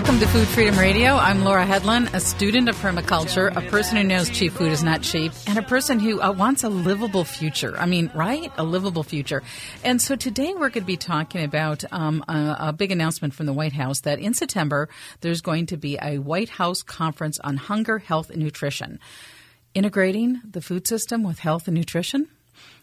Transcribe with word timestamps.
Welcome 0.00 0.20
to 0.20 0.28
Food 0.28 0.48
Freedom 0.48 0.78
Radio. 0.78 1.16
I'm 1.16 1.44
Laura 1.44 1.66
Hedlund, 1.66 2.14
a 2.14 2.20
student 2.20 2.70
of 2.70 2.76
permaculture, 2.76 3.54
a 3.54 3.60
person 3.68 3.98
who 3.98 4.02
knows 4.02 4.30
cheap 4.30 4.52
food 4.52 4.72
is 4.72 4.82
not 4.82 5.02
cheap, 5.02 5.30
and 5.46 5.58
a 5.58 5.62
person 5.62 6.00
who 6.00 6.22
uh, 6.22 6.32
wants 6.32 6.64
a 6.64 6.70
livable 6.70 7.22
future. 7.22 7.76
I 7.78 7.84
mean, 7.84 8.10
right? 8.14 8.50
A 8.56 8.64
livable 8.64 9.02
future. 9.02 9.42
And 9.84 10.00
so 10.00 10.16
today 10.16 10.54
we're 10.54 10.70
going 10.70 10.84
to 10.84 10.86
be 10.86 10.96
talking 10.96 11.44
about 11.44 11.84
um, 11.92 12.24
a, 12.28 12.56
a 12.60 12.72
big 12.72 12.92
announcement 12.92 13.34
from 13.34 13.44
the 13.44 13.52
White 13.52 13.74
House 13.74 14.00
that 14.00 14.18
in 14.18 14.32
September 14.32 14.88
there's 15.20 15.42
going 15.42 15.66
to 15.66 15.76
be 15.76 15.98
a 16.00 16.16
White 16.16 16.48
House 16.48 16.82
conference 16.82 17.38
on 17.40 17.58
hunger, 17.58 17.98
health, 17.98 18.30
and 18.30 18.42
nutrition. 18.42 19.00
Integrating 19.74 20.40
the 20.50 20.62
food 20.62 20.88
system 20.88 21.22
with 21.22 21.40
health 21.40 21.68
and 21.68 21.76
nutrition. 21.76 22.26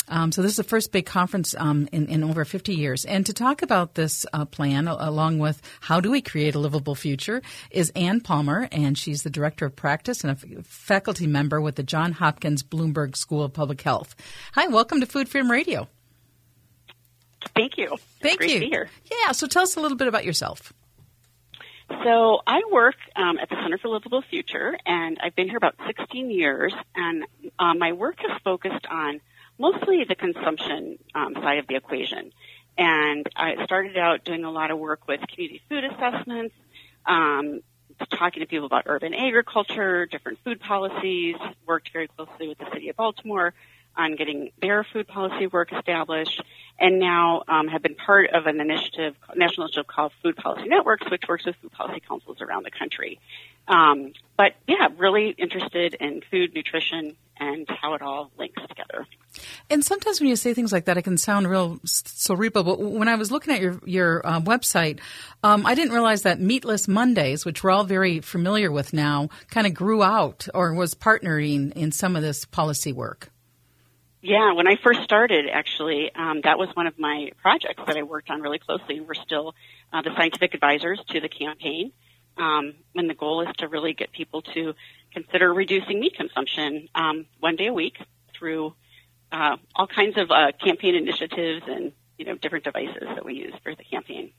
Um, 0.10 0.32
so 0.32 0.42
this 0.42 0.52
is 0.52 0.58
the 0.58 0.64
first 0.64 0.92
big 0.92 1.06
conference 1.06 1.54
um, 1.58 1.90
in, 1.92 2.08
in, 2.08 2.24
over 2.24 2.46
50 2.46 2.74
years. 2.74 3.04
And 3.06 3.26
to 3.26 3.34
talk 3.34 3.62
about 3.62 3.96
this 3.96 4.26
uh, 4.32 4.46
plan, 4.46 4.88
along 4.88 5.40
with 5.40 5.62
how 5.82 6.00
do 6.00 6.12
we 6.12 6.22
create 6.22 6.56
a 6.56 6.60
livable 6.60 6.96
future, 6.96 7.42
is 7.72 7.92
Anne 7.96 8.22
Palmer, 8.22 8.70
and 8.72 8.98
she's 8.98 9.24
the 9.24 9.30
director 9.30 9.66
of 9.66 9.76
practice 9.76 10.24
and 10.24 10.32
a 10.32 10.64
faculty 10.64 11.28
member 11.28 11.60
with 11.60 11.76
the 11.76 11.84
John 11.84 12.14
Hopkins 12.14 12.64
Bloomberg 12.64 13.16
School 13.18 13.44
of 13.44 13.54
Public 13.54 13.82
Health. 13.82 14.16
Hi, 14.54 14.68
welcome 14.68 15.02
to 15.02 15.06
Food 15.06 15.28
Freedom 15.28 15.52
Radio. 15.52 15.88
Thank 17.56 17.78
you. 17.78 17.96
Thank 18.22 18.40
Great 18.40 18.52
you. 18.52 18.60
To 18.60 18.66
be 18.66 18.70
here. 18.70 18.90
Yeah. 19.12 19.32
So 19.32 19.48
tell 19.48 19.64
us 19.64 19.76
a 19.76 19.82
little 19.82 19.98
bit 19.98 20.08
about 20.08 20.26
yourself. 20.26 20.74
So 21.90 22.42
I 22.46 22.62
work 22.72 22.96
um, 23.16 23.38
at 23.40 23.50
the 23.50 23.56
Center 23.62 23.78
for 23.78 23.88
Livable 23.90 24.22
Future, 24.30 24.78
and 24.86 25.18
I've 25.24 25.36
been 25.36 25.48
here 25.48 25.58
about 25.58 25.76
16 25.86 26.30
years. 26.30 26.74
And 26.96 27.24
uh, 27.58 27.74
my 27.76 27.94
work 27.94 28.18
has 28.20 28.42
focused 28.44 28.86
on 28.90 29.22
mostly 29.58 30.04
the 30.04 30.16
consumption 30.16 30.98
um, 31.16 31.34
side 31.36 31.60
of 31.60 31.68
the 31.68 31.76
equation. 31.76 32.32
And 32.78 33.28
I 33.36 33.64
started 33.66 33.98
out 33.98 34.24
doing 34.24 34.44
a 34.44 34.52
lot 34.52 34.70
of 34.72 34.78
work 34.78 35.08
with 35.08 35.22
community 35.28 35.62
food 35.68 35.84
assessments, 35.84 36.54
um, 37.06 37.62
talking 38.12 38.42
to 38.42 38.48
people 38.48 38.68
about 38.68 38.84
urban 38.86 39.14
agriculture, 39.14 40.06
different 40.06 40.38
food 40.44 40.60
policies, 40.60 41.36
worked 41.66 41.92
very 41.92 42.08
closely 42.08 42.48
with 42.48 42.60
the 42.60 42.68
city 42.72 42.90
of 42.90 42.96
Baltimore 42.96 43.54
on 43.96 44.16
getting 44.16 44.52
their 44.62 44.84
food 44.84 45.08
policy 45.08 45.48
work 45.48 45.74
established, 45.74 46.42
and 46.80 47.00
now 47.00 47.44
um, 47.48 47.68
have 47.68 47.82
been 47.82 47.96
part 47.96 48.30
of 48.30 48.46
an 48.46 48.62
initiative, 48.62 49.16
national 49.36 49.66
initiative 49.66 49.88
called 49.88 50.12
Food 50.22 50.36
Policy 50.36 50.68
Networks, 50.68 51.10
which 51.10 51.24
works 51.28 51.46
with 51.46 51.56
food 51.56 51.72
policy 51.72 52.00
councils 52.08 52.40
around 52.40 52.64
the 52.64 52.72
country. 52.72 53.20
Um, 53.68 54.14
but 54.38 54.54
yeah, 54.68 54.90
really 54.98 55.30
interested 55.30 55.96
in 55.96 56.22
food, 56.30 56.54
nutrition, 56.54 57.18
and 57.40 57.68
how 57.70 57.94
it 57.94 58.02
all 58.02 58.32
links 58.38 58.62
together. 58.68 59.06
And 59.70 59.84
sometimes 59.84 60.20
when 60.20 60.30
you 60.30 60.36
say 60.36 60.54
things 60.54 60.72
like 60.72 60.86
that, 60.86 60.98
it 60.98 61.04
can 61.04 61.18
sound 61.18 61.50
real 61.50 61.80
cerebral. 61.86 62.64
But 62.64 62.80
when 62.80 63.08
I 63.08 63.16
was 63.16 63.32
looking 63.32 63.54
at 63.54 63.62
your 63.62 63.80
your 63.86 64.26
uh, 64.26 64.40
website, 64.40 65.00
um, 65.44 65.66
I 65.66 65.76
didn't 65.76 65.94
realize 65.94 66.24
that 66.24 66.40
Meatless 66.40 66.88
Mondays, 66.88 67.46
which 67.46 67.64
we're 67.64 67.72
all 67.72 67.84
very 67.84 68.20
familiar 68.20 68.72
with 68.72 68.94
now, 68.94 69.30
kind 69.50 69.68
of 69.68 69.74
grew 69.74 70.04
out 70.04 70.48
or 70.54 70.74
was 70.74 70.94
partnering 70.94 71.72
in 71.74 71.92
some 71.92 72.16
of 72.16 72.22
this 72.22 72.46
policy 72.46 72.94
work. 72.94 73.32
Yeah, 74.22 74.54
when 74.54 74.68
I 74.68 74.76
first 74.84 75.04
started, 75.04 75.46
actually, 75.50 76.12
um, 76.16 76.42
that 76.44 76.58
was 76.58 76.70
one 76.74 76.88
of 76.88 76.98
my 76.98 77.32
projects 77.42 77.84
that 77.86 77.96
I 77.96 78.04
worked 78.04 78.30
on 78.30 78.42
really 78.42 78.60
closely. 78.60 79.00
We're 79.00 79.14
still 79.14 79.54
uh, 79.94 80.02
the 80.02 80.10
scientific 80.16 80.54
advisors 80.54 81.00
to 81.10 81.22
the 81.22 81.30
campaign. 81.30 81.92
Um, 82.38 82.74
and 82.96 83.10
the 83.10 83.14
goal 83.14 83.42
is 83.42 83.56
to 83.58 83.68
really 83.68 83.94
get 83.94 84.12
people 84.12 84.42
to 84.42 84.74
consider 85.14 85.54
reducing 85.54 86.00
meat 86.00 86.16
consumption 86.16 86.90
um, 86.96 87.26
one 87.40 87.56
day 87.56 87.68
a 87.68 87.74
week 87.74 87.98
through 88.38 88.74
uh, 89.32 89.58
all 89.76 89.88
kinds 89.88 90.18
of 90.18 90.32
uh, 90.32 90.52
campaign 90.64 90.96
initiatives 90.96 91.64
and 91.68 91.92
you 92.18 92.26
know 92.26 92.36
different 92.36 92.64
devices 92.64 93.04
that 93.04 93.26
we 93.26 93.36
use 93.36 93.54
for 93.64 93.76
the 93.76 93.84
campaign. 93.84 94.32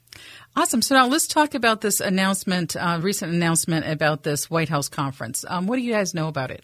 Awesome. 0.55 0.81
So 0.81 0.95
now 0.95 1.07
let's 1.07 1.27
talk 1.27 1.53
about 1.53 1.81
this 1.81 1.99
announcement, 1.99 2.75
uh, 2.75 2.99
recent 3.01 3.33
announcement 3.33 3.87
about 3.87 4.23
this 4.23 4.49
White 4.49 4.69
House 4.69 4.89
conference. 4.89 5.45
Um, 5.47 5.67
what 5.67 5.77
do 5.77 5.81
you 5.81 5.93
guys 5.93 6.13
know 6.13 6.27
about 6.27 6.51
it? 6.51 6.63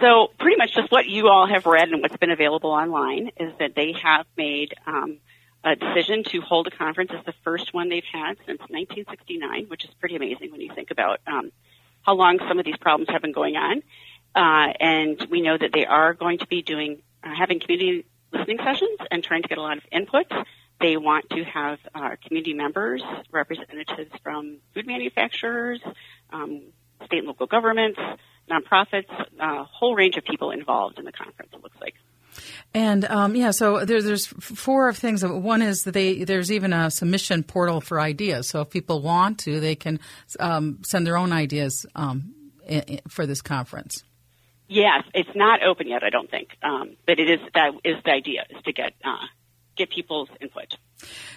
So 0.00 0.28
pretty 0.38 0.56
much 0.56 0.74
just 0.74 0.90
what 0.90 1.06
you 1.06 1.28
all 1.28 1.46
have 1.46 1.66
read 1.66 1.90
and 1.90 2.00
what's 2.00 2.16
been 2.16 2.30
available 2.30 2.70
online 2.70 3.32
is 3.38 3.52
that 3.58 3.74
they 3.74 3.92
have 4.02 4.24
made 4.36 4.72
um, 4.86 5.18
a 5.62 5.76
decision 5.76 6.24
to 6.24 6.40
hold 6.40 6.66
a 6.68 6.70
conference. 6.70 7.10
It's 7.12 7.26
the 7.26 7.34
first 7.44 7.74
one 7.74 7.90
they've 7.90 8.02
had 8.10 8.38
since 8.46 8.60
1969, 8.60 9.66
which 9.68 9.84
is 9.84 9.90
pretty 10.00 10.16
amazing 10.16 10.52
when 10.52 10.62
you 10.62 10.72
think 10.74 10.90
about 10.90 11.20
um, 11.26 11.52
how 12.10 12.16
long 12.16 12.40
some 12.48 12.58
of 12.58 12.64
these 12.64 12.76
problems 12.76 13.08
have 13.08 13.22
been 13.22 13.30
going 13.30 13.54
on. 13.54 13.82
Uh, 14.34 14.72
and 14.80 15.28
we 15.30 15.40
know 15.40 15.56
that 15.56 15.70
they 15.72 15.86
are 15.86 16.12
going 16.12 16.38
to 16.38 16.46
be 16.48 16.60
doing 16.60 17.02
uh, 17.22 17.32
having 17.32 17.60
community 17.60 18.04
listening 18.32 18.58
sessions 18.58 18.98
and 19.12 19.22
trying 19.22 19.42
to 19.42 19.48
get 19.48 19.58
a 19.58 19.62
lot 19.62 19.76
of 19.76 19.84
input. 19.92 20.26
They 20.80 20.96
want 20.96 21.30
to 21.30 21.44
have 21.44 21.78
uh, 21.94 22.16
community 22.26 22.54
members, 22.54 23.00
representatives 23.30 24.10
from 24.24 24.58
food 24.74 24.88
manufacturers, 24.88 25.80
um, 26.32 26.62
state 27.04 27.18
and 27.18 27.28
local 27.28 27.46
governments, 27.46 28.00
nonprofits, 28.50 29.12
a 29.38 29.62
whole 29.62 29.94
range 29.94 30.16
of 30.16 30.24
people 30.24 30.50
involved 30.50 30.98
in 30.98 31.04
the 31.04 31.12
conference. 31.12 31.52
It 31.54 31.62
looks 31.62 31.80
like. 31.80 31.94
And 32.74 33.04
um, 33.06 33.34
yeah, 33.34 33.50
so 33.50 33.84
there's 33.84 34.04
there's 34.04 34.26
four 34.26 34.92
things. 34.92 35.24
One 35.24 35.62
is 35.62 35.84
that 35.84 35.92
they 35.92 36.24
there's 36.24 36.52
even 36.52 36.72
a 36.72 36.90
submission 36.90 37.42
portal 37.42 37.80
for 37.80 38.00
ideas. 38.00 38.48
So 38.48 38.60
if 38.60 38.70
people 38.70 39.02
want 39.02 39.38
to, 39.40 39.60
they 39.60 39.74
can 39.74 40.00
um, 40.38 40.78
send 40.84 41.06
their 41.06 41.16
own 41.16 41.32
ideas 41.32 41.86
um, 41.94 42.34
in, 42.66 42.80
in, 42.82 43.00
for 43.08 43.26
this 43.26 43.42
conference. 43.42 44.04
Yes, 44.68 45.02
it's 45.14 45.34
not 45.34 45.64
open 45.64 45.88
yet. 45.88 46.04
I 46.04 46.10
don't 46.10 46.30
think, 46.30 46.50
um, 46.62 46.96
but 47.04 47.18
it 47.18 47.28
is. 47.28 47.40
That 47.54 47.72
is 47.84 47.96
the 48.04 48.12
idea: 48.12 48.44
is 48.50 48.62
to 48.62 48.72
get 48.72 48.92
uh, 49.04 49.26
get 49.76 49.90
people's 49.90 50.28
input. 50.40 50.76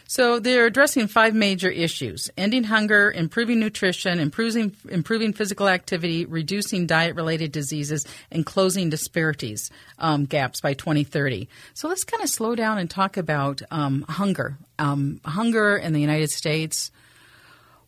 So 0.07 0.39
they're 0.39 0.65
addressing 0.65 1.07
five 1.07 1.33
major 1.33 1.69
issues: 1.69 2.29
ending 2.37 2.65
hunger, 2.65 3.11
improving 3.11 3.59
nutrition, 3.59 4.19
improving 4.19 4.75
improving 4.89 5.33
physical 5.33 5.67
activity, 5.67 6.25
reducing 6.25 6.85
diet-related 6.85 7.51
diseases, 7.51 8.05
and 8.31 8.45
closing 8.45 8.89
disparities 8.89 9.71
um, 9.99 10.25
gaps 10.25 10.61
by 10.61 10.73
2030. 10.73 11.47
So 11.73 11.87
let's 11.87 12.03
kind 12.03 12.23
of 12.23 12.29
slow 12.29 12.55
down 12.55 12.77
and 12.77 12.89
talk 12.89 13.17
about 13.17 13.61
um, 13.71 14.05
hunger. 14.07 14.57
Um, 14.77 15.21
hunger 15.25 15.77
in 15.77 15.93
the 15.93 16.01
United 16.01 16.31
States. 16.31 16.91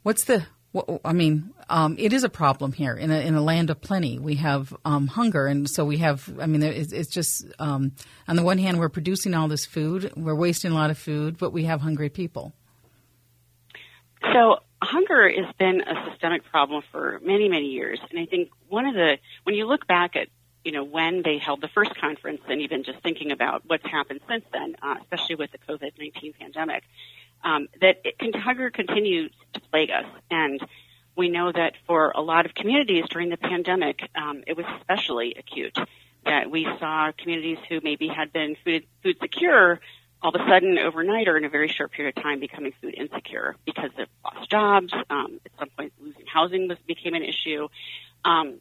What's 0.04 0.26
the 0.26 0.46
well, 0.76 1.00
I 1.06 1.14
mean, 1.14 1.54
um, 1.70 1.96
it 1.98 2.12
is 2.12 2.26
a 2.26 2.30
problem 2.30 2.74
here 2.74 2.96
in 2.96 3.10
a, 3.10 3.20
in 3.22 3.34
a 3.34 3.42
land 3.42 3.70
of 3.70 3.80
plenty. 3.80 4.20
We 4.20 4.36
have 4.36 4.76
um, 4.84 5.08
hunger, 5.08 5.48
and 5.48 5.70
so 5.70 5.86
we 5.86 6.00
have. 6.00 6.30
I 6.38 6.48
mean, 6.48 6.62
it's, 6.62 6.92
it's 6.92 7.10
just 7.10 7.46
um, 7.60 7.94
on 8.28 8.36
the 8.36 8.44
one 8.44 8.58
hand, 8.58 8.78
we're 8.78 8.90
producing 8.90 9.34
all 9.34 9.48
this 9.48 9.66
food, 9.66 10.12
we're 10.18 10.36
wasting 10.36 10.72
a 10.72 10.74
lot 10.74 10.90
of 10.90 10.98
food, 10.98 11.38
but 11.38 11.54
we 11.54 11.64
have 11.64 11.80
hungry 11.80 12.10
people. 12.10 12.52
So 14.34 14.58
hunger 14.82 15.30
has 15.30 15.56
been 15.58 15.80
a 15.80 16.10
systemic 16.10 16.44
problem 16.44 16.84
for 16.92 17.22
many, 17.24 17.48
many 17.48 17.68
years, 17.68 18.00
and 18.10 18.20
I 18.20 18.26
think 18.26 18.50
one 18.68 18.86
of 18.86 18.96
the 18.96 19.18
when 19.44 19.56
you 19.56 19.68
look 19.68 19.88
back 19.88 20.18
at 20.18 20.28
you 20.66 20.74
know 20.74 20.84
when 20.84 21.22
they 21.24 21.38
held 21.38 21.62
the 21.62 21.70
first 21.70 21.96
conference, 21.96 22.42
and 22.50 22.62
even 22.62 22.84
just 22.84 23.00
thinking 23.00 23.32
about 23.32 23.64
what's 23.66 23.86
happened 23.86 24.20
since 24.28 24.44
then, 24.52 24.76
uh, 24.82 24.96
especially 25.04 25.36
with 25.36 25.54
the 25.54 25.58
COVID 25.58 25.94
nineteen 25.98 26.34
pandemic 26.34 26.84
um, 27.46 27.68
that 27.80 28.02
it, 28.04 28.36
hunger 28.36 28.70
continues 28.72 29.32
to 29.54 29.62
plague 29.62 29.92
us. 29.92 30.06
And 30.30 30.60
we 31.16 31.30
know 31.30 31.52
that 31.52 31.74
for 31.88 32.12
a 32.12 32.22
lot 32.22 32.46
of 32.46 32.54
communities 32.54 33.06
during 33.10 33.30
the 33.30 33.38
pandemic, 33.38 34.02
um, 34.16 34.44
it 34.48 34.58
was 34.58 34.66
especially 34.80 35.36
acute. 35.38 35.78
That 36.26 36.50
we 36.50 36.68
saw 36.80 37.12
communities 37.16 37.60
who 37.70 37.80
maybe 37.84 38.08
had 38.08 38.34
been 38.34 38.58
food, 38.66 38.86
food 39.04 39.18
secure 39.22 39.80
all 40.24 40.36
of 40.36 40.42
a 40.42 40.50
sudden 40.50 40.80
overnight 40.80 41.28
or 41.28 41.38
in 41.38 41.46
a 41.46 41.50
very 41.50 41.68
short 41.68 41.92
period 41.92 42.18
of 42.18 42.24
time 42.24 42.40
becoming 42.40 42.74
food 42.82 42.96
insecure 42.98 43.56
because 43.64 43.92
of 44.00 44.08
lost 44.24 44.50
jobs. 44.50 44.92
Um, 45.12 45.40
at 45.46 45.52
some 45.60 45.70
point, 45.78 45.94
losing 46.02 46.26
housing 46.26 46.68
was 46.68 46.80
became 46.88 47.14
an 47.14 47.24
issue. 47.24 47.68
Um, 48.26 48.60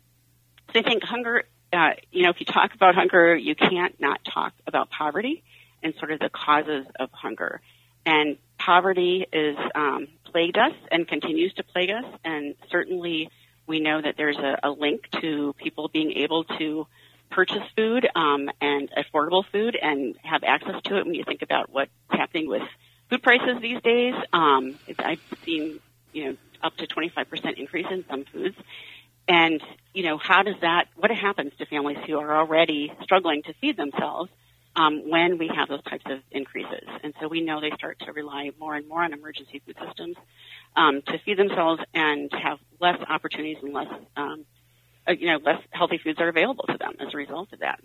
so 0.72 0.80
I 0.80 0.82
think 0.82 1.02
hunger. 1.02 1.44
Uh, 1.72 1.94
you 2.12 2.22
know, 2.22 2.30
if 2.30 2.38
you 2.38 2.46
talk 2.46 2.72
about 2.75 2.94
hunger, 2.94 3.34
you 3.34 3.56
can't 3.56 3.98
not 3.98 4.20
talk 4.25 4.52
about 4.66 4.90
poverty 4.90 5.42
and 5.82 5.94
sort 5.98 6.12
of 6.12 6.20
the 6.20 6.28
causes 6.28 6.87
of 7.00 7.10
hunger. 7.10 7.60
And 8.06 8.36
poverty 8.58 9.26
is 9.32 9.56
um, 9.74 10.08
plagued 10.24 10.58
us 10.58 10.72
and 10.90 11.06
continues 11.06 11.52
to 11.54 11.64
plague 11.64 11.90
us, 11.90 12.04
and 12.24 12.54
certainly 12.70 13.30
we 13.66 13.80
know 13.80 14.00
that 14.00 14.16
there's 14.16 14.36
a, 14.36 14.58
a 14.62 14.70
link 14.70 15.08
to 15.22 15.54
people 15.54 15.88
being 15.88 16.12
able 16.12 16.44
to 16.44 16.86
purchase 17.30 17.62
food 17.76 18.08
um, 18.14 18.50
and 18.60 18.90
affordable 18.96 19.44
food 19.50 19.76
and 19.80 20.16
have 20.22 20.44
access 20.44 20.80
to 20.84 20.98
it. 20.98 21.06
When 21.06 21.14
you 21.14 21.24
think 21.24 21.42
about 21.42 21.70
what's 21.70 21.90
happening 22.08 22.48
with 22.48 22.62
food 23.10 23.22
prices 23.22 23.60
these 23.60 23.80
days, 23.82 24.14
um, 24.32 24.78
I've 24.98 25.22
seen 25.44 25.80
you 26.12 26.24
know 26.24 26.36
up 26.62 26.76
to 26.78 26.86
25% 26.86 27.58
increase 27.58 27.86
in 27.90 28.04
some 28.08 28.24
foods. 28.24 28.56
And 29.26 29.62
you 29.92 30.02
know 30.02 30.18
how 30.18 30.42
does 30.42 30.56
that? 30.60 30.88
What 30.96 31.10
happens 31.10 31.52
to 31.58 31.66
families 31.66 31.98
who 32.06 32.18
are 32.18 32.36
already 32.36 32.92
struggling 33.02 33.42
to 33.44 33.54
feed 33.54 33.76
themselves? 33.76 34.30
Um, 34.76 35.09
when 35.09 35.38
we 35.38 35.49
have 35.55 35.69
those 35.69 35.82
types 35.85 36.05
of 36.06 36.21
increases. 36.31 36.88
And 37.03 37.15
so 37.21 37.29
we 37.29 37.41
know 37.41 37.61
they 37.61 37.71
start 37.76 37.99
to 38.00 38.12
rely 38.12 38.50
more 38.59 38.75
and 38.75 38.88
more 38.88 39.03
on 39.03 39.12
emergency 39.12 39.62
food 39.65 39.76
systems 39.85 40.17
um, 40.76 41.03
to 41.06 41.19
feed 41.25 41.38
themselves 41.38 41.81
and 41.94 42.31
have 42.32 42.59
less 42.81 42.99
opportunities 43.09 43.59
and 43.62 43.73
less, 43.73 43.88
um, 44.17 44.44
uh, 45.09 45.12
you 45.12 45.29
know, 45.29 45.38
less 45.44 45.61
healthy 45.71 45.99
foods 45.99 46.19
are 46.21 46.29
available 46.29 46.65
to 46.67 46.76
them 46.79 46.94
as 47.00 47.15
a 47.15 47.17
result 47.17 47.53
of 47.53 47.61
that. 47.61 47.81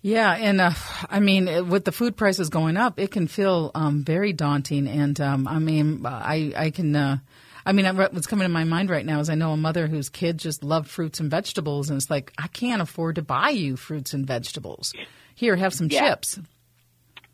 Yeah, 0.00 0.32
and 0.32 0.60
uh, 0.60 0.70
I 1.10 1.18
mean, 1.18 1.68
with 1.68 1.84
the 1.84 1.90
food 1.90 2.16
prices 2.16 2.50
going 2.50 2.76
up, 2.76 3.00
it 3.00 3.10
can 3.10 3.26
feel 3.26 3.72
um, 3.74 4.04
very 4.04 4.32
daunting. 4.32 4.86
And 4.86 5.20
um, 5.20 5.48
I 5.48 5.58
mean, 5.58 6.06
I 6.06 6.52
I 6.56 6.70
can. 6.70 6.94
Uh, 6.94 7.18
I 7.66 7.72
mean, 7.72 7.84
what's 7.96 8.26
coming 8.26 8.46
to 8.46 8.48
my 8.48 8.64
mind 8.64 8.88
right 8.88 9.04
now 9.04 9.20
is 9.20 9.28
I 9.28 9.34
know 9.34 9.52
a 9.52 9.56
mother 9.56 9.88
whose 9.88 10.08
kid 10.08 10.38
just 10.38 10.62
loved 10.62 10.88
fruits 10.88 11.20
and 11.20 11.30
vegetables, 11.30 11.90
and 11.90 11.98
it's 11.98 12.08
like 12.08 12.32
I 12.38 12.46
can't 12.46 12.80
afford 12.80 13.16
to 13.16 13.22
buy 13.22 13.50
you 13.50 13.76
fruits 13.76 14.14
and 14.14 14.24
vegetables. 14.24 14.94
Here, 15.38 15.54
have 15.54 15.72
some 15.72 15.86
yeah. 15.88 16.08
chips. 16.08 16.40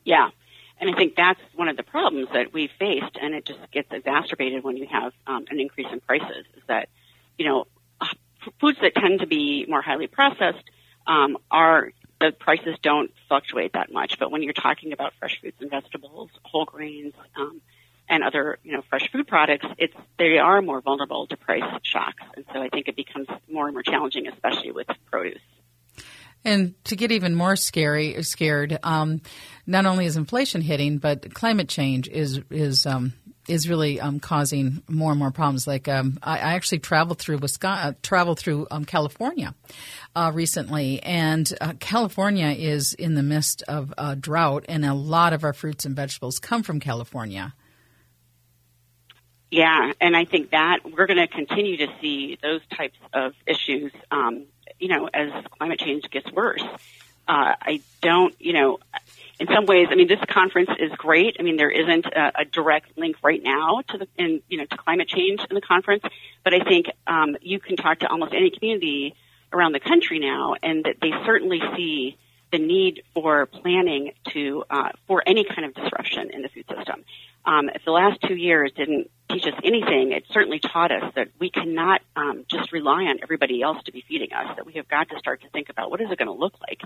Yeah, 0.05 0.29
and 0.79 0.91
I 0.91 0.95
think 0.95 1.17
that's 1.17 1.41
one 1.55 1.69
of 1.69 1.79
the 1.79 1.83
problems 1.83 2.29
that 2.35 2.53
we've 2.53 2.71
faced, 2.79 3.17
and 3.21 3.35
it 3.35 3.47
just 3.47 3.61
gets 3.73 3.89
exacerbated 3.91 4.63
when 4.63 4.77
you 4.77 4.87
have 4.87 5.15
um, 5.27 5.47
an 5.49 5.59
increase 5.59 5.87
in 5.91 6.01
prices. 6.01 6.45
Is 6.55 6.63
that 6.67 6.91
you 7.39 7.47
know 7.47 7.67
foods 8.61 8.79
that 8.83 8.95
tend 8.95 9.21
to 9.21 9.27
be 9.27 9.65
more 9.67 9.81
highly 9.81 10.07
processed 10.07 10.65
um, 11.07 11.39
are 11.51 11.93
the 12.21 12.33
prices 12.33 12.77
don't 12.83 13.11
fluctuate 13.29 13.73
that 13.73 13.91
much. 13.91 14.19
But 14.19 14.31
when 14.31 14.43
you're 14.43 14.53
talking 14.53 14.93
about 14.93 15.15
fresh 15.19 15.41
fruits 15.41 15.57
and 15.61 15.71
vegetables, 15.71 16.31
whole 16.43 16.67
grains, 16.67 17.15
um, 17.37 17.61
and 18.07 18.23
other 18.23 18.59
you 18.63 18.73
know 18.73 18.83
fresh 18.91 19.11
food 19.11 19.27
products, 19.27 19.67
it's 19.79 19.95
they 20.19 20.39
are 20.39 20.61
more 20.61 20.81
vulnerable 20.81 21.27
to 21.29 21.37
price 21.37 21.81
shocks, 21.83 22.23
and 22.37 22.45
so 22.53 22.61
I 22.61 22.69
think 22.69 22.89
it 22.89 22.97
becomes 22.97 23.29
more 23.51 23.67
and 23.67 23.75
more 23.75 23.83
challenging, 23.83 24.29
especially 24.29 24.73
with 24.73 24.89
produce. 25.11 25.41
And 26.45 26.75
to 26.85 26.97
get 26.97 27.11
even 27.11 27.35
more 27.35 27.57
scary, 27.57 28.23
scared, 28.23 28.79
um, 28.83 29.23
not 29.67 29.87
only 29.87 30.05
is 30.05 30.17
inflation 30.17 30.61
hitting, 30.61 30.99
but 30.99 31.33
climate 31.33 31.69
change 31.69 32.09
is 32.09 32.41
is 32.51 32.85
um, 32.85 33.15
is 33.49 33.69
really 33.69 34.01
um, 34.01 34.21
causing 34.21 34.83
more 34.89 35.13
and 35.13 35.19
more 35.19 35.31
problems. 35.31 35.67
Like 35.67 35.89
um, 35.89 36.19
I, 36.23 36.35
I, 36.35 36.55
actually 36.55 36.79
traveled 36.79 37.19
through 37.19 37.39
Wisconsin, 37.39 37.89
uh, 37.89 37.93
traveled 38.03 38.39
through 38.39 38.67
um, 38.71 38.85
California 38.85 39.55
uh, 40.15 40.33
recently, 40.35 41.03
and 41.03 41.51
uh, 41.61 41.75
California 41.81 42.49
is 42.49 42.95
in 42.95 43.15
the 43.15 43.23
midst 43.23 43.63
of 43.63 43.93
a 43.99 44.17
drought, 44.17 44.65
and 44.69 44.85
a 44.85 44.95
lot 44.95 45.33
of 45.33 45.45
our 45.45 45.53
fruits 45.53 45.85
and 45.85 45.97
vegetables 45.97 46.39
come 46.39 46.63
from 46.63 46.81
California. 46.81 47.55
Yeah, 49.51 49.93
and 50.01 50.17
I 50.17 50.25
think 50.25 50.51
that 50.51 50.81
we're 50.85 51.07
going 51.07 51.19
to 51.19 51.29
continue 51.29 51.77
to 51.77 51.89
see 52.01 52.39
those 52.43 52.61
types 52.77 52.99
of 53.13 53.35
issues, 53.47 53.93
um, 54.11 54.47
you 54.79 54.89
know, 54.89 55.09
as 55.13 55.31
climate 55.59 55.79
change 55.79 56.11
gets 56.11 56.31
worse. 56.33 56.63
Uh, 57.27 57.55
I 57.61 57.81
don't, 58.03 58.35
you 58.39 58.53
know, 58.53 58.79
in 59.41 59.49
some 59.49 59.67
ways, 59.67 59.89
I 59.91 59.95
mean, 59.95 60.09
this 60.09 60.21
conference 60.29 60.71
is 60.79 60.91
great. 60.93 61.37
I 61.41 61.43
mean, 61.43 61.57
there 61.57 61.71
isn't 61.71 62.07
a, 62.07 62.41
a 62.41 62.45
direct 62.45 62.97
link 62.99 63.17
right 63.23 63.43
now 63.43 63.83
to 63.89 63.99
the, 63.99 64.09
in, 64.17 64.43
you 64.49 64.59
know, 64.59 64.65
to 64.67 64.77
climate 64.77 65.09
change 65.09 65.41
in 65.49 65.55
the 65.55 65.61
conference, 65.63 66.05
but 66.45 66.55
I 66.55 66.61
think 66.61 66.87
um, 67.07 67.37
you 67.41 67.59
can 67.59 67.77
talk 67.77 68.01
to 68.01 68.09
almost 68.09 68.35
any 68.35 68.51
community 68.51 69.15
around 69.53 69.73
the 69.73 69.81
country 69.81 70.19
now, 70.19 70.55
and 70.63 70.85
that 70.85 70.97
they 71.01 71.11
certainly 71.25 71.61
see 71.77 72.17
the 72.55 72.65
need 72.65 73.03
for 73.15 73.47
planning 73.47 74.13
to 74.33 74.63
uh, 74.71 74.91
for 75.09 75.25
any 75.27 75.45
kind 75.45 75.65
of 75.65 75.75
disruption 75.75 76.31
in 76.31 76.43
the 76.43 76.49
food 76.49 76.65
system. 76.69 77.05
Um, 77.45 77.69
if 77.69 77.85
the 77.85 77.91
last 77.91 78.21
two 78.23 78.37
years 78.37 78.71
didn't 78.77 79.11
teach 79.29 79.45
us 79.47 79.55
anything, 79.65 80.13
it 80.13 80.25
certainly 80.31 80.61
taught 80.61 80.93
us 80.93 81.13
that 81.17 81.29
we 81.41 81.51
cannot 81.51 82.01
um, 82.15 82.45
just 82.47 82.71
rely 82.71 83.07
on 83.07 83.19
everybody 83.25 83.61
else 83.61 83.83
to 83.87 83.93
be 83.93 84.05
feeding 84.07 84.33
us. 84.33 84.55
That 84.55 84.67
we 84.67 84.75
have 84.75 84.87
got 84.87 85.09
to 85.09 85.19
start 85.19 85.43
to 85.43 85.49
think 85.49 85.69
about 85.69 85.91
what 85.91 86.01
is 86.01 86.11
it 86.13 86.17
going 86.17 86.29
to 86.29 86.41
look 86.41 86.55
like 86.61 86.81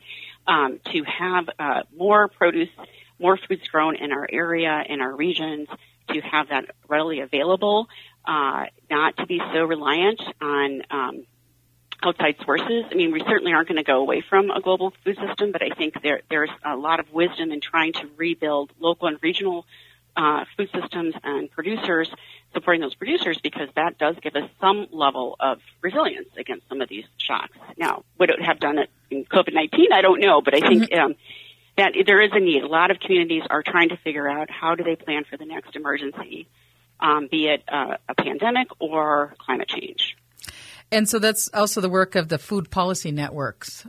um, 0.47 0.81
to 0.87 1.05
have 1.05 1.50
uh, 1.59 1.82
more 1.94 2.29
produce, 2.29 2.70
more 3.19 3.37
foods 3.37 3.69
grown 3.69 3.94
in 3.94 4.11
our 4.11 4.26
area, 4.31 4.82
in 4.88 5.03
our 5.03 5.15
regions, 5.15 5.69
to 6.09 6.20
have 6.23 6.49
that 6.49 6.65
readily 6.88 7.20
available, 7.20 7.88
uh, 8.25 8.65
not 8.91 9.19
to 9.19 9.26
be 9.26 9.38
so 9.53 9.65
reliant 9.65 10.23
on 10.41 10.82
um, 10.91 11.26
outside 12.02 12.36
sources. 12.44 12.84
I 12.90 12.94
mean, 12.94 13.12
we 13.12 13.20
certainly 13.20 13.52
aren't 13.52 13.68
going 13.68 13.76
to 13.76 13.84
go 13.84 14.00
away 14.00 14.22
from 14.28 14.50
a 14.50 14.60
global 14.60 14.92
food 15.04 15.16
system, 15.16 15.52
but 15.52 15.62
I 15.62 15.70
think 15.70 16.00
there, 16.02 16.20
there's 16.30 16.50
a 16.64 16.76
lot 16.76 17.00
of 17.00 17.12
wisdom 17.12 17.50
in 17.50 17.60
trying 17.60 17.92
to 17.94 18.08
rebuild 18.16 18.72
local 18.78 19.08
and 19.08 19.18
regional 19.22 19.66
uh, 20.16 20.44
food 20.56 20.68
systems 20.72 21.14
and 21.22 21.50
producers, 21.50 22.10
supporting 22.52 22.80
those 22.80 22.94
producers 22.94 23.38
because 23.40 23.68
that 23.76 23.98
does 23.98 24.16
give 24.20 24.34
us 24.34 24.50
some 24.60 24.86
level 24.90 25.36
of 25.38 25.60
resilience 25.80 26.28
against 26.36 26.68
some 26.68 26.80
of 26.80 26.88
these 26.88 27.04
shocks. 27.18 27.56
Now, 27.76 28.04
would 28.18 28.30
it 28.30 28.42
have 28.42 28.58
done 28.58 28.78
it 28.78 28.90
in 29.10 29.24
COVID-19? 29.24 29.92
I 29.92 30.02
don't 30.02 30.20
know, 30.20 30.40
but 30.40 30.54
I 30.54 30.60
think 30.60 30.90
mm-hmm. 30.90 31.00
um, 31.00 31.14
that 31.76 31.92
there 32.06 32.20
is 32.20 32.30
a 32.32 32.40
need. 32.40 32.64
A 32.64 32.66
lot 32.66 32.90
of 32.90 32.98
communities 32.98 33.44
are 33.48 33.62
trying 33.62 33.90
to 33.90 33.96
figure 33.96 34.28
out 34.28 34.50
how 34.50 34.74
do 34.74 34.82
they 34.82 34.96
plan 34.96 35.24
for 35.24 35.36
the 35.36 35.44
next 35.44 35.76
emergency, 35.76 36.48
um, 36.98 37.28
be 37.30 37.46
it 37.46 37.62
uh, 37.68 37.96
a 38.08 38.14
pandemic 38.14 38.68
or 38.80 39.34
climate 39.38 39.68
change. 39.68 40.16
And 40.90 41.08
so 41.08 41.19
that's 41.19 41.49
also 41.52 41.81
the 41.81 41.88
work 41.88 42.14
of 42.14 42.29
the 42.29 42.38
food 42.38 42.70
policy 42.70 43.11
networks 43.11 43.87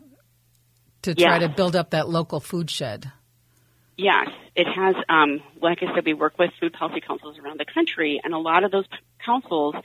to 1.04 1.16
try 1.16 1.40
to 1.40 1.50
build 1.50 1.76
up 1.76 1.92
that 1.92 2.10
local 2.10 2.40
food 2.40 2.70
shed. 2.70 3.12
Yes, 3.96 4.30
it 4.56 4.68
has. 4.68 4.96
Um, 5.08 5.42
like 5.62 5.84
I 5.84 5.94
said, 5.94 6.06
we 6.06 6.14
work 6.14 6.38
with 6.38 6.52
food 6.60 6.74
policy 6.74 7.02
councils 7.02 7.38
around 7.38 7.60
the 7.60 7.66
country, 7.66 8.20
and 8.24 8.34
a 8.34 8.38
lot 8.38 8.64
of 8.64 8.72
those 8.72 8.86
councils 9.24 9.76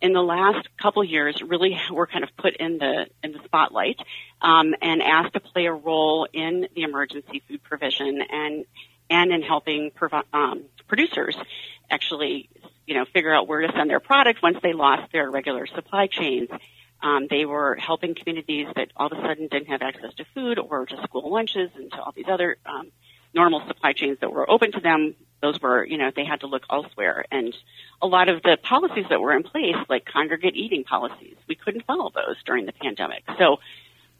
in 0.00 0.12
the 0.12 0.22
last 0.22 0.68
couple 0.76 1.02
years 1.02 1.40
really 1.42 1.78
were 1.90 2.06
kind 2.06 2.24
of 2.24 2.30
put 2.36 2.56
in 2.56 2.78
the 2.78 3.06
in 3.22 3.32
the 3.32 3.40
spotlight 3.44 3.98
um, 4.42 4.74
and 4.82 5.02
asked 5.02 5.32
to 5.32 5.40
play 5.40 5.64
a 5.64 5.72
role 5.72 6.28
in 6.32 6.68
the 6.74 6.82
emergency 6.82 7.42
food 7.48 7.62
provision 7.62 8.20
and 8.30 8.66
and 9.08 9.32
in 9.32 9.42
helping 9.42 9.90
provi- 9.90 10.26
um, 10.32 10.64
producers 10.88 11.36
actually 11.90 12.48
you 12.86 12.94
know 12.94 13.04
figure 13.12 13.34
out 13.34 13.48
where 13.48 13.60
to 13.60 13.72
send 13.76 13.90
their 13.90 14.00
product 14.00 14.42
once 14.42 14.58
they 14.62 14.72
lost 14.72 15.12
their 15.12 15.30
regular 15.30 15.66
supply 15.66 16.06
chains. 16.06 16.48
Um, 17.02 17.26
they 17.28 17.44
were 17.44 17.74
helping 17.74 18.14
communities 18.14 18.66
that 18.76 18.88
all 18.96 19.08
of 19.08 19.12
a 19.12 19.20
sudden 19.20 19.48
didn't 19.48 19.66
have 19.66 19.82
access 19.82 20.14
to 20.14 20.24
food 20.34 20.58
or 20.58 20.86
to 20.86 21.02
school 21.02 21.30
lunches 21.30 21.70
and 21.74 21.90
to 21.92 22.00
all 22.00 22.12
these 22.12 22.28
other 22.28 22.56
um, 22.64 22.90
normal 23.34 23.66
supply 23.66 23.92
chains 23.92 24.18
that 24.20 24.32
were 24.32 24.48
open 24.48 24.72
to 24.72 24.80
them, 24.80 25.14
those 25.42 25.60
were, 25.60 25.84
you 25.84 25.98
know, 25.98 26.10
they 26.14 26.24
had 26.24 26.40
to 26.40 26.46
look 26.46 26.62
elsewhere. 26.70 27.24
And 27.30 27.54
a 28.00 28.06
lot 28.06 28.28
of 28.28 28.42
the 28.42 28.56
policies 28.62 29.04
that 29.10 29.20
were 29.20 29.36
in 29.36 29.42
place, 29.42 29.76
like 29.88 30.06
congregate 30.06 30.56
eating 30.56 30.84
policies, 30.84 31.36
we 31.48 31.54
couldn't 31.54 31.84
follow 31.84 32.10
those 32.14 32.36
during 32.46 32.64
the 32.64 32.72
pandemic. 32.72 33.24
So 33.38 33.58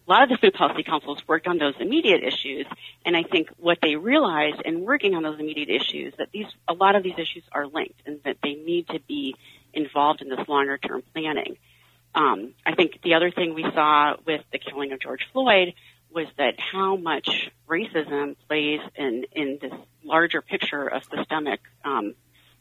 a 0.07 0.11
lot 0.11 0.23
of 0.25 0.29
the 0.29 0.37
food 0.37 0.55
policy 0.55 0.83
councils 0.83 1.27
worked 1.27 1.47
on 1.47 1.59
those 1.59 1.75
immediate 1.81 2.23
issues, 2.23 2.67
and 3.07 3.17
I 3.17 3.23
think 3.23 3.49
what 3.59 3.79
they 3.81 3.97
realized 3.97 4.61
in 4.65 4.83
working 4.83 5.15
on 5.15 5.23
those 5.23 5.41
immediate 5.41 5.71
issues 5.71 6.13
that 6.19 6.29
these 6.33 6.47
a 6.69 6.75
lot 6.75 6.95
of 6.95 7.03
these 7.03 7.19
issues 7.19 7.45
are 7.53 7.67
linked, 7.67 8.01
and 8.05 8.21
that 8.25 8.37
they 8.43 8.55
need 8.55 8.89
to 8.89 9.01
be 9.01 9.35
involved 9.73 10.21
in 10.21 10.29
this 10.29 10.47
longer 10.47 10.79
term 10.79 11.03
planning. 11.15 11.57
Um, 12.15 12.55
I 12.65 12.75
think 12.75 13.01
the 13.03 13.15
other 13.15 13.31
thing 13.31 13.55
we 13.55 13.63
saw 13.63 14.15
with 14.27 14.43
the 14.53 14.59
killing 14.59 14.93
of 14.93 15.01
George 15.01 15.27
Floyd 15.33 15.75
was 16.13 16.29
that 16.39 16.61
how 16.61 16.97
much 16.97 17.51
racism 17.69 18.37
plays 18.47 18.81
in 18.97 19.25
in 19.33 19.59
this 19.61 19.73
larger 20.05 20.43
picture 20.43 20.87
of 20.87 21.03
systemic 21.05 21.61
um, 21.85 22.15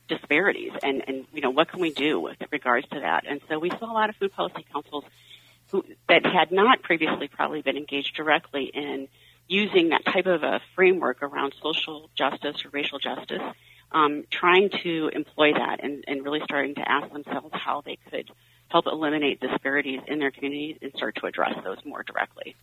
disparities, 0.07 0.71
and 0.81 1.03
and 1.07 1.25
you 1.33 1.41
know 1.41 1.51
what 1.51 1.67
can 1.67 1.81
we 1.81 1.91
do 1.91 2.19
with 2.19 2.37
regards 2.51 2.87
to 2.89 3.01
that? 3.01 3.25
And 3.27 3.41
so 3.49 3.59
we 3.59 3.69
saw 3.69 3.91
a 3.91 3.93
lot 3.93 4.09
of 4.09 4.15
food 4.15 4.31
policy 4.31 4.65
councils 4.71 5.03
who 5.73 5.83
that 6.07 6.23
had 6.23 6.51
not 6.51 6.83
previously 6.83 7.27
probably 7.27 7.63
been 7.63 7.77
engaged 7.77 8.15
directly 8.15 8.65
in 8.65 9.07
using 9.47 9.89
that 9.89 10.05
type 10.05 10.27
of 10.27 10.43
a 10.43 10.61
framework 10.75 11.23
around 11.23 11.53
social 11.61 12.11
justice 12.15 12.63
or 12.63 12.69
racial 12.69 12.99
justice, 12.99 13.41
um, 13.91 14.23
trying 14.29 14.69
to 14.69 15.09
employ 15.13 15.51
that 15.51 15.83
and, 15.83 16.05
and 16.07 16.23
really 16.23 16.41
starting 16.43 16.75
to 16.75 16.87
ask 16.87 17.11
themselves 17.11 17.49
how 17.53 17.81
they 17.81 17.97
could 18.11 18.29
help 18.69 18.85
eliminate 18.85 19.39
disparities 19.39 19.99
in 20.07 20.19
their 20.19 20.29
communities 20.29 20.77
and 20.83 20.93
start 20.95 21.15
to 21.15 21.25
address 21.25 21.55
those 21.63 21.77
more 21.83 22.03
directly. 22.03 22.55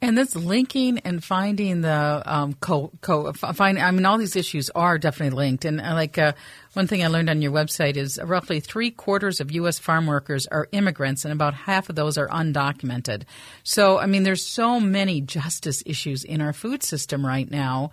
And 0.00 0.18
this 0.18 0.36
linking 0.36 0.98
and 0.98 1.24
finding 1.24 1.80
the 1.80 2.22
um, 2.26 2.52
co, 2.54 2.92
co 3.00 3.32
find, 3.32 3.78
I 3.78 3.90
mean, 3.90 4.04
all 4.04 4.18
these 4.18 4.36
issues 4.36 4.68
are 4.70 4.98
definitely 4.98 5.34
linked. 5.34 5.64
And 5.64 5.80
uh, 5.80 5.94
like 5.94 6.18
uh, 6.18 6.32
one 6.74 6.86
thing 6.86 7.02
I 7.02 7.06
learned 7.06 7.30
on 7.30 7.40
your 7.40 7.52
website 7.52 7.96
is 7.96 8.20
roughly 8.22 8.60
three 8.60 8.90
quarters 8.90 9.40
of 9.40 9.50
U.S. 9.52 9.78
farm 9.78 10.06
workers 10.06 10.46
are 10.46 10.68
immigrants, 10.72 11.24
and 11.24 11.32
about 11.32 11.54
half 11.54 11.88
of 11.88 11.96
those 11.96 12.18
are 12.18 12.28
undocumented. 12.28 13.22
So, 13.62 13.98
I 13.98 14.04
mean, 14.04 14.24
there's 14.24 14.44
so 14.44 14.78
many 14.78 15.22
justice 15.22 15.82
issues 15.86 16.22
in 16.22 16.42
our 16.42 16.52
food 16.52 16.82
system 16.82 17.24
right 17.24 17.50
now, 17.50 17.90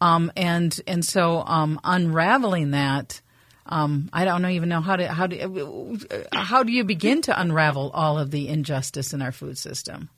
um, 0.00 0.32
and 0.36 0.78
and 0.88 1.04
so 1.04 1.44
um, 1.46 1.80
unraveling 1.84 2.72
that. 2.72 3.20
Um, 3.66 4.10
I 4.12 4.24
don't 4.24 4.44
even 4.44 4.68
know 4.68 4.80
how 4.80 4.96
to 4.96 5.06
how 5.06 5.28
do 5.28 5.96
how 6.32 6.64
do 6.64 6.72
you 6.72 6.82
begin 6.82 7.22
to 7.22 7.40
unravel 7.40 7.92
all 7.94 8.18
of 8.18 8.32
the 8.32 8.48
injustice 8.48 9.12
in 9.14 9.22
our 9.22 9.30
food 9.30 9.56
system? 9.56 10.08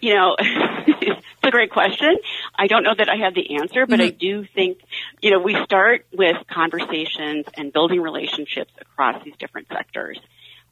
You 0.00 0.14
know, 0.14 0.36
it's 0.38 1.26
a 1.42 1.50
great 1.50 1.70
question. 1.70 2.16
I 2.54 2.66
don't 2.66 2.84
know 2.84 2.94
that 2.96 3.08
I 3.08 3.16
have 3.16 3.34
the 3.34 3.56
answer, 3.56 3.86
but 3.86 3.98
mm-hmm. 3.98 4.06
I 4.06 4.10
do 4.10 4.44
think, 4.44 4.78
you 5.20 5.30
know, 5.30 5.40
we 5.40 5.54
start 5.64 6.06
with 6.12 6.36
conversations 6.48 7.46
and 7.56 7.72
building 7.72 8.00
relationships 8.00 8.72
across 8.80 9.22
these 9.24 9.34
different 9.38 9.68
sectors. 9.68 10.18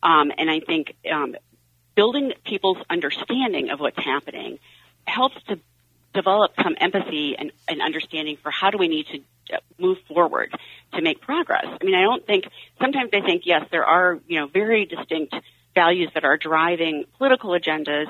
Um, 0.03 0.31
and 0.37 0.51
I 0.51 0.61
think 0.61 0.95
um, 1.11 1.35
building 1.97 2.33
people's 2.45 2.79
understanding 2.89 3.71
of 3.71 3.81
what's 3.81 3.99
happening 3.99 4.59
helps 5.07 5.37
to 5.49 5.59
develop 6.15 6.53
some 6.63 6.77
empathy 6.81 7.37
and, 7.37 7.53
and 7.69 7.83
understanding 7.83 8.37
for 8.43 8.51
how 8.51 8.71
do 8.71 8.79
we 8.79 8.89
need 8.89 9.07
to 9.07 9.55
uh, 9.55 9.59
move 9.79 9.99
forward 10.09 10.55
to 10.95 11.03
make 11.03 11.21
progress. 11.21 11.67
I 11.67 11.85
mean, 11.85 11.95
I 11.95 12.03
don't 12.03 12.27
think, 12.27 12.47
sometimes 12.81 13.11
I 13.13 13.21
think, 13.21 13.43
yes, 13.45 13.67
there 13.71 13.85
are, 13.85 14.19
you 14.27 14.41
know, 14.41 14.47
very 14.47 14.87
distinct 14.87 15.35
values 15.75 16.11
that 16.15 16.25
are 16.25 16.37
driving 16.37 17.05
political 17.19 17.51
agendas 17.51 18.07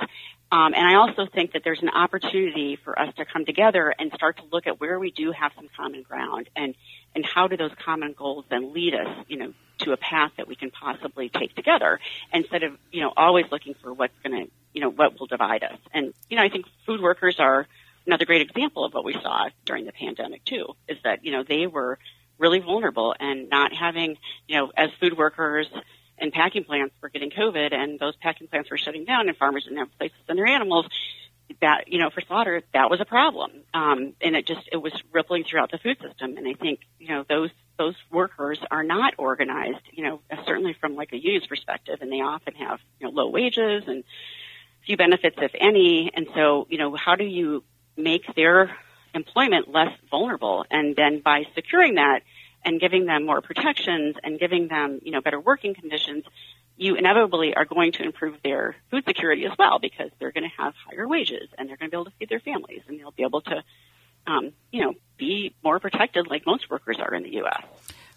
Um, 0.52 0.74
and 0.74 0.86
I 0.86 0.94
also 0.94 1.26
think 1.26 1.52
that 1.52 1.62
there's 1.64 1.82
an 1.82 1.88
opportunity 1.88 2.76
for 2.76 2.96
us 2.98 3.12
to 3.16 3.24
come 3.24 3.44
together 3.44 3.92
and 3.98 4.12
start 4.12 4.36
to 4.36 4.44
look 4.52 4.66
at 4.66 4.80
where 4.80 4.98
we 4.98 5.10
do 5.10 5.32
have 5.32 5.52
some 5.56 5.68
common 5.76 6.02
ground 6.02 6.48
and, 6.54 6.74
and 7.14 7.26
how 7.26 7.48
do 7.48 7.56
those 7.56 7.72
common 7.84 8.14
goals 8.16 8.44
then 8.48 8.72
lead 8.72 8.94
us, 8.94 9.24
you 9.28 9.38
know, 9.38 9.52
to 9.78 9.92
a 9.92 9.96
path 9.96 10.30
that 10.36 10.46
we 10.46 10.54
can 10.54 10.70
possibly 10.70 11.28
take 11.28 11.54
together 11.54 11.98
instead 12.32 12.62
of, 12.62 12.78
you 12.92 13.00
know, 13.00 13.12
always 13.16 13.46
looking 13.50 13.74
for 13.82 13.92
what's 13.92 14.14
going 14.22 14.46
to, 14.46 14.50
you 14.72 14.80
know, 14.80 14.90
what 14.90 15.18
will 15.18 15.26
divide 15.26 15.64
us. 15.64 15.78
And, 15.92 16.14
you 16.30 16.36
know, 16.36 16.42
I 16.42 16.48
think 16.48 16.66
food 16.86 17.00
workers 17.00 17.36
are 17.40 17.66
another 18.06 18.24
great 18.24 18.42
example 18.42 18.84
of 18.84 18.94
what 18.94 19.04
we 19.04 19.14
saw 19.14 19.48
during 19.64 19.84
the 19.84 19.92
pandemic 19.92 20.44
too, 20.44 20.74
is 20.88 20.96
that, 21.02 21.24
you 21.24 21.32
know, 21.32 21.42
they 21.42 21.66
were 21.66 21.98
really 22.38 22.60
vulnerable 22.60 23.14
and 23.18 23.48
not 23.48 23.72
having, 23.74 24.16
you 24.46 24.56
know, 24.56 24.70
as 24.76 24.90
food 25.00 25.16
workers, 25.18 25.66
and 26.18 26.32
packing 26.32 26.64
plants 26.64 26.94
were 27.00 27.08
getting 27.08 27.30
COVID 27.30 27.74
and 27.74 27.98
those 27.98 28.16
packing 28.16 28.48
plants 28.48 28.70
were 28.70 28.78
shutting 28.78 29.04
down 29.04 29.28
and 29.28 29.36
farmers 29.36 29.64
didn't 29.64 29.78
have 29.78 29.98
places 29.98 30.16
to 30.18 30.26
send 30.26 30.38
their 30.38 30.46
animals, 30.46 30.86
that, 31.60 31.84
you 31.86 31.98
know, 31.98 32.10
for 32.10 32.20
slaughter, 32.20 32.62
that 32.74 32.90
was 32.90 33.00
a 33.00 33.04
problem. 33.04 33.50
Um, 33.72 34.14
and 34.20 34.34
it 34.34 34.46
just, 34.46 34.68
it 34.72 34.76
was 34.76 34.92
rippling 35.12 35.44
throughout 35.44 35.70
the 35.70 35.78
food 35.78 35.98
system. 36.00 36.36
And 36.36 36.46
I 36.46 36.54
think, 36.54 36.80
you 36.98 37.08
know, 37.08 37.24
those, 37.28 37.50
those 37.78 37.94
workers 38.10 38.58
are 38.70 38.82
not 38.82 39.14
organized, 39.18 39.82
you 39.92 40.04
know, 40.04 40.20
certainly 40.44 40.74
from 40.80 40.96
like 40.96 41.12
a 41.12 41.16
union's 41.16 41.46
perspective 41.46 41.98
and 42.00 42.10
they 42.10 42.20
often 42.20 42.54
have, 42.54 42.80
you 42.98 43.06
know, 43.06 43.12
low 43.12 43.28
wages 43.30 43.84
and 43.86 44.04
few 44.84 44.96
benefits, 44.96 45.36
if 45.40 45.52
any. 45.54 46.10
And 46.14 46.26
so, 46.34 46.66
you 46.70 46.78
know, 46.78 46.96
how 46.96 47.16
do 47.16 47.24
you 47.24 47.64
make 47.96 48.34
their 48.34 48.74
employment 49.14 49.68
less 49.68 49.92
vulnerable? 50.10 50.64
And 50.70 50.96
then 50.96 51.20
by 51.20 51.44
securing 51.54 51.94
that, 51.94 52.20
and 52.66 52.80
giving 52.80 53.06
them 53.06 53.24
more 53.24 53.40
protections 53.40 54.16
and 54.22 54.38
giving 54.38 54.66
them, 54.68 55.00
you 55.02 55.12
know, 55.12 55.22
better 55.22 55.40
working 55.40 55.74
conditions, 55.74 56.24
you 56.76 56.96
inevitably 56.96 57.54
are 57.54 57.64
going 57.64 57.92
to 57.92 58.02
improve 58.02 58.36
their 58.42 58.76
food 58.90 59.04
security 59.06 59.46
as 59.46 59.52
well 59.58 59.78
because 59.78 60.10
they're 60.18 60.32
going 60.32 60.44
to 60.44 60.62
have 60.62 60.74
higher 60.86 61.08
wages 61.08 61.48
and 61.56 61.68
they're 61.68 61.76
going 61.76 61.90
to 61.90 61.94
be 61.94 61.96
able 61.96 62.04
to 62.04 62.16
feed 62.18 62.28
their 62.28 62.40
families 62.40 62.82
and 62.88 62.98
they'll 62.98 63.12
be 63.12 63.22
able 63.22 63.40
to, 63.40 63.62
um, 64.26 64.52
you 64.72 64.82
know, 64.82 64.94
be 65.16 65.54
more 65.62 65.78
protected 65.78 66.26
like 66.26 66.44
most 66.44 66.68
workers 66.68 66.98
are 66.98 67.14
in 67.14 67.22
the 67.22 67.34
U.S. 67.34 67.64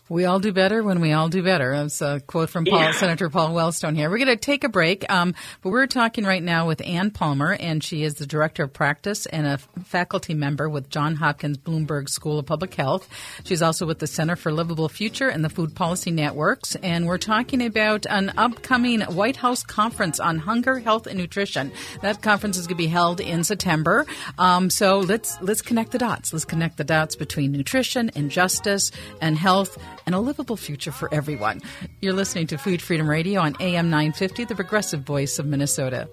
We 0.10 0.26
all 0.26 0.40
do 0.40 0.52
better 0.52 0.82
when 0.82 1.02
we 1.02 1.12
all 1.12 1.30
do 1.30 1.44
better. 1.44 1.72
That's 1.72 2.02
a 2.02 2.20
quote 2.20 2.50
from 2.50 2.66
Paul, 2.66 2.80
Yeah. 2.80 2.92
Senator 2.94 3.30
Paul 3.30 3.50
Wellstone 3.50 3.96
here. 3.96 4.10
We're 4.10 4.18
going 4.18 4.28
to 4.30 4.38
take 4.38 4.64
a 4.64 4.70
break, 4.70 5.08
um, 5.12 5.36
but 5.62 5.70
we're 5.70 5.86
talking 5.86 6.24
right 6.24 6.42
now 6.42 6.66
with 6.66 6.82
Anne 6.84 7.12
Palmer, 7.12 7.54
and 7.54 7.84
she 7.84 8.02
is 8.04 8.16
the 8.16 8.26
Director 8.26 8.64
of 8.64 8.74
Practice 8.74 9.28
and 9.28 9.46
a 9.46 9.60
faculty 9.84 10.34
member 10.34 10.68
with 10.68 10.90
John 10.90 11.16
Hopkins 11.16 11.60
Bloomberg 11.60 12.10
School 12.10 12.40
of 12.40 12.48
Public 12.48 12.74
Health. 12.74 13.08
She's 13.44 13.62
also 13.62 13.86
with 13.86 14.00
the 14.00 14.08
Center 14.08 14.36
for 14.36 14.52
Livable 14.52 14.90
Future 14.90 15.30
and 15.30 15.46
the 15.46 15.50
Food 15.50 15.76
Policy 15.76 16.10
Networks, 16.10 16.76
and 16.78 17.06
we're 17.06 17.20
talking 17.20 17.64
about 17.64 18.08
an 18.08 18.34
upcoming 18.36 19.02
White 19.02 19.36
House 19.36 19.62
conference 19.62 20.20
on 20.20 20.40
hunger, 20.40 20.80
health, 20.80 21.06
and 21.06 21.20
nutrition. 21.20 21.72
That 22.02 22.24
conference 22.24 22.58
is 22.58 22.66
going 22.66 22.78
to 22.78 22.84
be 22.84 22.88
held 22.88 23.22
in 23.22 23.44
September. 23.44 24.08
Um, 24.40 24.72
so 24.72 25.02
let's 25.02 25.40
let's 25.42 25.62
connect 25.62 25.92
the 25.92 26.00
dots. 26.00 26.34
Let's 26.34 26.46
connect 26.46 26.78
the 26.78 26.84
dots 26.84 27.16
between 27.16 27.52
nutrition 27.52 28.10
and 28.16 28.32
justice 28.32 28.92
and 29.22 29.38
health 29.38 29.78
and 30.10 30.16
a 30.16 30.20
livable 30.20 30.58
future 30.58 30.92
for 30.92 31.08
everyone. 31.14 31.62
You're 32.02 32.14
listening 32.14 32.48
to 32.48 32.58
Food 32.58 32.82
Freedom 32.82 33.08
Radio 33.08 33.42
on 33.42 33.56
AM 33.60 33.92
950, 33.92 34.46
the 34.46 34.56
progressive 34.56 35.02
voice 35.02 35.38
of 35.38 35.46
Minnesota. 35.46 36.10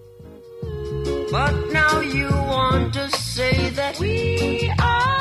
But 1.30 1.72
now 1.72 2.00
you 2.00 2.28
want 2.28 2.92
to 2.92 3.10
say 3.12 3.70
that 3.70 3.98
we 3.98 4.70
are 4.78 5.15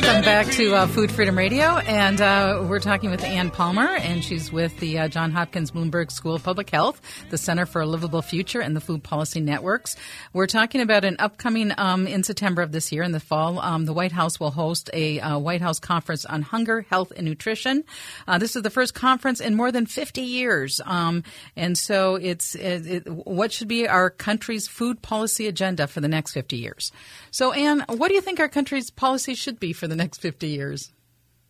Welcome 0.00 0.22
back 0.22 0.46
to 0.52 0.76
uh, 0.76 0.86
Food 0.86 1.10
Freedom 1.10 1.36
Radio, 1.36 1.78
and 1.78 2.20
uh, 2.20 2.64
we're 2.68 2.78
talking 2.78 3.10
with 3.10 3.24
Anne 3.24 3.50
Palmer, 3.50 3.96
and 3.96 4.22
she's 4.22 4.52
with 4.52 4.78
the 4.78 4.96
uh, 4.96 5.08
John 5.08 5.32
Hopkins 5.32 5.72
Bloomberg 5.72 6.12
School 6.12 6.36
of 6.36 6.44
Public 6.44 6.70
Health, 6.70 7.02
the 7.30 7.36
Center 7.36 7.66
for 7.66 7.82
a 7.82 7.86
Livable 7.86 8.22
Future, 8.22 8.60
and 8.60 8.76
the 8.76 8.80
Food 8.80 9.02
Policy 9.02 9.40
Networks. 9.40 9.96
We're 10.32 10.46
talking 10.46 10.82
about 10.82 11.04
an 11.04 11.16
upcoming 11.18 11.72
um, 11.76 12.06
in 12.06 12.22
September 12.22 12.62
of 12.62 12.70
this 12.70 12.92
year, 12.92 13.02
in 13.02 13.10
the 13.10 13.18
fall, 13.18 13.58
um, 13.58 13.86
the 13.86 13.92
White 13.92 14.12
House 14.12 14.38
will 14.38 14.52
host 14.52 14.88
a 14.92 15.18
uh, 15.18 15.36
White 15.36 15.60
House 15.60 15.80
conference 15.80 16.24
on 16.24 16.42
hunger, 16.42 16.82
health, 16.82 17.12
and 17.16 17.26
nutrition. 17.26 17.82
Uh, 18.28 18.38
this 18.38 18.54
is 18.54 18.62
the 18.62 18.70
first 18.70 18.94
conference 18.94 19.40
in 19.40 19.56
more 19.56 19.72
than 19.72 19.84
50 19.84 20.20
years, 20.20 20.80
um, 20.84 21.24
and 21.56 21.76
so 21.76 22.14
it's 22.14 22.54
it, 22.54 22.86
it, 22.86 23.08
what 23.08 23.50
should 23.50 23.66
be 23.66 23.88
our 23.88 24.10
country's 24.10 24.68
food 24.68 25.02
policy 25.02 25.48
agenda 25.48 25.88
for 25.88 26.00
the 26.00 26.08
next 26.08 26.34
50 26.34 26.56
years. 26.56 26.92
So, 27.32 27.50
Anne, 27.52 27.84
what 27.88 28.08
do 28.08 28.14
you 28.14 28.20
think 28.20 28.38
our 28.38 28.48
country's 28.48 28.90
policy 28.90 29.34
should 29.34 29.58
be 29.58 29.72
for 29.72 29.87
the 29.88 29.96
next 29.96 30.18
50 30.18 30.48
years? 30.48 30.92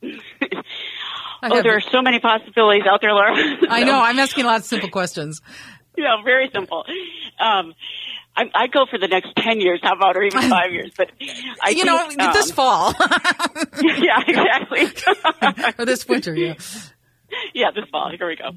Oh, 1.43 1.63
there 1.63 1.77
are 1.77 1.81
so 1.81 2.03
many 2.03 2.19
possibilities 2.19 2.85
out 2.91 3.01
there, 3.01 3.13
Laura. 3.13 3.35
I 3.71 3.85
know. 3.85 4.01
I'm 4.01 4.19
asking 4.19 4.45
a 4.45 4.49
lot 4.49 4.61
of 4.61 4.65
simple 4.65 4.89
questions. 4.89 5.41
Yeah, 5.97 6.17
very 6.25 6.51
simple. 6.53 6.85
Um, 7.39 7.75
I, 8.37 8.45
I 8.55 8.67
go 8.69 8.87
for 8.91 8.99
the 8.99 9.09
next 9.09 9.35
ten 9.37 9.61
years. 9.61 9.81
How 9.83 9.95
about, 9.95 10.17
or 10.17 10.23
even 10.23 10.49
five 10.49 10.73
years? 10.73 10.93
But 10.97 11.11
I 11.63 11.71
you 11.71 11.85
know, 11.85 11.97
um, 11.97 12.33
this 12.33 12.51
fall 12.51 12.95
yeah, 13.83 14.21
exactly. 14.27 14.87
or 15.79 15.85
this 15.85 16.07
winter. 16.09 16.35
Yeah. 16.35 16.55
yeah, 17.55 17.71
this 17.75 17.85
fall. 17.91 18.11
Here 18.17 18.29
we 18.29 18.37
go. 18.37 18.49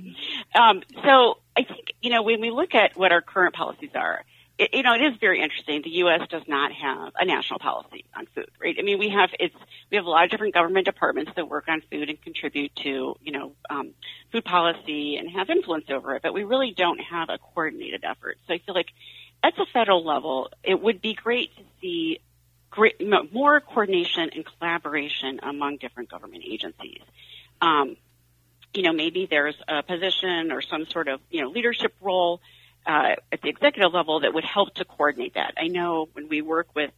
Um, 0.59 0.81
so 1.03 1.39
I 1.57 1.63
think 1.63 1.93
you 2.01 2.11
know 2.11 2.21
when 2.21 2.41
we 2.41 2.51
look 2.51 2.75
at 2.75 2.95
what 2.95 3.11
our 3.11 3.21
current 3.21 3.55
policies 3.55 3.91
are, 3.95 4.23
it, 4.61 4.75
you 4.75 4.83
know, 4.83 4.93
it 4.93 5.01
is 5.01 5.17
very 5.19 5.41
interesting. 5.41 5.81
The 5.81 5.89
U.S. 6.05 6.27
does 6.29 6.43
not 6.47 6.71
have 6.71 7.13
a 7.19 7.25
national 7.25 7.57
policy 7.59 8.05
on 8.15 8.27
food, 8.35 8.49
right? 8.61 8.75
I 8.77 8.83
mean, 8.83 8.99
we 8.99 9.09
have 9.09 9.31
it's 9.39 9.55
we 9.89 9.97
have 9.97 10.05
a 10.05 10.09
lot 10.09 10.23
of 10.23 10.29
different 10.29 10.53
government 10.53 10.85
departments 10.85 11.31
that 11.35 11.49
work 11.49 11.65
on 11.67 11.81
food 11.89 12.09
and 12.09 12.21
contribute 12.21 12.75
to 12.77 13.15
you 13.21 13.31
know 13.31 13.53
um, 13.71 13.95
food 14.31 14.45
policy 14.45 15.17
and 15.17 15.31
have 15.31 15.49
influence 15.49 15.85
over 15.89 16.15
it, 16.15 16.21
but 16.21 16.33
we 16.33 16.43
really 16.43 16.73
don't 16.77 16.99
have 16.99 17.29
a 17.29 17.39
coordinated 17.39 18.03
effort. 18.03 18.37
So 18.47 18.53
I 18.53 18.59
feel 18.59 18.75
like 18.75 18.89
at 19.43 19.55
the 19.55 19.65
federal 19.73 20.05
level, 20.05 20.51
it 20.63 20.79
would 20.79 21.01
be 21.01 21.15
great 21.15 21.55
to 21.57 21.63
see 21.81 22.19
great, 22.69 23.01
more 23.33 23.59
coordination 23.61 24.29
and 24.35 24.45
collaboration 24.45 25.39
among 25.41 25.77
different 25.77 26.11
government 26.11 26.43
agencies. 26.47 27.01
Um, 27.61 27.97
you 28.75 28.83
know, 28.83 28.93
maybe 28.93 29.27
there's 29.27 29.59
a 29.67 29.81
position 29.81 30.51
or 30.51 30.61
some 30.61 30.85
sort 30.85 31.07
of, 31.07 31.19
you 31.31 31.41
know, 31.41 31.49
leadership 31.49 31.95
role 31.99 32.41
uh, 32.85 33.15
at 33.31 33.41
the 33.41 33.49
executive 33.49 33.93
level 33.93 34.21
that 34.21 34.33
would 34.33 34.43
help 34.43 34.73
to 34.75 34.85
coordinate 34.85 35.35
that. 35.35 35.53
I 35.57 35.67
know 35.67 36.09
when 36.13 36.29
we 36.29 36.41
work 36.41 36.67
with 36.75 36.91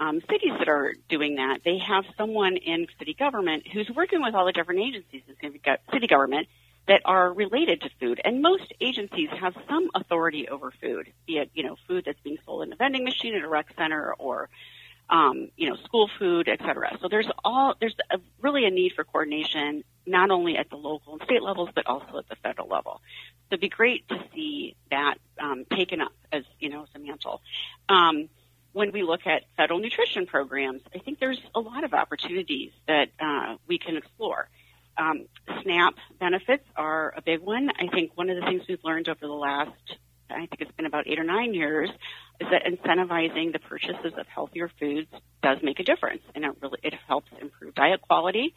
um, 0.00 0.20
cities 0.30 0.52
that 0.58 0.68
are 0.68 0.94
doing 1.08 1.36
that, 1.36 1.60
they 1.64 1.78
have 1.78 2.04
someone 2.16 2.56
in 2.56 2.86
city 2.98 3.14
government 3.14 3.66
who's 3.66 3.90
working 3.94 4.22
with 4.22 4.34
all 4.34 4.46
the 4.46 4.52
different 4.52 4.80
agencies 4.80 5.22
in 5.40 5.52
city 5.92 6.06
government 6.06 6.48
that 6.86 7.02
are 7.04 7.32
related 7.32 7.82
to 7.82 7.90
food. 8.00 8.20
And 8.24 8.40
most 8.40 8.72
agencies 8.80 9.28
have 9.40 9.54
some 9.68 9.90
authority 9.94 10.48
over 10.48 10.72
food, 10.80 11.12
be 11.26 11.38
it, 11.38 11.50
you 11.54 11.62
know, 11.62 11.76
food 11.86 12.04
that's 12.06 12.20
being 12.20 12.38
sold 12.44 12.62
in 12.62 12.72
a 12.72 12.76
vending 12.76 13.04
machine 13.04 13.34
at 13.34 13.42
a 13.42 13.48
rec 13.48 13.66
center 13.76 14.14
or 14.18 14.48
um, 15.10 15.50
you 15.56 15.68
know, 15.68 15.76
school 15.84 16.10
food, 16.18 16.48
et 16.48 16.60
cetera. 16.60 16.96
So 17.00 17.08
there's 17.08 17.28
all 17.44 17.74
there's 17.80 17.94
a, 18.10 18.18
really 18.40 18.64
a 18.66 18.70
need 18.70 18.92
for 18.94 19.04
coordination, 19.04 19.84
not 20.06 20.30
only 20.30 20.56
at 20.56 20.68
the 20.70 20.76
local 20.76 21.14
and 21.14 21.22
state 21.22 21.42
levels, 21.42 21.70
but 21.74 21.86
also 21.86 22.18
at 22.18 22.28
the 22.28 22.36
federal 22.36 22.68
level. 22.68 23.00
So 23.48 23.54
it'd 23.54 23.60
be 23.60 23.68
great 23.68 24.08
to 24.08 24.16
see 24.34 24.76
that 24.90 25.14
um, 25.40 25.64
taken 25.74 26.00
up 26.00 26.12
as 26.32 26.44
you 26.60 26.68
know 26.68 26.82
as 26.82 26.88
a 26.94 26.98
mantle. 26.98 27.40
Um, 27.88 28.28
when 28.72 28.92
we 28.92 29.02
look 29.02 29.26
at 29.26 29.44
federal 29.56 29.78
nutrition 29.80 30.26
programs, 30.26 30.82
I 30.94 30.98
think 30.98 31.18
there's 31.18 31.40
a 31.54 31.60
lot 31.60 31.84
of 31.84 31.94
opportunities 31.94 32.72
that 32.86 33.08
uh, 33.18 33.56
we 33.66 33.78
can 33.78 33.96
explore. 33.96 34.48
Um, 34.96 35.26
SNAP 35.62 35.94
benefits 36.20 36.64
are 36.76 37.14
a 37.16 37.22
big 37.22 37.40
one. 37.40 37.70
I 37.70 37.86
think 37.88 38.12
one 38.14 38.30
of 38.30 38.36
the 38.36 38.42
things 38.42 38.62
we've 38.68 38.82
learned 38.84 39.08
over 39.08 39.26
the 39.26 39.32
last, 39.32 39.96
I 40.30 40.46
think 40.46 40.60
it's 40.60 40.72
been 40.72 40.86
about 40.86 41.06
eight 41.06 41.18
or 41.18 41.24
nine 41.24 41.54
years, 41.54 41.90
is 42.40 42.48
that 42.50 42.64
incentivizing 42.64 43.52
the 43.52 43.58
purchases 43.58 44.12
of 44.16 44.26
healthier 44.26 44.70
foods 44.78 45.08
does 45.42 45.58
make 45.62 45.80
a 45.80 45.84
difference, 45.84 46.22
and 46.34 46.44
it 46.44 46.52
really 46.60 46.78
it 46.82 46.94
helps 47.06 47.30
improve 47.40 47.74
diet 47.74 48.00
quality. 48.00 48.54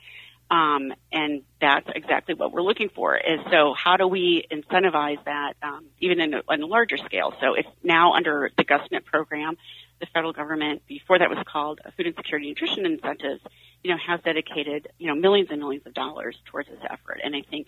Um, 0.51 0.93
and 1.13 1.43
that's 1.61 1.87
exactly 1.95 2.35
what 2.35 2.51
we're 2.51 2.61
looking 2.61 2.89
for. 2.89 3.15
Is 3.15 3.39
so 3.49 3.73
how 3.73 3.95
do 3.95 4.05
we 4.05 4.45
incentivize 4.51 5.23
that 5.23 5.53
um, 5.63 5.85
even 5.99 6.19
in 6.19 6.33
a, 6.33 6.41
on 6.45 6.61
a 6.61 6.65
larger 6.65 6.97
scale? 6.97 7.33
So 7.39 7.53
it's 7.53 7.69
now 7.83 8.13
under 8.13 8.51
the 8.57 8.65
GusNIP 8.65 9.05
program, 9.05 9.55
the 10.01 10.07
federal 10.07 10.33
government 10.33 10.81
before 10.87 11.19
that 11.19 11.29
was 11.29 11.39
called 11.47 11.79
Food 11.95 12.07
Insecurity 12.07 12.49
Nutrition 12.49 12.85
Incentives, 12.85 13.41
you 13.81 13.91
know, 13.91 13.97
has 14.05 14.19
dedicated 14.25 14.89
you 14.97 15.07
know 15.07 15.15
millions 15.15 15.47
and 15.51 15.59
millions 15.59 15.85
of 15.87 15.93
dollars 15.93 16.37
towards 16.47 16.67
this 16.67 16.79
effort. 16.83 17.21
And 17.23 17.33
I 17.33 17.43
think 17.49 17.67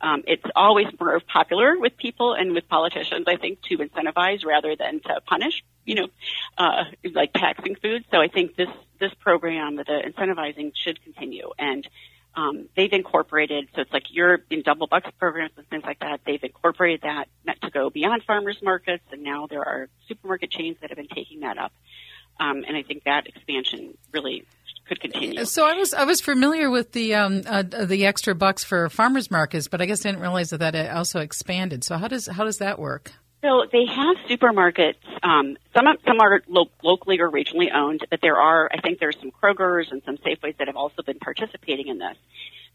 um, 0.00 0.22
it's 0.26 0.44
always 0.54 0.86
more 1.00 1.20
popular 1.20 1.78
with 1.78 1.96
people 1.96 2.34
and 2.34 2.52
with 2.52 2.68
politicians, 2.68 3.24
I 3.26 3.36
think, 3.36 3.62
to 3.62 3.78
incentivize 3.78 4.44
rather 4.44 4.76
than 4.76 5.00
to 5.00 5.20
punish. 5.26 5.64
You 5.84 5.94
know, 5.94 6.08
uh, 6.58 6.84
like 7.14 7.32
taxing 7.32 7.74
food. 7.76 8.04
So 8.10 8.20
I 8.20 8.28
think 8.28 8.56
this 8.56 8.68
this 9.00 9.12
program, 9.14 9.76
the 9.76 9.84
incentivizing, 9.84 10.72
should 10.74 11.02
continue 11.02 11.50
and. 11.58 11.86
Um, 12.36 12.68
they've 12.76 12.92
incorporated, 12.92 13.68
so 13.74 13.80
it's 13.80 13.92
like 13.92 14.04
you're 14.10 14.44
in 14.48 14.62
double 14.62 14.86
bucks 14.86 15.10
programs 15.18 15.50
and 15.56 15.66
things 15.68 15.82
like 15.82 15.98
that. 16.00 16.20
They've 16.24 16.44
incorporated 16.44 17.00
that 17.00 17.26
to 17.62 17.70
go 17.70 17.90
beyond 17.90 18.22
farmers 18.22 18.58
markets, 18.62 19.02
and 19.10 19.24
now 19.24 19.48
there 19.48 19.62
are 19.62 19.88
supermarket 20.06 20.52
chains 20.52 20.76
that 20.80 20.90
have 20.90 20.98
been 20.98 21.08
taking 21.08 21.40
that 21.40 21.58
up. 21.58 21.72
Um, 22.38 22.64
and 22.68 22.76
I 22.76 22.82
think 22.82 23.04
that 23.04 23.26
expansion 23.26 23.96
really 24.12 24.44
could 24.88 25.00
continue. 25.00 25.44
So 25.44 25.66
I 25.66 25.74
was 25.74 25.94
I 25.94 26.04
was 26.04 26.20
familiar 26.20 26.70
with 26.70 26.92
the 26.92 27.14
um, 27.14 27.42
uh, 27.46 27.62
the 27.62 28.06
extra 28.06 28.34
bucks 28.34 28.64
for 28.64 28.88
farmers 28.88 29.30
markets, 29.30 29.68
but 29.68 29.80
I 29.80 29.86
guess 29.86 30.04
I 30.04 30.10
didn't 30.10 30.22
realize 30.22 30.50
that 30.50 30.58
that 30.58 30.74
also 30.94 31.20
expanded. 31.20 31.84
So 31.84 31.96
how 31.96 32.08
does 32.08 32.26
how 32.26 32.44
does 32.44 32.58
that 32.58 32.78
work? 32.78 33.12
So 33.42 33.66
they 33.70 33.86
have 33.86 34.16
supermarkets. 34.28 34.96
Um, 35.22 35.56
some 35.72 35.86
some 36.04 36.20
are 36.20 36.42
lo- 36.48 36.70
locally 36.82 37.20
or 37.20 37.30
regionally 37.30 37.72
owned, 37.72 38.04
but 38.10 38.20
there 38.20 38.36
are 38.36 38.68
I 38.72 38.80
think 38.80 38.98
there's 38.98 39.18
some 39.20 39.30
Krogers 39.30 39.92
and 39.92 40.02
some 40.04 40.16
Safeways 40.18 40.56
that 40.58 40.66
have 40.66 40.76
also 40.76 41.02
been 41.02 41.18
participating 41.18 41.86
in 41.88 41.98
this. 41.98 42.16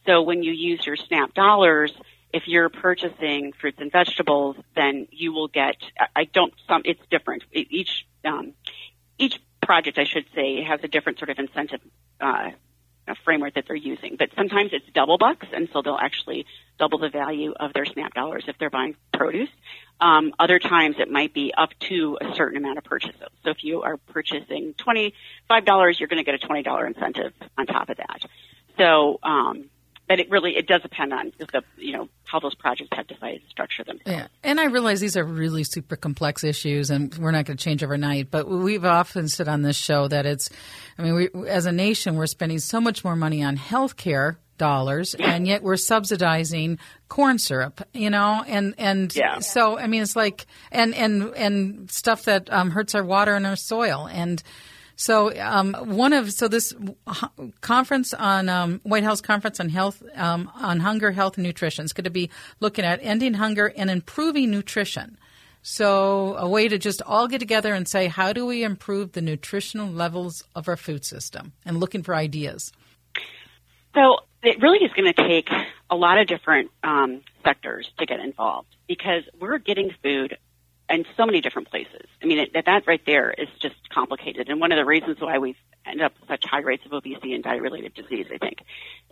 So 0.05 0.22
when 0.22 0.43
you 0.43 0.51
use 0.51 0.86
your 0.86 0.96
SNAP 0.96 1.34
dollars, 1.34 1.91
if 2.34 2.48
you're 2.48 2.70
purchasing 2.70 3.53
fruits 3.53 3.77
and 3.79 3.91
vegetables, 3.91 4.55
then 4.75 5.08
you 5.12 5.34
will 5.34 5.48
get. 5.48 5.75
I 6.15 6.25
don't. 6.25 6.53
Some 6.67 6.82
it's 6.86 7.01
different. 7.10 7.43
Each 7.51 8.05
um, 8.25 8.53
each 9.17 9.39
project, 9.65 9.98
I 9.98 10.05
should 10.05 10.25
say, 10.36 10.63
has 10.63 10.79
a 10.84 10.88
different 10.88 11.20
sort 11.20 11.29
of 11.29 11.39
incentive 11.39 11.82
uh, 12.20 12.51
framework 13.24 13.55
that 13.55 13.65
they're 13.67 13.75
using. 13.75 14.15
But 14.17 14.29
sometimes 14.36 14.72
it's 14.74 14.86
double 14.93 15.17
bucks, 15.17 15.48
and 15.51 15.67
so 15.74 15.82
they'll 15.82 15.98
actually 16.00 16.46
double 16.79 16.98
the 17.00 17.10
value 17.10 17.53
of 17.60 17.74
their 17.74 17.86
SNAP 17.86 18.13
dollars 18.13 18.46
if 18.48 18.58
they're 18.58 18.70
buying 18.70 18.96
produce. 19.13 19.50
Um, 20.00 20.34
other 20.39 20.60
times 20.60 20.96
it 21.00 21.10
might 21.10 21.34
be 21.34 21.53
up 21.55 21.70
to 21.89 22.17
a 22.22 22.36
certain 22.36 22.58
amount 22.58 22.77
of 22.77 22.84
purchases. 22.84 23.29
So 23.43 23.51
if 23.51 23.63
you 23.63 23.84
are 23.84 23.98
purchasing 23.98 24.74
$25, 24.74 25.13
you're 26.00 26.08
going 26.08 26.24
to 26.24 26.29
get 26.29 26.41
a 26.41 26.48
$20 26.48 26.88
incentive 26.88 27.34
on 27.58 27.65
top 27.65 27.89
of 27.89 27.98
that. 27.98 28.22
So 28.77 29.20
um, 29.24 29.70
but 30.07 30.19
it 30.19 30.29
really 30.29 30.55
it 30.55 30.67
does 30.67 30.81
depend 30.81 31.13
on 31.13 31.31
the 31.38 31.63
you 31.77 31.93
know 31.93 32.10
how 32.25 32.39
those 32.39 32.55
projects 32.55 32.89
have 32.93 33.07
decided 33.07 33.41
to 33.43 33.50
structure 33.50 33.83
them. 33.83 34.00
Yeah, 34.05 34.27
and 34.43 34.60
I 34.60 34.65
realize 34.65 35.00
these 35.00 35.17
are 35.17 35.24
really 35.24 35.63
super 35.63 35.95
complex 35.95 36.43
issues, 36.43 36.89
and 36.89 37.15
we're 37.17 37.31
not 37.31 37.45
going 37.45 37.57
to 37.57 37.63
change 37.63 37.83
overnight. 37.83 38.31
But 38.31 38.48
we've 38.48 38.86
often 38.86 39.27
said 39.27 39.48
on 39.48 39.62
this 39.62 39.75
show 39.75 40.07
that 40.07 40.25
it's, 40.25 40.50
I 40.98 41.03
mean, 41.03 41.15
we, 41.15 41.48
as 41.48 41.65
a 41.65 41.72
nation, 41.72 42.15
we're 42.15 42.27
spending 42.27 42.60
so 42.60 42.81
much 42.81 43.03
more 43.03 43.15
money 43.15 43.43
on 43.43 43.55
health 43.55 43.95
care 43.95 44.39
dollars 44.60 45.15
and 45.15 45.48
yet 45.48 45.63
we're 45.63 45.75
subsidizing 45.75 46.77
corn 47.10 47.39
syrup 47.39 47.81
you 47.91 48.10
know 48.10 48.43
and 48.48 48.75
and 48.77 49.15
yeah. 49.15 49.39
so 49.39 49.79
i 49.79 49.88
mean 49.88 50.03
it's 50.03 50.15
like 50.15 50.45
and 50.72 50.93
and 50.93 51.33
and 51.36 51.89
stuff 51.89 52.25
that 52.25 52.53
um, 52.53 52.69
hurts 52.69 52.93
our 52.93 53.03
water 53.03 53.33
and 53.33 53.48
our 53.48 53.55
soil 53.55 54.07
and 54.12 54.43
so 54.95 55.35
um, 55.39 55.73
one 55.73 56.13
of 56.13 56.31
so 56.31 56.47
this 56.47 56.73
conference 57.62 58.13
on 58.13 58.50
um, 58.50 58.79
White 58.83 59.03
House 59.03 59.21
conference 59.21 59.59
on 59.59 59.69
health 59.69 60.03
um, 60.15 60.51
on 60.55 60.79
hunger, 60.79 61.12
health, 61.12 61.38
and 61.38 61.45
nutrition 61.45 61.85
is 61.85 61.93
going 61.93 62.03
to 62.03 62.09
be 62.09 62.29
looking 62.59 62.85
at 62.85 63.00
ending 63.01 63.33
hunger 63.33 63.73
and 63.75 63.89
improving 63.89 64.51
nutrition. 64.51 65.17
So 65.62 66.35
a 66.35 66.47
way 66.47 66.67
to 66.67 66.77
just 66.77 67.01
all 67.01 67.27
get 67.27 67.39
together 67.39 67.73
and 67.73 67.88
say 67.88 68.07
how 68.07 68.33
do 68.33 68.45
we 68.45 68.63
improve 68.63 69.13
the 69.13 69.21
nutritional 69.21 69.88
levels 69.88 70.43
of 70.55 70.67
our 70.67 70.75
food 70.75 71.05
system 71.05 71.53
and 71.65 71.79
looking 71.79 72.03
for 72.03 72.13
ideas. 72.13 72.73
So 73.95 74.17
it 74.41 74.62
really 74.62 74.79
is 74.79 74.91
going 74.91 75.13
to 75.13 75.27
take 75.27 75.50
a 75.89 75.95
lot 75.95 76.17
of 76.17 76.27
different 76.27 76.71
um, 76.83 77.21
sectors 77.45 77.89
to 77.97 78.05
get 78.05 78.19
involved 78.19 78.67
because 78.88 79.23
we're 79.39 79.57
getting 79.57 79.91
food 80.03 80.38
in 80.93 81.05
so 81.17 81.25
many 81.25 81.41
different 81.41 81.69
places. 81.69 82.05
I 82.21 82.25
mean, 82.25 82.39
it, 82.39 82.53
that 82.53 82.88
right 82.88 83.01
there 83.05 83.31
is 83.31 83.50
just 83.59 83.75
complicated. 83.89 84.50
And 84.50 84.59
one 84.59 84.72
of 84.72 84.77
the 84.77 84.85
reasons 84.85 85.18
why 85.20 85.37
we've 85.39 85.57
ended 85.85 86.05
up 86.05 86.13
with 86.20 86.29
such 86.29 86.46
high 86.46 86.61
rates 86.61 86.85
of 86.85 86.94
obesity 86.94 87.33
and 87.33 87.44
diet-related 87.44 87.94
disease, 87.94 88.27
I 88.33 88.37
think, 88.37 88.59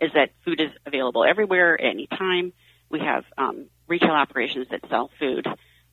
is 0.00 0.10
that 0.14 0.30
food 0.44 0.60
is 0.60 0.70
available 0.86 1.24
everywhere 1.24 1.80
at 1.80 1.86
any 1.86 2.06
time. 2.06 2.52
We 2.88 3.00
have 3.00 3.24
um, 3.36 3.66
retail 3.88 4.10
operations 4.10 4.68
that 4.70 4.80
sell 4.88 5.10
food, 5.18 5.46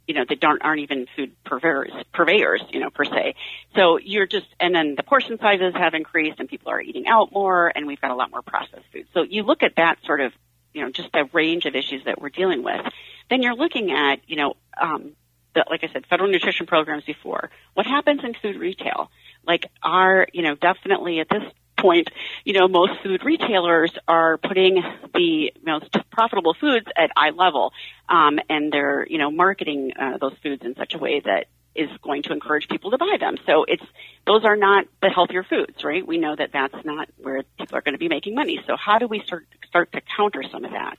you 0.08 0.14
know, 0.16 0.26
that 0.28 0.40
don't 0.40 0.62
aren't 0.62 0.82
even 0.82 1.08
food 1.16 1.32
purveyors, 1.46 1.92
purveyors, 2.14 2.62
you 2.72 2.80
know, 2.80 2.90
per 2.90 3.06
se. 3.06 3.36
So 3.76 3.98
you're 3.98 4.28
just, 4.28 4.48
and 4.60 4.74
then 4.74 4.96
the 4.96 5.04
portion 5.04 5.38
sizes 5.40 5.74
have 5.76 5.94
increased, 5.94 6.40
and 6.40 6.50
people 6.50 6.72
are 6.72 6.82
eating 6.82 7.08
out 7.08 7.32
more, 7.32 7.72
and 7.76 7.88
we've 7.88 8.02
got 8.02 8.12
a 8.12 8.16
lot 8.16 8.32
more 8.32 8.42
processed 8.42 8.86
food. 8.94 9.08
So 9.14 9.24
you 9.24 9.44
look 9.44 9.64
at 9.64 9.76
that 9.78 9.98
sort 10.06 10.22
of, 10.22 10.34
you 10.74 10.84
know, 10.84 10.92
just 10.92 11.12
the 11.12 11.28
range 11.34 11.66
of 11.66 11.76
issues 11.76 12.04
that 12.06 12.22
we're 12.22 12.30
dealing 12.30 12.64
with. 12.64 12.82
Then 13.30 13.42
you're 13.42 13.56
looking 13.56 13.92
at, 13.92 14.20
you 14.28 14.36
know, 14.36 14.54
um, 14.80 15.14
the, 15.54 15.66
like 15.70 15.84
I 15.84 15.90
said, 15.92 16.06
federal 16.08 16.30
nutrition 16.30 16.66
programs 16.66 17.04
before. 17.04 17.50
What 17.74 17.86
happens 17.86 18.22
in 18.24 18.34
food 18.42 18.58
retail? 18.58 19.12
Like 19.46 19.66
are, 19.82 20.28
you 20.34 20.44
know, 20.44 20.56
definitely 20.56 21.20
at 21.20 21.30
this 21.30 21.44
point, 21.78 22.10
you 22.44 22.54
know, 22.54 22.68
most 22.68 23.02
food 23.04 23.24
retailers 23.24 23.92
are 24.08 24.38
putting 24.38 24.84
the 25.14 25.54
most 25.66 25.96
profitable 26.12 26.54
foods 26.54 26.86
at 26.96 27.12
eye 27.16 27.32
level, 27.32 27.74
um, 28.10 28.40
and 28.50 28.72
they're, 28.72 29.06
you 29.08 29.18
know, 29.18 29.32
marketing 29.32 29.94
uh, 30.00 30.18
those 30.18 30.34
foods 30.44 30.64
in 30.66 30.76
such 30.76 30.94
a 30.94 30.98
way 30.98 31.22
that 31.22 31.48
is 31.76 31.90
going 32.02 32.24
to 32.24 32.34
encourage 32.34 32.68
people 32.68 32.92
to 32.92 32.98
buy 32.98 33.18
them. 33.20 33.38
So 33.46 33.64
it's 33.68 33.84
those 34.26 34.44
are 34.44 34.56
not 34.56 34.86
the 35.02 35.10
healthier 35.10 35.44
foods, 35.44 35.84
right? 35.84 36.06
We 36.06 36.18
know 36.18 36.36
that 36.36 36.52
that's 36.52 36.76
not 36.84 37.08
where 37.18 37.44
people 37.58 37.78
are 37.78 37.82
going 37.82 37.94
to 37.94 38.00
be 38.00 38.10
making 38.10 38.36
money. 38.36 38.60
So 38.68 38.76
how 38.76 38.98
do 38.98 39.08
we 39.08 39.22
start 39.22 39.48
start 39.68 39.92
to 39.94 40.02
counter 40.02 40.44
some 40.52 40.66
of 40.66 40.72
that? 40.72 40.98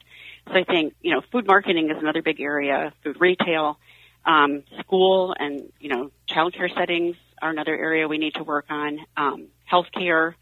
So 0.48 0.54
I 0.54 0.64
think 0.64 0.94
you 1.02 1.14
know, 1.14 1.22
food 1.32 1.46
marketing 1.46 1.90
is 1.90 1.98
another 1.98 2.22
big 2.22 2.40
area. 2.40 2.92
Food 3.04 3.16
retail. 3.20 3.78
Um, 4.24 4.64
school 4.80 5.34
and 5.38 5.72
you 5.80 5.88
know 5.88 6.10
childcare 6.28 6.72
settings 6.74 7.16
are 7.40 7.50
another 7.50 7.74
area 7.74 8.06
we 8.06 8.18
need 8.18 8.34
to 8.34 8.44
work 8.44 8.66
on. 8.68 8.98
Um, 9.16 9.46
healthcare, 9.70 10.34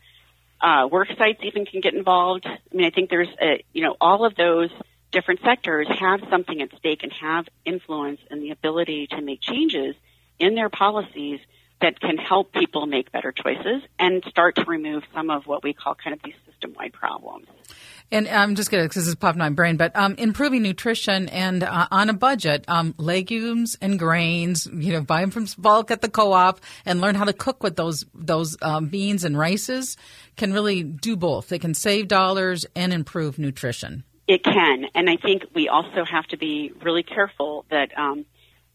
uh, 0.60 0.88
work 0.90 1.08
sites 1.16 1.40
even 1.42 1.64
can 1.64 1.80
get 1.80 1.94
involved. 1.94 2.44
I 2.46 2.58
mean, 2.72 2.86
I 2.86 2.90
think 2.90 3.08
there's 3.08 3.28
a, 3.40 3.62
you 3.72 3.82
know 3.82 3.96
all 4.00 4.24
of 4.24 4.34
those 4.34 4.70
different 5.10 5.40
sectors 5.42 5.86
have 5.98 6.20
something 6.28 6.60
at 6.60 6.76
stake 6.76 7.02
and 7.02 7.12
have 7.12 7.46
influence 7.64 8.20
and 8.30 8.42
the 8.42 8.50
ability 8.50 9.06
to 9.08 9.20
make 9.20 9.40
changes 9.40 9.94
in 10.38 10.54
their 10.54 10.68
policies 10.68 11.40
that 11.80 12.00
can 12.00 12.18
help 12.18 12.52
people 12.52 12.86
make 12.86 13.12
better 13.12 13.32
choices 13.32 13.82
and 13.98 14.24
start 14.28 14.56
to 14.56 14.64
remove 14.64 15.04
some 15.14 15.30
of 15.30 15.46
what 15.46 15.62
we 15.62 15.72
call 15.72 15.94
kind 15.94 16.14
of 16.14 16.22
these 16.22 16.34
system 16.46 16.74
wide 16.76 16.92
problems. 16.92 17.46
And 18.10 18.26
I'm 18.26 18.54
just 18.54 18.70
going 18.70 18.82
to, 18.82 18.88
because 18.88 19.04
this 19.04 19.08
is 19.08 19.14
popping 19.14 19.38
my 19.38 19.50
brain, 19.50 19.76
but 19.76 19.94
um, 19.94 20.14
improving 20.14 20.62
nutrition 20.62 21.28
and 21.28 21.62
uh, 21.62 21.88
on 21.90 22.08
a 22.08 22.14
budget, 22.14 22.64
um, 22.66 22.94
legumes 22.96 23.76
and 23.82 23.98
grains, 23.98 24.66
you 24.66 24.92
know, 24.92 25.02
buy 25.02 25.20
them 25.20 25.30
from 25.30 25.46
bulk 25.58 25.90
at 25.90 26.00
the 26.00 26.08
co-op 26.08 26.60
and 26.86 27.02
learn 27.02 27.14
how 27.14 27.24
to 27.24 27.34
cook 27.34 27.62
with 27.62 27.76
those 27.76 28.06
those 28.14 28.56
um, 28.62 28.86
beans 28.86 29.24
and 29.24 29.38
rices 29.38 29.96
can 30.36 30.54
really 30.54 30.82
do 30.82 31.16
both. 31.16 31.48
They 31.48 31.58
can 31.58 31.74
save 31.74 32.08
dollars 32.08 32.64
and 32.74 32.94
improve 32.94 33.38
nutrition. 33.38 34.04
It 34.26 34.42
can, 34.42 34.86
and 34.94 35.08
I 35.08 35.16
think 35.16 35.44
we 35.54 35.68
also 35.68 36.04
have 36.04 36.26
to 36.28 36.36
be 36.36 36.72
really 36.82 37.02
careful 37.02 37.66
that 37.70 37.96
um, 37.98 38.24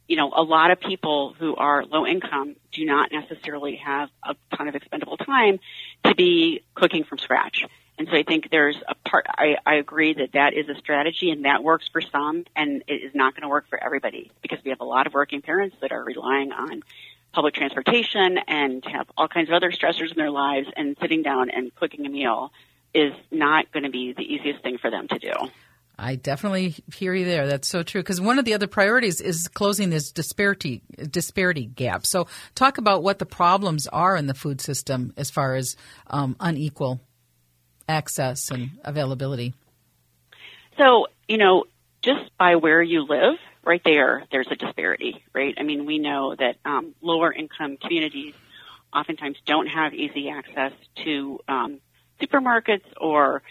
you 0.07 0.17
know, 0.17 0.31
a 0.35 0.43
lot 0.43 0.71
of 0.71 0.79
people 0.79 1.33
who 1.39 1.55
are 1.55 1.85
low 1.85 2.05
income 2.05 2.55
do 2.71 2.85
not 2.85 3.11
necessarily 3.11 3.77
have 3.77 4.09
a 4.23 4.35
ton 4.55 4.67
of 4.67 4.75
expendable 4.75 5.17
time 5.17 5.59
to 6.05 6.13
be 6.13 6.63
cooking 6.75 7.03
from 7.03 7.17
scratch. 7.17 7.65
And 7.97 8.07
so 8.09 8.17
I 8.17 8.23
think 8.23 8.49
there's 8.49 8.77
a 8.87 8.95
part, 9.07 9.25
I, 9.29 9.57
I 9.65 9.75
agree 9.75 10.13
that 10.13 10.31
that 10.33 10.53
is 10.53 10.67
a 10.67 10.75
strategy 10.75 11.29
and 11.29 11.45
that 11.45 11.63
works 11.63 11.87
for 11.91 12.01
some 12.01 12.45
and 12.55 12.83
it 12.87 13.03
is 13.03 13.13
not 13.13 13.33
going 13.33 13.43
to 13.43 13.49
work 13.49 13.67
for 13.69 13.81
everybody 13.81 14.31
because 14.41 14.59
we 14.63 14.71
have 14.71 14.81
a 14.81 14.85
lot 14.85 15.05
of 15.05 15.13
working 15.13 15.41
parents 15.41 15.75
that 15.81 15.91
are 15.91 16.03
relying 16.03 16.51
on 16.51 16.81
public 17.33 17.53
transportation 17.53 18.39
and 18.47 18.83
have 18.85 19.07
all 19.17 19.27
kinds 19.27 19.49
of 19.49 19.53
other 19.53 19.71
stressors 19.71 20.11
in 20.11 20.17
their 20.17 20.31
lives 20.31 20.67
and 20.75 20.95
sitting 21.01 21.21
down 21.21 21.49
and 21.49 21.73
cooking 21.75 22.05
a 22.05 22.09
meal 22.09 22.51
is 22.93 23.13
not 23.31 23.71
going 23.71 23.83
to 23.83 23.89
be 23.89 24.13
the 24.13 24.23
easiest 24.23 24.61
thing 24.63 24.77
for 24.77 24.89
them 24.89 25.07
to 25.07 25.19
do. 25.19 25.33
I 25.97 26.15
definitely 26.15 26.75
hear 26.93 27.13
you 27.13 27.25
there. 27.25 27.47
That's 27.47 27.67
so 27.67 27.83
true. 27.83 28.01
Because 28.01 28.19
one 28.19 28.39
of 28.39 28.45
the 28.45 28.55
other 28.55 28.67
priorities 28.67 29.21
is 29.21 29.47
closing 29.47 29.89
this 29.89 30.11
disparity 30.11 30.81
disparity 31.09 31.65
gap. 31.65 32.05
So, 32.05 32.27
talk 32.55 32.79
about 32.79 33.03
what 33.03 33.19
the 33.19 33.27
problems 33.27 33.87
are 33.87 34.17
in 34.17 34.25
the 34.25 34.33
food 34.33 34.59
system 34.59 35.13
as 35.17 35.29
far 35.29 35.55
as 35.55 35.75
um, 36.07 36.35
unequal 36.39 36.99
access 37.87 38.49
and 38.51 38.71
availability? 38.83 39.53
So, 40.77 41.07
you 41.27 41.37
know, 41.37 41.65
just 42.01 42.35
by 42.37 42.55
where 42.55 42.81
you 42.81 43.05
live, 43.05 43.35
right 43.63 43.81
there, 43.83 44.23
there's 44.31 44.47
a 44.51 44.55
disparity, 44.55 45.23
right? 45.33 45.55
I 45.57 45.63
mean, 45.63 45.85
we 45.85 45.99
know 45.99 46.35
that 46.35 46.57
um, 46.65 46.93
lower 47.01 47.31
income 47.31 47.77
communities 47.77 48.33
oftentimes 48.93 49.37
don't 49.45 49.67
have 49.67 49.93
easy 49.93 50.29
access 50.29 50.73
to 51.03 51.39
um, 51.47 51.79
supermarkets 52.21 52.85
or 52.99 53.41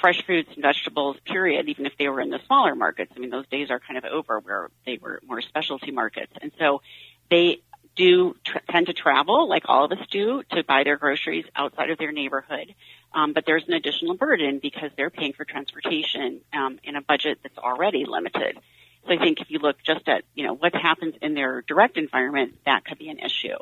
fresh 0.00 0.24
fruits 0.24 0.50
and 0.54 0.62
vegetables, 0.62 1.16
period, 1.24 1.68
even 1.68 1.86
if 1.86 1.96
they 1.98 2.08
were 2.08 2.20
in 2.20 2.30
the 2.30 2.40
smaller 2.46 2.74
markets. 2.74 3.12
I 3.14 3.20
mean, 3.20 3.30
those 3.30 3.46
days 3.48 3.70
are 3.70 3.78
kind 3.78 3.98
of 3.98 4.04
over 4.04 4.40
where 4.40 4.68
they 4.84 4.98
were 5.00 5.20
more 5.26 5.40
specialty 5.40 5.90
markets. 5.90 6.32
And 6.40 6.50
so 6.58 6.82
they 7.30 7.60
do 7.96 8.34
tr- 8.44 8.58
tend 8.70 8.86
to 8.86 8.92
travel, 8.92 9.48
like 9.48 9.64
all 9.66 9.84
of 9.84 9.92
us 9.92 10.06
do, 10.10 10.42
to 10.50 10.64
buy 10.64 10.84
their 10.84 10.96
groceries 10.96 11.44
outside 11.54 11.90
of 11.90 11.98
their 11.98 12.12
neighborhood. 12.12 12.74
Um, 13.14 13.32
but 13.32 13.44
there's 13.46 13.64
an 13.68 13.74
additional 13.74 14.16
burden 14.16 14.58
because 14.62 14.90
they're 14.96 15.10
paying 15.10 15.34
for 15.34 15.44
transportation 15.44 16.40
um, 16.52 16.78
in 16.82 16.96
a 16.96 17.02
budget 17.02 17.38
that's 17.42 17.58
already 17.58 18.04
limited. 18.06 18.58
So 19.06 19.12
I 19.12 19.18
think 19.18 19.40
if 19.40 19.50
you 19.50 19.58
look 19.58 19.76
just 19.82 20.08
at 20.08 20.22
you 20.34 20.46
know 20.46 20.54
what 20.54 20.74
happens 20.74 21.14
in 21.20 21.34
their 21.34 21.62
direct 21.62 21.96
environment, 21.96 22.58
that 22.64 22.84
could 22.84 22.98
be 22.98 23.08
an 23.08 23.18
issue. 23.18 23.56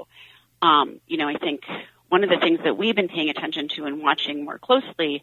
Um, 0.62 1.00
you 1.06 1.16
know, 1.16 1.28
I 1.28 1.38
think 1.38 1.62
one 2.08 2.24
of 2.24 2.30
the 2.30 2.36
things 2.36 2.60
that 2.64 2.76
we've 2.76 2.94
been 2.94 3.08
paying 3.08 3.30
attention 3.30 3.68
to 3.76 3.84
and 3.84 4.02
watching 4.02 4.44
more 4.44 4.58
closely, 4.58 5.22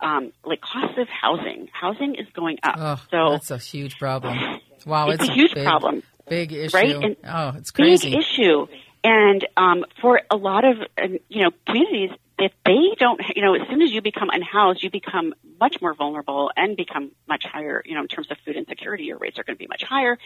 um, 0.00 0.32
like 0.44 0.60
costs 0.60 0.96
of 0.98 1.08
housing. 1.08 1.68
Housing 1.72 2.14
is 2.14 2.26
going 2.32 2.58
up. 2.62 2.76
Oh, 2.78 3.02
so 3.10 3.30
that's 3.32 3.50
a 3.50 3.58
huge 3.58 3.98
problem. 3.98 4.60
Wow, 4.86 5.10
it's, 5.10 5.28
a 5.28 5.32
huge 5.32 5.54
big, 5.54 5.64
problem. 5.64 6.02
Big 6.28 6.52
issue. 6.52 6.76
Right? 6.76 6.94
And 6.94 7.16
oh, 7.24 7.54
it's 7.56 7.70
crazy. 7.70 8.10
Big 8.10 8.20
issue. 8.20 8.66
And 9.04 9.46
um, 9.56 9.84
for 10.00 10.20
a 10.30 10.36
lot 10.36 10.64
of 10.64 10.76
uh, 10.96 11.18
you 11.28 11.42
know 11.42 11.50
communities, 11.66 12.10
if 12.38 12.52
they 12.64 12.94
don't, 12.98 13.20
you 13.34 13.42
know, 13.42 13.54
as 13.54 13.68
soon 13.68 13.82
as 13.82 13.90
you 13.90 14.02
become 14.02 14.28
unhoused, 14.30 14.82
you 14.82 14.90
become 14.90 15.34
much 15.60 15.80
more 15.80 15.94
vulnerable 15.94 16.50
and 16.56 16.76
become 16.76 17.10
much 17.28 17.44
higher. 17.44 17.82
You 17.84 17.94
know, 17.94 18.02
in 18.02 18.08
terms 18.08 18.30
of 18.30 18.38
food 18.44 18.56
insecurity, 18.56 19.04
your 19.04 19.18
rates 19.18 19.38
are 19.38 19.44
going 19.44 19.56
to 19.56 19.58
be 19.58 19.66
much 19.68 19.82
higher. 19.82 20.18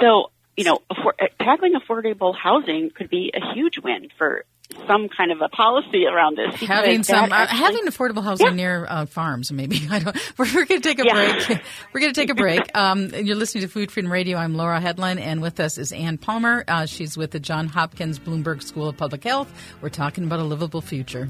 So, 0.00 0.30
you 0.56 0.64
know, 0.64 0.80
affor- 0.90 1.20
uh, 1.20 1.26
tackling 1.40 1.74
affordable 1.74 2.34
housing 2.34 2.90
could 2.90 3.08
be 3.08 3.32
a 3.34 3.54
huge 3.54 3.78
win 3.78 4.08
for 4.16 4.44
some 4.86 5.08
kind 5.08 5.32
of 5.32 5.40
a 5.40 5.48
policy 5.48 6.06
around 6.06 6.36
this. 6.36 6.54
Having 6.60 6.98
that 6.98 7.06
some, 7.06 7.32
uh, 7.32 7.36
actually- 7.36 7.58
having 7.58 7.84
affordable 7.86 8.22
housing 8.22 8.46
Yeah. 8.48 8.52
near 8.52 8.86
uh, 8.88 9.06
farms, 9.06 9.50
maybe. 9.50 9.80
I 9.90 9.98
don't. 10.00 10.16
We're, 10.38 10.44
we're 10.54 10.64
going 10.66 10.80
to 10.82 10.88
take 10.88 10.98
a 10.98 11.04
Yeah. 11.06 11.44
break. 11.46 11.60
We're 11.92 12.00
going 12.00 12.12
to 12.12 12.20
take 12.20 12.30
a 12.30 12.34
break. 12.34 12.76
Um, 12.76 13.08
you're 13.14 13.36
listening 13.36 13.62
to 13.62 13.68
Food 13.68 13.90
Freedom 13.90 14.12
Radio. 14.12 14.36
I'm 14.38 14.54
Laura 14.56 14.80
Hedlund, 14.80 15.20
and 15.20 15.40
with 15.40 15.58
us 15.60 15.78
is 15.78 15.90
Anne 15.92 16.18
Palmer. 16.18 16.64
Uh, 16.68 16.86
she's 16.86 17.16
with 17.16 17.30
the 17.30 17.40
John 17.40 17.66
Hopkins 17.66 18.18
Bloomberg 18.18 18.62
School 18.62 18.88
of 18.88 18.96
Public 18.96 19.24
Health. 19.24 19.50
We're 19.80 19.88
talking 19.88 20.24
about 20.24 20.40
a 20.40 20.44
livable 20.44 20.82
future. 20.82 21.28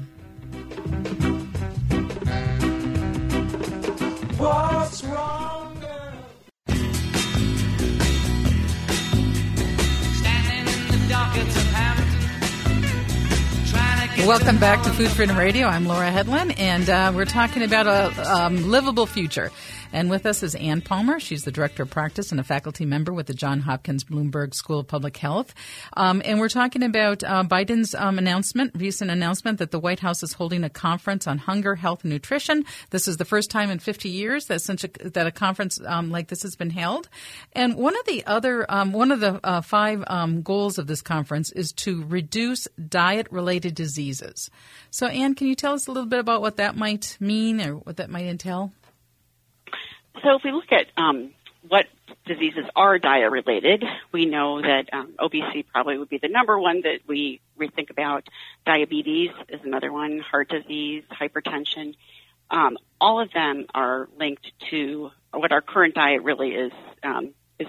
What's 4.37 5.03
wrong, 5.03 5.58
Welcome 14.25 14.59
back 14.59 14.83
to 14.83 14.89
Food 14.91 15.09
Freedom 15.09 15.37
Radio. 15.37 15.65
I'm 15.65 15.85
Laura 15.85 16.11
Hedlund, 16.11 16.59
and 16.59 16.87
uh, 16.89 17.11
we're 17.15 17.25
talking 17.25 17.63
about 17.63 17.87
a 17.87 18.31
um, 18.31 18.69
livable 18.69 19.07
future. 19.07 19.51
And 19.91 20.09
with 20.09 20.27
us 20.27 20.43
is 20.43 20.53
Anne 20.53 20.81
Palmer. 20.81 21.19
She's 21.19 21.45
the 21.45 21.51
director 21.51 21.81
of 21.83 21.89
practice 21.89 22.31
and 22.31 22.39
a 22.39 22.43
faculty 22.43 22.85
member 22.85 23.11
with 23.11 23.25
the 23.25 23.33
John 23.33 23.61
Hopkins 23.61 24.03
Bloomberg 24.03 24.53
School 24.53 24.79
of 24.79 24.87
Public 24.87 25.17
Health. 25.17 25.55
Um, 25.97 26.21
and 26.23 26.39
we're 26.39 26.49
talking 26.49 26.83
about 26.83 27.23
uh, 27.23 27.43
Biden's 27.43 27.95
um, 27.95 28.19
announcement, 28.19 28.73
recent 28.75 29.09
announcement 29.09 29.57
that 29.57 29.71
the 29.71 29.79
White 29.79 29.99
House 29.99 30.21
is 30.21 30.33
holding 30.33 30.63
a 30.63 30.69
conference 30.69 31.25
on 31.25 31.39
hunger, 31.39 31.75
health, 31.75 32.03
and 32.03 32.13
nutrition. 32.13 32.65
This 32.91 33.07
is 33.07 33.17
the 33.17 33.25
first 33.25 33.49
time 33.49 33.71
in 33.71 33.79
50 33.79 34.09
years 34.09 34.45
that 34.45 34.61
since 34.61 34.83
a, 34.83 34.89
that 35.09 35.25
a 35.25 35.31
conference 35.31 35.79
um, 35.83 36.11
like 36.11 36.27
this 36.27 36.43
has 36.43 36.55
been 36.55 36.69
held. 36.69 37.09
And 37.53 37.75
one 37.75 37.97
of 37.97 38.05
the 38.05 38.23
other, 38.27 38.71
um, 38.71 38.91
one 38.91 39.11
of 39.11 39.19
the 39.21 39.39
uh, 39.43 39.61
five 39.61 40.03
um, 40.05 40.43
goals 40.43 40.77
of 40.77 40.85
this 40.85 41.01
conference 41.01 41.51
is 41.51 41.71
to 41.73 42.05
reduce 42.05 42.67
diet-related 42.87 43.73
diseases. 43.73 44.51
So, 44.91 45.07
Anne, 45.07 45.33
can 45.33 45.47
you 45.47 45.55
tell 45.55 45.73
us 45.73 45.87
a 45.87 45.91
little 45.91 46.07
bit 46.07 46.19
about 46.19 46.41
what 46.41 46.57
that 46.57 46.75
might 46.75 47.17
mean 47.19 47.59
or 47.59 47.75
what 47.75 47.97
that 47.97 48.11
might 48.11 48.27
entail? 48.27 48.71
So 50.23 50.35
if 50.35 50.43
we 50.43 50.51
look 50.51 50.71
at 50.71 50.87
um, 50.97 51.31
what 51.67 51.85
diseases 52.25 52.65
are 52.75 52.97
diet 52.99 53.31
related, 53.31 53.83
we 54.11 54.25
know 54.25 54.61
that 54.61 54.89
um, 54.93 55.13
obesity 55.19 55.63
probably 55.63 55.97
would 55.97 56.09
be 56.09 56.17
the 56.17 56.27
number 56.27 56.57
one 56.59 56.81
that 56.81 56.99
we, 57.07 57.41
we 57.57 57.67
think 57.69 57.89
about. 57.89 58.27
Diabetes 58.65 59.31
is 59.49 59.61
another 59.63 59.91
one, 59.91 60.19
heart 60.19 60.49
disease, 60.49 61.03
hypertension. 61.11 61.95
Um, 62.49 62.77
all 62.99 63.21
of 63.21 63.31
them 63.31 63.65
are 63.73 64.09
linked 64.17 64.51
to 64.71 65.11
what 65.31 65.51
our 65.51 65.61
current 65.61 65.95
diet 65.95 66.23
really 66.23 66.49
is 66.49 66.71
um, 67.03 67.33
is 67.59 67.67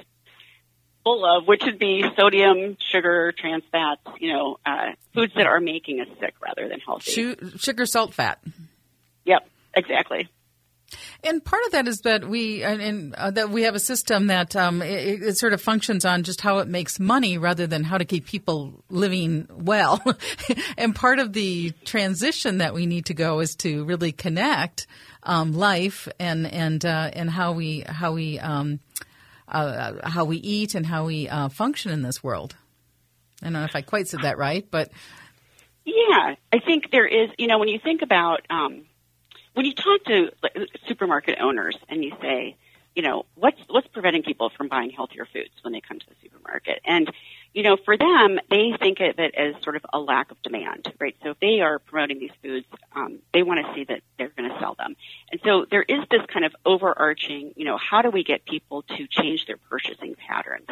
full 1.05 1.25
of, 1.25 1.47
which 1.47 1.63
would 1.65 1.79
be 1.79 2.05
sodium, 2.19 2.77
sugar, 2.91 3.33
trans 3.37 3.65
fats. 3.71 4.01
You 4.19 4.33
know, 4.33 4.59
uh, 4.65 4.93
foods 5.15 5.35
that 5.37 5.47
are 5.47 5.61
making 5.61 6.01
us 6.01 6.09
sick 6.19 6.35
rather 6.43 6.69
than 6.69 6.81
healthy. 6.81 7.37
Sugar, 7.59 7.87
salt, 7.87 8.15
fat. 8.15 8.41
Yep, 9.27 9.47
exactly. 9.75 10.29
And 11.25 11.45
part 11.45 11.63
of 11.67 11.73
that 11.73 11.89
is 11.89 12.01
that 12.01 12.27
we 12.27 12.63
and, 12.63 13.15
uh, 13.15 13.31
that 13.31 13.51
we 13.51 13.63
have 13.63 13.75
a 13.75 13.81
system 13.81 14.29
that 14.29 14.57
um, 14.57 14.83
it, 14.83 15.23
it 15.23 15.39
sort 15.39 15.53
of 15.53 15.61
functions 15.61 16.05
on 16.05 16.23
just 16.23 16.41
how 16.41 16.59
it 16.59 16.69
makes 16.69 16.99
money 16.99 17.39
rather 17.39 17.67
than 17.67 17.85
how 17.85 17.99
to 17.99 18.05
keep 18.05 18.27
people 18.27 18.83
living 18.89 19.47
well. 19.51 20.03
and 20.79 20.95
part 20.95 21.19
of 21.19 21.33
the 21.33 21.71
transition 21.85 22.59
that 22.59 22.75
we 22.75 22.87
need 22.87 23.07
to 23.07 23.15
go 23.15 23.41
is 23.41 23.55
to 23.57 23.85
really 23.85 24.13
connect 24.13 24.87
um, 25.23 25.53
life 25.53 26.09
and 26.19 26.47
and 26.47 26.85
uh, 26.85 27.11
and 27.13 27.31
how 27.31 27.53
we 27.53 27.81
how 27.87 28.13
we 28.13 28.39
um, 28.39 28.81
uh, 29.49 30.09
how 30.09 30.25
we 30.25 30.39
eat 30.39 30.75
and 30.75 30.87
how 30.87 31.07
we 31.07 31.29
uh, 31.29 31.49
function 31.49 31.93
in 31.93 32.03
this 32.03 32.23
world. 32.23 32.57
I 33.43 33.47
don't 33.47 33.55
know 33.55 33.65
if 33.65 33.75
I 33.75 33.83
quite 33.83 34.09
said 34.09 34.23
that 34.23 34.39
right, 34.39 34.67
but 34.71 34.91
Yeah, 35.85 36.35
I 36.53 36.59
think 36.59 36.91
there 36.91 37.07
is. 37.07 37.31
You 37.39 37.47
know, 37.47 37.59
when 37.59 37.69
you 37.69 37.79
think 37.79 38.03
about 38.03 38.43
um, 38.51 38.85
when 39.55 39.67
you 39.67 39.75
talk 39.75 40.05
to 40.05 40.31
like, 40.43 40.57
supermarket 40.87 41.39
owners 41.41 41.77
and 41.89 42.05
you 42.05 42.13
say, 42.21 42.57
you 42.95 43.03
know, 43.03 43.25
what's 43.37 43.61
what's 43.69 43.87
preventing 43.89 44.23
people 44.23 44.51
from 44.51 44.69
buying 44.69 44.91
healthier 44.91 45.27
foods 45.33 45.51
when 45.63 45.73
they 45.73 45.81
come 45.81 45.99
to 45.99 46.07
the 46.09 46.15
supermarket? 46.23 46.81
And 46.85 47.11
you 47.53 47.63
know, 47.63 47.77
for 47.85 47.97
them, 47.97 48.39
they 48.49 48.73
think 48.79 49.01
of 49.01 49.19
it 49.19 49.35
as 49.35 49.55
sort 49.63 49.77
of 49.77 49.85
a 49.93 49.99
lack 49.99 50.31
of 50.31 50.41
demand, 50.43 50.93
right? 51.01 51.17
So 51.23 51.31
if 51.31 51.41
they 51.41 51.61
are 51.61 51.79
promoting 51.79 52.19
these 52.19 52.31
foods, 52.43 52.67
um, 52.95 53.19
they 53.33 53.43
want 53.43 53.65
to 53.65 53.75
see 53.75 53.85
that 53.85 54.03
they're 54.19 54.29
going 54.29 54.51
to 54.51 54.59
sell 54.61 54.75
them. 54.75 54.97
And 55.31 55.41
so 55.45 55.67
there 55.71 55.83
is 55.83 56.01
this 56.11 56.23
kind 56.33 56.45
of 56.45 56.55
overarching, 56.65 57.53
you 57.57 57.65
know, 57.65 57.77
how 57.77 58.03
do 58.03 58.11
we 58.11 58.23
get 58.23 58.45
people 58.45 58.83
to 58.83 59.07
change 59.09 59.47
their 59.47 59.57
purchasing 59.57 60.15
patterns? 60.15 60.69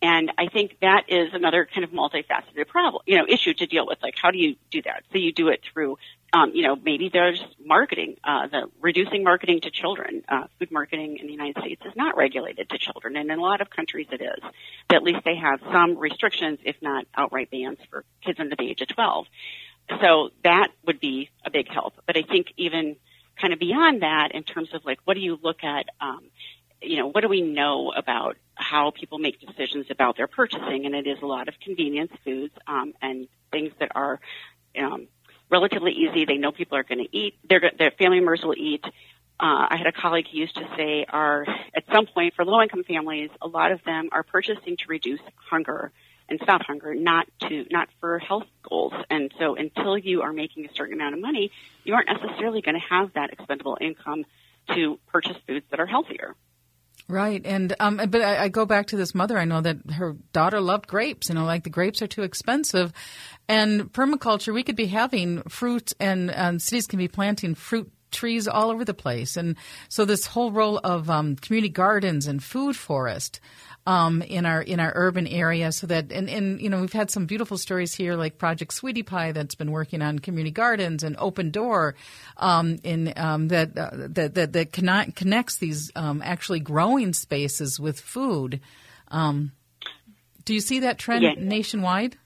And 0.00 0.30
I 0.38 0.46
think 0.48 0.76
that 0.80 1.04
is 1.08 1.30
another 1.32 1.66
kind 1.72 1.82
of 1.82 1.90
multifaceted 1.90 2.68
problem, 2.68 3.02
you 3.06 3.16
know, 3.16 3.26
issue 3.28 3.52
to 3.54 3.66
deal 3.66 3.86
with. 3.86 3.98
Like, 4.02 4.14
how 4.20 4.30
do 4.30 4.38
you 4.38 4.56
do 4.70 4.82
that? 4.82 5.02
So 5.12 5.18
you 5.18 5.32
do 5.32 5.48
it 5.48 5.62
through, 5.72 5.98
um, 6.32 6.52
you 6.54 6.62
know, 6.62 6.76
maybe 6.76 7.08
there's 7.10 7.42
marketing, 7.64 8.16
uh, 8.22 8.46
the 8.48 8.70
reducing 8.80 9.24
marketing 9.24 9.60
to 9.62 9.70
children. 9.70 10.22
Uh, 10.28 10.44
food 10.58 10.70
marketing 10.70 11.18
in 11.18 11.26
the 11.26 11.32
United 11.32 11.58
States 11.58 11.82
is 11.86 11.96
not 11.96 12.16
regulated 12.16 12.68
to 12.70 12.78
children, 12.78 13.16
and 13.16 13.30
in 13.30 13.38
a 13.38 13.42
lot 13.42 13.60
of 13.60 13.70
countries 13.70 14.06
it 14.12 14.20
is. 14.20 14.42
But 14.88 14.96
at 14.96 15.02
least 15.02 15.20
they 15.24 15.36
have 15.36 15.60
some 15.72 15.96
restrictions, 15.96 16.58
if 16.64 16.76
not 16.82 17.06
outright 17.16 17.50
bans 17.50 17.78
for 17.90 18.04
kids 18.22 18.38
under 18.40 18.56
the 18.56 18.68
age 18.68 18.82
of 18.82 18.88
12. 18.88 19.26
So 20.02 20.30
that 20.44 20.68
would 20.86 21.00
be 21.00 21.30
a 21.46 21.50
big 21.50 21.68
help. 21.68 21.94
But 22.06 22.18
I 22.18 22.22
think 22.22 22.48
even 22.58 22.96
kind 23.40 23.54
of 23.54 23.58
beyond 23.58 24.02
that, 24.02 24.32
in 24.32 24.42
terms 24.42 24.74
of 24.74 24.84
like, 24.84 24.98
what 25.04 25.14
do 25.14 25.20
you 25.20 25.38
look 25.42 25.64
at? 25.64 25.86
Um, 26.00 26.24
you 26.82 26.96
know, 26.98 27.08
what 27.08 27.22
do 27.22 27.28
we 27.28 27.40
know 27.40 27.90
about 27.96 28.36
how 28.54 28.90
people 28.90 29.18
make 29.18 29.40
decisions 29.40 29.86
about 29.90 30.16
their 30.16 30.26
purchasing? 30.26 30.84
And 30.84 30.94
it 30.94 31.06
is 31.06 31.18
a 31.22 31.26
lot 31.26 31.48
of 31.48 31.54
convenience 31.60 32.12
foods 32.22 32.54
um, 32.66 32.92
and 33.00 33.28
things 33.50 33.72
that 33.80 33.92
are 33.94 34.20
um, 34.78 35.08
relatively 35.50 35.92
easy. 35.92 36.24
They 36.24 36.36
know 36.36 36.52
people 36.52 36.76
are 36.76 36.82
going 36.82 37.04
to 37.04 37.16
eat. 37.16 37.34
Their 37.48 37.72
their 37.78 37.90
family 37.92 38.18
members 38.20 38.42
will 38.42 38.56
eat. 38.56 38.84
Uh, 39.40 39.66
I 39.70 39.76
had 39.76 39.86
a 39.86 39.92
colleague 39.92 40.26
who 40.30 40.38
used 40.38 40.56
to 40.56 40.68
say, 40.76 41.04
"Are 41.08 41.46
at 41.74 41.84
some 41.92 42.06
point 42.06 42.34
for 42.34 42.44
low-income 42.44 42.84
families, 42.84 43.30
a 43.40 43.48
lot 43.48 43.70
of 43.72 43.82
them 43.84 44.08
are 44.12 44.22
purchasing 44.22 44.76
to 44.76 44.84
reduce 44.88 45.20
hunger 45.36 45.92
and 46.28 46.40
stop 46.42 46.62
hunger, 46.62 46.94
not 46.94 47.26
to 47.48 47.64
not 47.70 47.88
for 48.00 48.18
health 48.18 48.46
goals. 48.62 48.92
And 49.08 49.32
so, 49.38 49.54
until 49.54 49.96
you 49.96 50.22
are 50.22 50.32
making 50.32 50.66
a 50.66 50.74
certain 50.74 50.94
amount 50.94 51.14
of 51.14 51.20
money, 51.20 51.52
you 51.84 51.94
aren't 51.94 52.08
necessarily 52.08 52.62
going 52.62 52.74
to 52.74 52.86
have 52.88 53.12
that 53.14 53.32
expendable 53.32 53.78
income 53.80 54.24
to 54.74 54.98
purchase 55.06 55.36
foods 55.46 55.64
that 55.70 55.80
are 55.80 55.86
healthier." 55.86 56.34
Right, 57.10 57.40
and 57.46 57.74
um, 57.80 57.96
but 57.96 58.20
I, 58.20 58.44
I 58.44 58.48
go 58.48 58.66
back 58.66 58.88
to 58.88 58.96
this 58.96 59.14
mother. 59.14 59.38
I 59.38 59.46
know 59.46 59.62
that 59.62 59.78
her 59.92 60.14
daughter 60.34 60.60
loved 60.60 60.86
grapes. 60.86 61.30
You 61.30 61.36
know, 61.36 61.46
like 61.46 61.64
the 61.64 61.70
grapes 61.70 62.02
are 62.02 62.06
too 62.06 62.22
expensive, 62.22 62.92
and 63.48 63.90
permaculture. 63.90 64.52
We 64.52 64.62
could 64.62 64.76
be 64.76 64.88
having 64.88 65.42
fruit, 65.44 65.94
and, 65.98 66.30
and 66.30 66.60
cities 66.60 66.86
can 66.86 66.98
be 66.98 67.08
planting 67.08 67.54
fruit 67.54 67.90
trees 68.10 68.46
all 68.46 68.70
over 68.70 68.84
the 68.84 68.92
place, 68.92 69.38
and 69.38 69.56
so 69.88 70.04
this 70.04 70.26
whole 70.26 70.52
role 70.52 70.80
of 70.84 71.08
um, 71.08 71.36
community 71.36 71.70
gardens 71.70 72.26
and 72.26 72.44
food 72.44 72.76
forest. 72.76 73.40
Um, 73.88 74.20
in 74.20 74.44
our 74.44 74.60
in 74.60 74.80
our 74.80 74.92
urban 74.94 75.26
area, 75.26 75.72
so 75.72 75.86
that 75.86 76.12
and, 76.12 76.28
and 76.28 76.60
you 76.60 76.68
know 76.68 76.78
we've 76.82 76.92
had 76.92 77.10
some 77.10 77.24
beautiful 77.24 77.56
stories 77.56 77.94
here, 77.94 78.16
like 78.16 78.36
Project 78.36 78.74
Sweetie 78.74 79.02
Pie 79.02 79.32
that's 79.32 79.54
been 79.54 79.70
working 79.70 80.02
on 80.02 80.18
community 80.18 80.50
gardens 80.50 81.02
and 81.02 81.16
Open 81.18 81.50
Door, 81.50 81.94
um, 82.36 82.76
in 82.82 83.14
um, 83.16 83.48
that, 83.48 83.78
uh, 83.78 83.88
that 83.92 84.34
that 84.34 84.52
that 84.52 84.72
conne- 84.74 85.12
connects 85.12 85.56
these 85.56 85.90
um, 85.96 86.20
actually 86.22 86.60
growing 86.60 87.14
spaces 87.14 87.80
with 87.80 87.98
food. 87.98 88.60
Um, 89.10 89.52
do 90.44 90.52
you 90.52 90.60
see 90.60 90.80
that 90.80 90.98
trend 90.98 91.22
Yeah. 91.22 91.32
nationwide? 91.38 92.18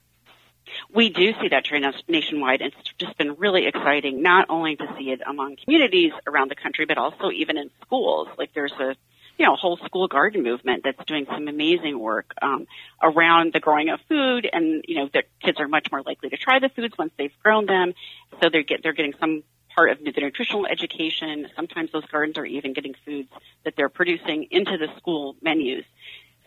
We 0.93 1.07
do 1.09 1.33
see 1.39 1.47
that 1.47 1.63
trend 1.63 1.85
nationwide, 2.09 2.61
and 2.61 2.73
it's 2.77 2.91
just 2.97 3.17
been 3.17 3.35
really 3.35 3.67
exciting 3.67 4.21
not 4.21 4.47
only 4.49 4.75
to 4.75 4.95
see 4.97 5.11
it 5.11 5.21
among 5.25 5.55
communities 5.63 6.11
around 6.27 6.51
the 6.51 6.55
country, 6.55 6.85
but 6.85 6.97
also 6.97 7.31
even 7.31 7.57
in 7.57 7.69
schools. 7.85 8.27
Like 8.37 8.53
there's 8.53 8.73
a 8.73 8.97
you 9.37 9.45
know, 9.45 9.55
whole 9.55 9.77
school 9.77 10.07
garden 10.07 10.43
movement 10.43 10.83
that's 10.83 11.03
doing 11.05 11.25
some 11.25 11.47
amazing 11.47 11.99
work 11.99 12.33
um, 12.41 12.67
around 13.01 13.53
the 13.53 13.59
growing 13.59 13.89
of 13.89 13.99
food, 14.07 14.47
and 14.51 14.83
you 14.87 14.95
know, 14.95 15.09
the 15.11 15.23
kids 15.41 15.59
are 15.59 15.67
much 15.67 15.91
more 15.91 16.01
likely 16.01 16.29
to 16.29 16.37
try 16.37 16.59
the 16.59 16.69
foods 16.69 16.95
once 16.97 17.11
they've 17.17 17.33
grown 17.41 17.65
them, 17.65 17.93
so 18.41 18.49
they 18.49 18.63
get 18.63 18.83
they're 18.83 18.93
getting 18.93 19.13
some 19.19 19.43
part 19.75 19.89
of 19.89 19.99
the 20.03 20.11
nutritional 20.11 20.67
education. 20.67 21.47
Sometimes 21.55 21.91
those 21.91 22.05
gardens 22.05 22.37
are 22.37 22.45
even 22.45 22.73
getting 22.73 22.95
foods 23.05 23.29
that 23.63 23.75
they're 23.75 23.89
producing 23.89 24.47
into 24.51 24.77
the 24.77 24.87
school 24.97 25.35
menus. 25.41 25.83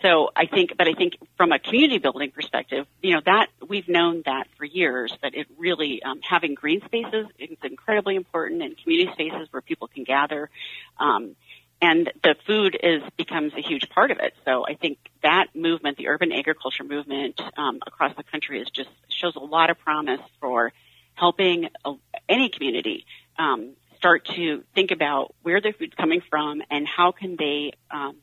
So 0.03 0.31
I 0.37 0.47
think, 0.47 0.77
but 0.77 0.87
I 0.87 0.93
think 0.93 1.15
from 1.37 1.53
a 1.53 1.59
community 1.59 1.99
building 1.99 2.31
perspective, 2.31 2.87
you 3.03 3.15
know, 3.15 3.23
that 3.25 3.47
we've 3.67 3.89
known 3.89 4.23
that 4.27 4.47
for 4.59 4.65
years, 4.65 5.17
that 5.23 5.35
it 5.35 5.47
really, 5.57 6.03
um, 6.03 6.21
having 6.21 6.55
green 6.55 6.83
spaces 6.85 7.27
is 7.39 7.57
incredibly 7.63 8.15
important 8.15 8.63
and 8.63 8.77
community 8.77 9.11
spaces 9.13 9.49
where 9.51 9.63
people 9.63 9.89
can 9.89 10.05
gather. 10.05 10.51
Um, 10.99 11.35
and 11.81 12.11
the 12.23 12.37
food 12.47 12.79
is 12.83 13.03
becomes 13.17 13.53
a 13.55 13.61
huge 13.61 13.89
part 13.91 14.11
of 14.11 14.19
it. 14.19 14.35
So 14.45 14.67
I 14.67 14.75
think 14.75 14.99
that 15.23 15.49
movement, 15.55 15.99
the 15.99 16.09
urban 16.09 16.33
agriculture 16.33 16.85
movement 16.85 17.41
um, 17.57 17.81
across 17.87 18.17
the 18.17 18.25
country, 18.25 18.61
is 18.61 18.71
just 18.71 18.91
shows 19.09 19.37
a 19.37 19.41
lot 19.41 19.71
of 19.71 19.79
promise 19.79 20.21
for 20.41 20.73
helping 21.15 21.69
a, 21.85 21.95
any 22.29 22.49
community 22.49 23.07
um, 23.39 23.75
start 23.97 24.25
to 24.27 24.63
think 24.75 24.91
about 24.91 25.35
where 25.43 25.61
their 25.61 25.73
food's 25.73 25.95
coming 25.95 26.23
from 26.29 26.63
and 26.71 26.87
how 26.87 27.13
can 27.13 27.37
they 27.37 27.73
um, 27.91 28.17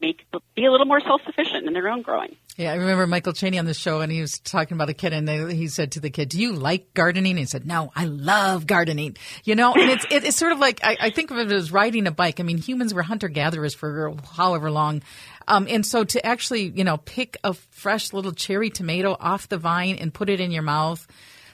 make 0.00 0.26
be 0.54 0.64
a 0.64 0.70
little 0.70 0.86
more 0.86 1.00
self 1.00 1.22
sufficient 1.24 1.66
in 1.66 1.72
their 1.72 1.88
own 1.88 2.02
growing. 2.02 2.36
Yeah, 2.60 2.72
I 2.72 2.74
remember 2.74 3.06
Michael 3.06 3.32
Cheney 3.32 3.58
on 3.58 3.64
the 3.64 3.72
show, 3.72 4.02
and 4.02 4.12
he 4.12 4.20
was 4.20 4.38
talking 4.38 4.74
about 4.74 4.90
a 4.90 4.92
kid, 4.92 5.14
and 5.14 5.26
they, 5.26 5.54
he 5.54 5.66
said 5.68 5.92
to 5.92 6.00
the 6.00 6.10
kid, 6.10 6.28
"Do 6.28 6.38
you 6.38 6.52
like 6.52 6.92
gardening?" 6.92 7.30
And 7.30 7.38
he 7.38 7.46
said, 7.46 7.66
"No, 7.66 7.90
I 7.96 8.04
love 8.04 8.66
gardening." 8.66 9.16
You 9.44 9.54
know, 9.54 9.72
and 9.72 9.88
it's 9.90 10.04
it's 10.10 10.36
sort 10.36 10.52
of 10.52 10.58
like 10.58 10.84
I, 10.84 10.94
I, 11.00 11.08
think 11.08 11.30
of 11.30 11.38
it 11.38 11.50
as 11.50 11.72
riding 11.72 12.06
a 12.06 12.10
bike. 12.10 12.38
I 12.38 12.42
mean, 12.42 12.58
humans 12.58 12.92
were 12.92 13.02
hunter 13.02 13.28
gatherers 13.28 13.72
for 13.72 14.14
however 14.36 14.70
long. 14.70 15.00
Um, 15.48 15.68
and 15.70 15.86
so 15.86 16.04
to 16.04 16.26
actually, 16.26 16.68
you 16.68 16.84
know, 16.84 16.98
pick 16.98 17.38
a 17.42 17.54
fresh 17.54 18.12
little 18.12 18.32
cherry 18.32 18.68
tomato 18.68 19.16
off 19.18 19.48
the 19.48 19.56
vine 19.56 19.96
and 19.96 20.12
put 20.12 20.28
it 20.28 20.38
in 20.38 20.50
your 20.50 20.62
mouth, 20.62 21.06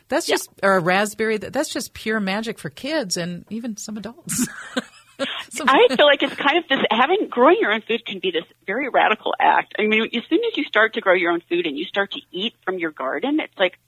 that's 0.09 0.27
just, 0.27 0.49
or 0.61 0.77
a 0.77 0.81
raspberry, 0.81 1.37
that's 1.37 1.73
just 1.73 1.95
pure 1.95 2.19
magic 2.19 2.59
for 2.59 2.69
kids 2.69 3.17
and 3.17 3.45
even 3.49 3.77
some 3.77 3.97
adults. 3.97 4.49
I 5.19 5.87
feel 5.95 6.07
like 6.07 6.23
it's 6.23 6.35
kind 6.35 6.59
of 6.59 6.69
this 6.69 6.81
having 6.91 7.29
growing 7.29 7.59
your 7.61 7.73
own 7.73 7.83
food 7.83 8.05
can 8.05 8.19
be 8.19 8.31
this 8.31 8.45
very 8.67 8.89
radical 8.89 9.35
act. 9.39 9.75
I 9.79 9.87
mean, 9.87 10.03
as 10.03 10.23
soon 10.29 10.41
as 10.45 10.57
you 10.57 10.65
start 10.65 10.95
to 10.95 11.01
grow 11.01 11.15
your 11.15 11.33
own 11.33 11.43
food 11.49 11.67
and 11.67 11.77
you 11.79 11.85
start 11.85 12.13
to 12.13 12.21
eat 12.31 12.55
from 12.65 12.79
your 12.79 12.91
garden, 12.91 13.41
it's 13.41 13.59
like 13.59 13.79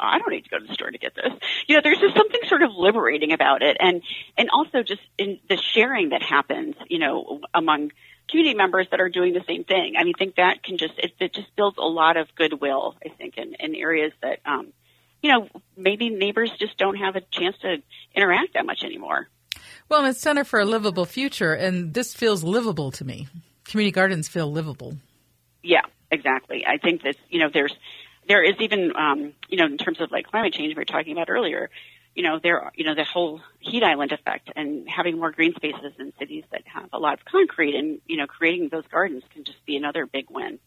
I 0.00 0.18
don't 0.18 0.30
need 0.30 0.44
to 0.44 0.50
go 0.50 0.58
to 0.58 0.66
the 0.66 0.74
store 0.74 0.90
to 0.90 0.98
get 0.98 1.14
this. 1.14 1.32
You 1.66 1.76
know, 1.76 1.82
there's 1.84 1.98
just 1.98 2.16
something 2.16 2.40
sort 2.48 2.62
of 2.62 2.70
liberating 2.74 3.32
about 3.32 3.62
it, 3.62 3.76
and 3.78 4.02
and 4.36 4.48
also 4.50 4.82
just 4.82 5.02
in 5.18 5.38
the 5.48 5.56
sharing 5.56 6.10
that 6.10 6.22
happens, 6.22 6.74
you 6.88 6.98
know, 6.98 7.40
among 7.54 7.92
community 8.28 8.56
members 8.56 8.86
that 8.90 9.00
are 9.00 9.08
doing 9.08 9.34
the 9.34 9.44
same 9.46 9.64
thing. 9.64 9.94
I 9.96 10.04
mean, 10.04 10.14
I 10.16 10.18
think 10.18 10.36
that 10.36 10.62
can 10.62 10.78
just 10.78 10.94
it, 10.98 11.12
it 11.20 11.34
just 11.34 11.54
builds 11.56 11.76
a 11.78 11.86
lot 11.86 12.16
of 12.16 12.34
goodwill. 12.34 12.96
I 13.04 13.10
think 13.10 13.36
in 13.36 13.54
in 13.60 13.74
areas 13.74 14.12
that 14.22 14.40
um, 14.46 14.72
you 15.22 15.30
know 15.32 15.48
maybe 15.76 16.08
neighbors 16.08 16.50
just 16.58 16.78
don't 16.78 16.96
have 16.96 17.16
a 17.16 17.20
chance 17.20 17.56
to 17.58 17.82
interact 18.14 18.54
that 18.54 18.64
much 18.66 18.82
anymore. 18.82 19.28
Well, 19.88 20.04
it's 20.04 20.20
Center 20.20 20.44
for 20.44 20.60
a 20.60 20.64
Livable 20.64 21.04
Future, 21.04 21.52
and 21.52 21.94
this 21.94 22.14
feels 22.14 22.44
livable 22.44 22.90
to 22.92 23.04
me. 23.04 23.28
Community 23.64 23.92
gardens 23.92 24.28
feel 24.28 24.50
livable. 24.50 24.96
Yeah, 25.62 25.82
exactly. 26.10 26.64
I 26.66 26.78
think 26.78 27.02
that 27.02 27.16
you 27.28 27.40
know 27.40 27.50
there's 27.52 27.74
there 28.28 28.42
is 28.42 28.54
even 28.60 28.94
um, 28.96 29.32
you 29.48 29.58
know 29.58 29.66
in 29.66 29.78
terms 29.78 30.00
of 30.00 30.10
like 30.10 30.26
climate 30.26 30.52
change 30.52 30.74
we 30.74 30.80
were 30.80 30.84
talking 30.84 31.12
about 31.12 31.28
earlier. 31.30 31.70
You 32.14 32.24
know 32.24 32.38
there 32.42 32.70
you 32.74 32.84
know 32.84 32.94
the 32.94 33.04
whole 33.04 33.40
heat 33.60 33.82
island 33.82 34.12
effect 34.12 34.50
and 34.56 34.88
having 34.88 35.18
more 35.18 35.30
green 35.30 35.54
spaces 35.54 35.92
in 35.98 36.12
cities 36.18 36.44
that 36.52 36.62
have 36.66 36.88
a 36.92 36.98
lot 36.98 37.14
of 37.14 37.24
concrete 37.24 37.74
and 37.74 38.00
you 38.06 38.16
know 38.16 38.26
creating 38.26 38.68
those 38.68 38.86
gardens 38.90 39.22
can 39.32 39.44
just 39.44 39.64
be 39.66 39.76
another 39.76 40.06
big 40.06 40.26
win. 40.30 40.58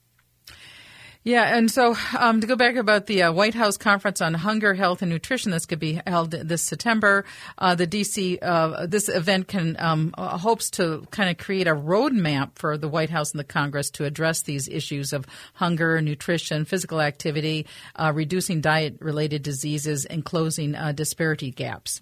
Yeah, 1.26 1.56
and 1.56 1.72
so 1.72 1.96
um, 2.20 2.42
to 2.42 2.48
go 2.48 2.58
back 2.58 2.76
about 2.76 3.06
the 3.06 3.24
uh, 3.24 3.32
White 3.32 3.54
House 3.54 3.78
Conference 3.78 4.20
on 4.20 4.34
Hunger, 4.34 4.74
Health, 4.74 5.02
and 5.02 5.10
Nutrition, 5.10 5.52
this 5.52 5.66
could 5.66 5.80
be 5.80 6.02
held 6.06 6.32
this 6.32 6.62
September. 6.62 7.24
Uh, 7.58 7.76
the 7.76 7.88
DC 7.88 8.40
uh, 8.42 8.86
this 8.88 9.08
event 9.08 9.48
can 9.48 9.78
um, 9.80 10.14
uh, 10.18 10.38
hopes 10.38 10.70
to 10.72 11.08
kind 11.12 11.30
of 11.30 11.38
create 11.38 11.66
a 11.66 11.74
roadmap 11.74 12.52
for 12.56 12.78
the 12.78 12.90
White 12.90 13.10
House 13.10 13.32
and 13.32 13.40
the 13.40 13.46
Congress 13.46 13.90
to 13.92 14.04
address 14.04 14.42
these 14.42 14.68
issues 14.68 15.14
of 15.14 15.26
hunger, 15.54 16.02
nutrition, 16.02 16.66
physical 16.66 17.00
activity, 17.00 17.68
uh, 17.96 18.12
reducing 18.14 18.60
diet-related 18.60 19.44
diseases, 19.44 20.04
and 20.04 20.26
closing 20.26 20.76
uh, 20.76 20.92
disparity 20.92 21.52
gaps. 21.52 22.02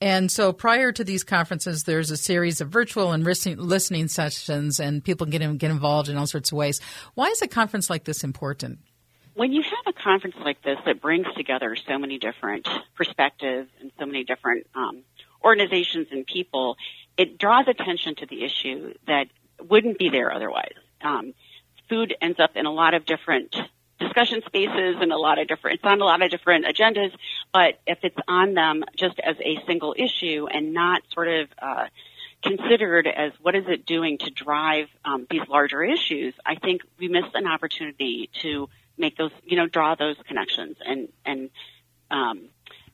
And 0.00 0.30
so 0.30 0.52
prior 0.52 0.92
to 0.92 1.02
these 1.02 1.24
conferences, 1.24 1.84
there's 1.84 2.10
a 2.10 2.16
series 2.16 2.60
of 2.60 2.68
virtual 2.68 3.12
and 3.12 3.24
listening 3.24 4.08
sessions, 4.08 4.78
and 4.78 5.02
people 5.02 5.26
get, 5.26 5.42
in, 5.42 5.56
get 5.56 5.70
involved 5.70 6.08
in 6.08 6.16
all 6.16 6.26
sorts 6.26 6.52
of 6.52 6.58
ways. 6.58 6.80
Why 7.14 7.26
is 7.26 7.42
a 7.42 7.48
conference 7.48 7.90
like 7.90 8.04
this 8.04 8.22
important? 8.22 8.78
When 9.34 9.52
you 9.52 9.62
have 9.62 9.72
a 9.86 9.92
conference 9.92 10.36
like 10.40 10.62
this 10.62 10.78
that 10.86 11.00
brings 11.00 11.26
together 11.36 11.76
so 11.76 11.98
many 11.98 12.18
different 12.18 12.68
perspectives 12.96 13.68
and 13.80 13.90
so 13.98 14.06
many 14.06 14.24
different 14.24 14.66
um, 14.74 15.02
organizations 15.44 16.08
and 16.10 16.26
people, 16.26 16.76
it 17.16 17.38
draws 17.38 17.66
attention 17.68 18.14
to 18.16 18.26
the 18.26 18.44
issue 18.44 18.94
that 19.06 19.26
wouldn't 19.60 19.98
be 19.98 20.08
there 20.08 20.32
otherwise. 20.32 20.74
Um, 21.00 21.34
food 21.88 22.14
ends 22.20 22.38
up 22.40 22.56
in 22.56 22.66
a 22.66 22.72
lot 22.72 22.94
of 22.94 23.04
different 23.04 23.56
discussion 23.98 24.42
spaces 24.46 24.96
and 25.00 25.12
a 25.12 25.16
lot 25.16 25.38
of 25.38 25.48
different, 25.48 25.76
it's 25.76 25.84
on 25.84 26.00
a 26.00 26.04
lot 26.04 26.22
of 26.22 26.30
different 26.30 26.66
agendas, 26.66 27.12
but 27.52 27.80
if 27.86 27.98
it's 28.02 28.18
on 28.26 28.54
them 28.54 28.84
just 28.96 29.18
as 29.20 29.36
a 29.40 29.58
single 29.66 29.94
issue 29.96 30.46
and 30.50 30.72
not 30.72 31.02
sort 31.12 31.28
of, 31.28 31.48
uh, 31.60 31.86
considered 32.42 33.06
as 33.06 33.32
what 33.40 33.54
is 33.54 33.64
it 33.68 33.84
doing 33.84 34.18
to 34.18 34.30
drive 34.30 34.88
um, 35.04 35.26
these 35.30 35.42
larger 35.48 35.82
issues, 35.82 36.34
I 36.46 36.54
think 36.54 36.82
we 36.98 37.08
miss 37.08 37.24
an 37.34 37.46
opportunity 37.46 38.30
to 38.42 38.68
make 38.96 39.16
those, 39.16 39.32
you 39.44 39.56
know, 39.56 39.66
draw 39.66 39.94
those 39.94 40.16
connections 40.26 40.76
and 40.84 41.08
and 41.24 41.50
um, 42.10 42.48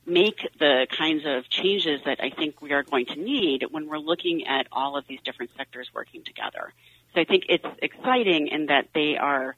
make 0.05 0.47
the 0.59 0.87
kinds 0.95 1.23
of 1.25 1.49
changes 1.49 2.01
that 2.05 2.19
I 2.21 2.29
think 2.29 2.61
we 2.61 2.73
are 2.73 2.83
going 2.83 3.07
to 3.07 3.15
need 3.15 3.65
when 3.71 3.87
we're 3.87 3.97
looking 3.97 4.47
at 4.47 4.67
all 4.71 4.97
of 4.97 5.05
these 5.07 5.19
different 5.23 5.51
sectors 5.57 5.89
working 5.93 6.23
together. 6.23 6.73
So 7.13 7.21
I 7.21 7.25
think 7.25 7.45
it's 7.49 7.65
exciting 7.81 8.47
in 8.47 8.67
that 8.67 8.89
they 8.93 9.17
are 9.17 9.55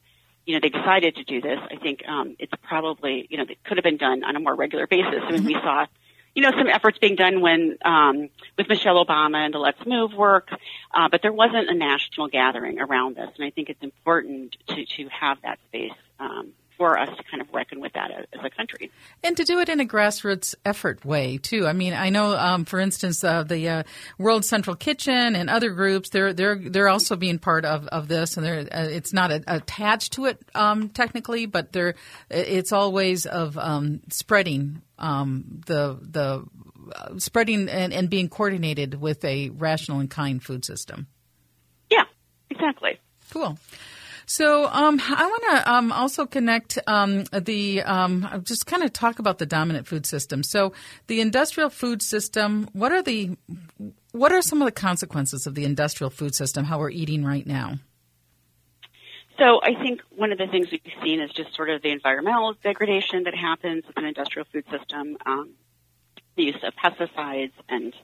you 0.48 0.54
know, 0.54 0.60
they 0.62 0.70
decided 0.70 1.16
to 1.16 1.24
do 1.24 1.42
this. 1.42 1.58
I 1.70 1.76
think 1.76 2.08
um, 2.08 2.34
it's 2.38 2.52
probably, 2.62 3.26
you 3.28 3.36
know, 3.36 3.42
it 3.42 3.62
could 3.64 3.76
have 3.76 3.84
been 3.84 3.98
done 3.98 4.24
on 4.24 4.34
a 4.34 4.40
more 4.40 4.54
regular 4.54 4.86
basis. 4.86 5.20
I 5.22 5.32
mean, 5.32 5.44
we 5.44 5.52
saw, 5.52 5.84
you 6.34 6.40
know, 6.40 6.50
some 6.52 6.68
efforts 6.68 6.96
being 6.96 7.16
done 7.16 7.42
when 7.42 7.76
um, 7.84 8.30
with 8.56 8.66
Michelle 8.66 9.04
Obama 9.04 9.44
and 9.44 9.52
the 9.52 9.58
Let's 9.58 9.84
Move 9.84 10.14
work, 10.14 10.48
uh, 10.94 11.08
but 11.10 11.20
there 11.20 11.34
wasn't 11.34 11.68
a 11.68 11.74
national 11.74 12.28
gathering 12.28 12.80
around 12.80 13.16
this, 13.16 13.28
and 13.36 13.44
I 13.44 13.50
think 13.50 13.68
it's 13.68 13.82
important 13.82 14.56
to 14.68 14.86
to 14.86 15.08
have 15.08 15.36
that 15.42 15.58
space. 15.68 15.92
Um, 16.18 16.54
for 16.78 16.96
us 16.96 17.08
to 17.08 17.22
kind 17.24 17.42
of 17.42 17.52
reckon 17.52 17.80
with 17.80 17.92
that 17.92 18.10
as, 18.10 18.24
a 18.42 18.48
country. 18.48 18.90
And 19.22 19.36
to 19.36 19.44
do 19.44 19.58
it 19.58 19.68
in 19.68 19.80
a 19.80 19.84
grassroots 19.84 20.54
effort 20.64 21.04
way, 21.04 21.36
too. 21.36 21.66
I 21.66 21.72
mean, 21.72 21.92
I 21.92 22.08
know, 22.08 22.36
um, 22.36 22.64
for 22.64 22.78
instance, 22.78 23.22
uh, 23.22 23.42
the 23.42 23.68
uh, 23.68 23.82
World 24.16 24.44
Central 24.44 24.76
Kitchen 24.76 25.34
and 25.34 25.50
other 25.50 25.70
groups, 25.70 26.08
they're, 26.10 26.32
they're, 26.32 26.56
they're 26.56 26.88
also 26.88 27.16
being 27.16 27.40
part 27.40 27.64
of, 27.64 27.86
of 27.88 28.06
this, 28.06 28.36
and 28.36 28.46
they're, 28.46 28.60
uh, 28.60 28.88
it's 28.88 29.12
not 29.12 29.32
a, 29.32 29.42
attached 29.48 30.12
to 30.14 30.26
it 30.26 30.40
um, 30.54 30.88
technically, 30.88 31.46
but 31.46 31.72
they're, 31.72 31.96
it's 32.30 32.72
all 32.72 32.92
ways 32.92 33.26
of 33.26 33.58
um, 33.58 34.00
spreading 34.08 34.80
um, 34.98 35.60
the, 35.66 35.98
the 36.00 36.44
uh, 36.94 37.18
spreading 37.18 37.68
and, 37.68 37.92
and 37.92 38.08
being 38.08 38.28
coordinated 38.28 39.00
with 39.00 39.24
a 39.24 39.50
rational 39.50 39.98
and 39.98 40.10
kind 40.10 40.42
food 40.42 40.64
system. 40.64 41.06
Yeah, 41.90 42.04
exactly. 42.50 42.98
Cool. 43.30 43.58
So 44.30 44.66
um, 44.66 45.00
I 45.02 45.24
want 45.24 45.42
to 45.50 45.72
um, 45.72 45.90
also 45.90 46.26
connect 46.26 46.78
um, 46.86 47.24
the 47.32 47.82
um, 47.82 48.42
just 48.44 48.66
kind 48.66 48.82
of 48.82 48.92
talk 48.92 49.18
about 49.18 49.38
the 49.38 49.46
dominant 49.46 49.86
food 49.86 50.04
system. 50.04 50.42
So 50.42 50.74
the 51.06 51.22
industrial 51.22 51.70
food 51.70 52.02
system. 52.02 52.68
What 52.74 52.92
are 52.92 53.02
the 53.02 53.38
what 54.12 54.30
are 54.30 54.42
some 54.42 54.60
of 54.60 54.66
the 54.66 54.72
consequences 54.72 55.46
of 55.46 55.54
the 55.54 55.64
industrial 55.64 56.10
food 56.10 56.34
system? 56.34 56.64
How 56.64 56.78
we're 56.78 56.90
eating 56.90 57.24
right 57.24 57.46
now? 57.46 57.78
So 59.38 59.62
I 59.62 59.74
think 59.74 60.02
one 60.14 60.30
of 60.30 60.36
the 60.36 60.46
things 60.46 60.70
we've 60.70 60.82
seen 61.02 61.20
is 61.20 61.30
just 61.30 61.54
sort 61.54 61.70
of 61.70 61.80
the 61.80 61.90
environmental 61.90 62.52
degradation 62.62 63.24
that 63.24 63.34
happens 63.34 63.86
with 63.86 63.96
an 63.96 64.04
industrial 64.04 64.46
food 64.52 64.64
system, 64.70 65.16
um, 65.24 65.52
the 66.36 66.42
use 66.44 66.62
of 66.62 66.74
pesticides 66.74 67.52
and 67.66 67.94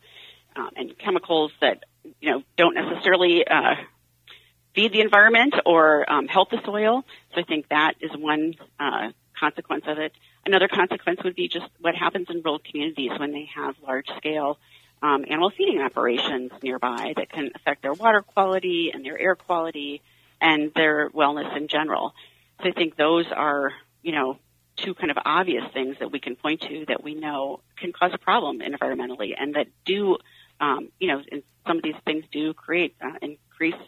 um, 0.56 0.70
and 0.74 0.96
chemicals 0.96 1.52
that 1.60 1.84
you 2.22 2.30
know 2.30 2.42
don't 2.56 2.74
necessarily 2.74 3.46
uh, 3.46 3.74
feed 4.74 4.92
the 4.92 5.00
environment 5.00 5.54
or 5.64 6.10
um, 6.10 6.26
help 6.28 6.50
the 6.50 6.60
soil. 6.64 7.04
So 7.34 7.40
I 7.40 7.44
think 7.44 7.68
that 7.68 7.94
is 8.00 8.10
one 8.16 8.54
uh, 8.78 9.10
consequence 9.38 9.84
of 9.86 9.98
it. 9.98 10.12
Another 10.46 10.68
consequence 10.68 11.22
would 11.24 11.34
be 11.34 11.48
just 11.48 11.66
what 11.80 11.94
happens 11.94 12.26
in 12.30 12.42
rural 12.42 12.58
communities 12.58 13.12
when 13.18 13.32
they 13.32 13.48
have 13.54 13.76
large 13.86 14.08
scale 14.16 14.58
um, 15.02 15.24
animal 15.28 15.50
feeding 15.50 15.80
operations 15.80 16.50
nearby 16.62 17.12
that 17.16 17.30
can 17.30 17.50
affect 17.54 17.82
their 17.82 17.92
water 17.92 18.22
quality 18.22 18.90
and 18.92 19.04
their 19.04 19.18
air 19.18 19.34
quality 19.34 20.00
and 20.40 20.72
their 20.74 21.10
wellness 21.10 21.54
in 21.56 21.68
general. 21.68 22.14
So 22.62 22.68
I 22.68 22.72
think 22.72 22.96
those 22.96 23.26
are, 23.30 23.72
you 24.02 24.12
know, 24.12 24.38
two 24.76 24.94
kind 24.94 25.10
of 25.10 25.18
obvious 25.24 25.64
things 25.72 25.96
that 26.00 26.10
we 26.10 26.20
can 26.20 26.36
point 26.36 26.62
to 26.62 26.84
that 26.88 27.04
we 27.04 27.14
know 27.14 27.60
can 27.76 27.92
cause 27.92 28.12
a 28.14 28.18
problem 28.18 28.60
environmentally 28.60 29.34
and 29.38 29.54
that 29.54 29.68
do, 29.84 30.16
um, 30.60 30.88
you 30.98 31.08
know, 31.08 31.22
some 31.66 31.76
of 31.76 31.82
these 31.82 31.94
things 32.04 32.24
do 32.32 32.54
create 32.54 32.96
uh, 33.00 33.12
increase 33.20 33.80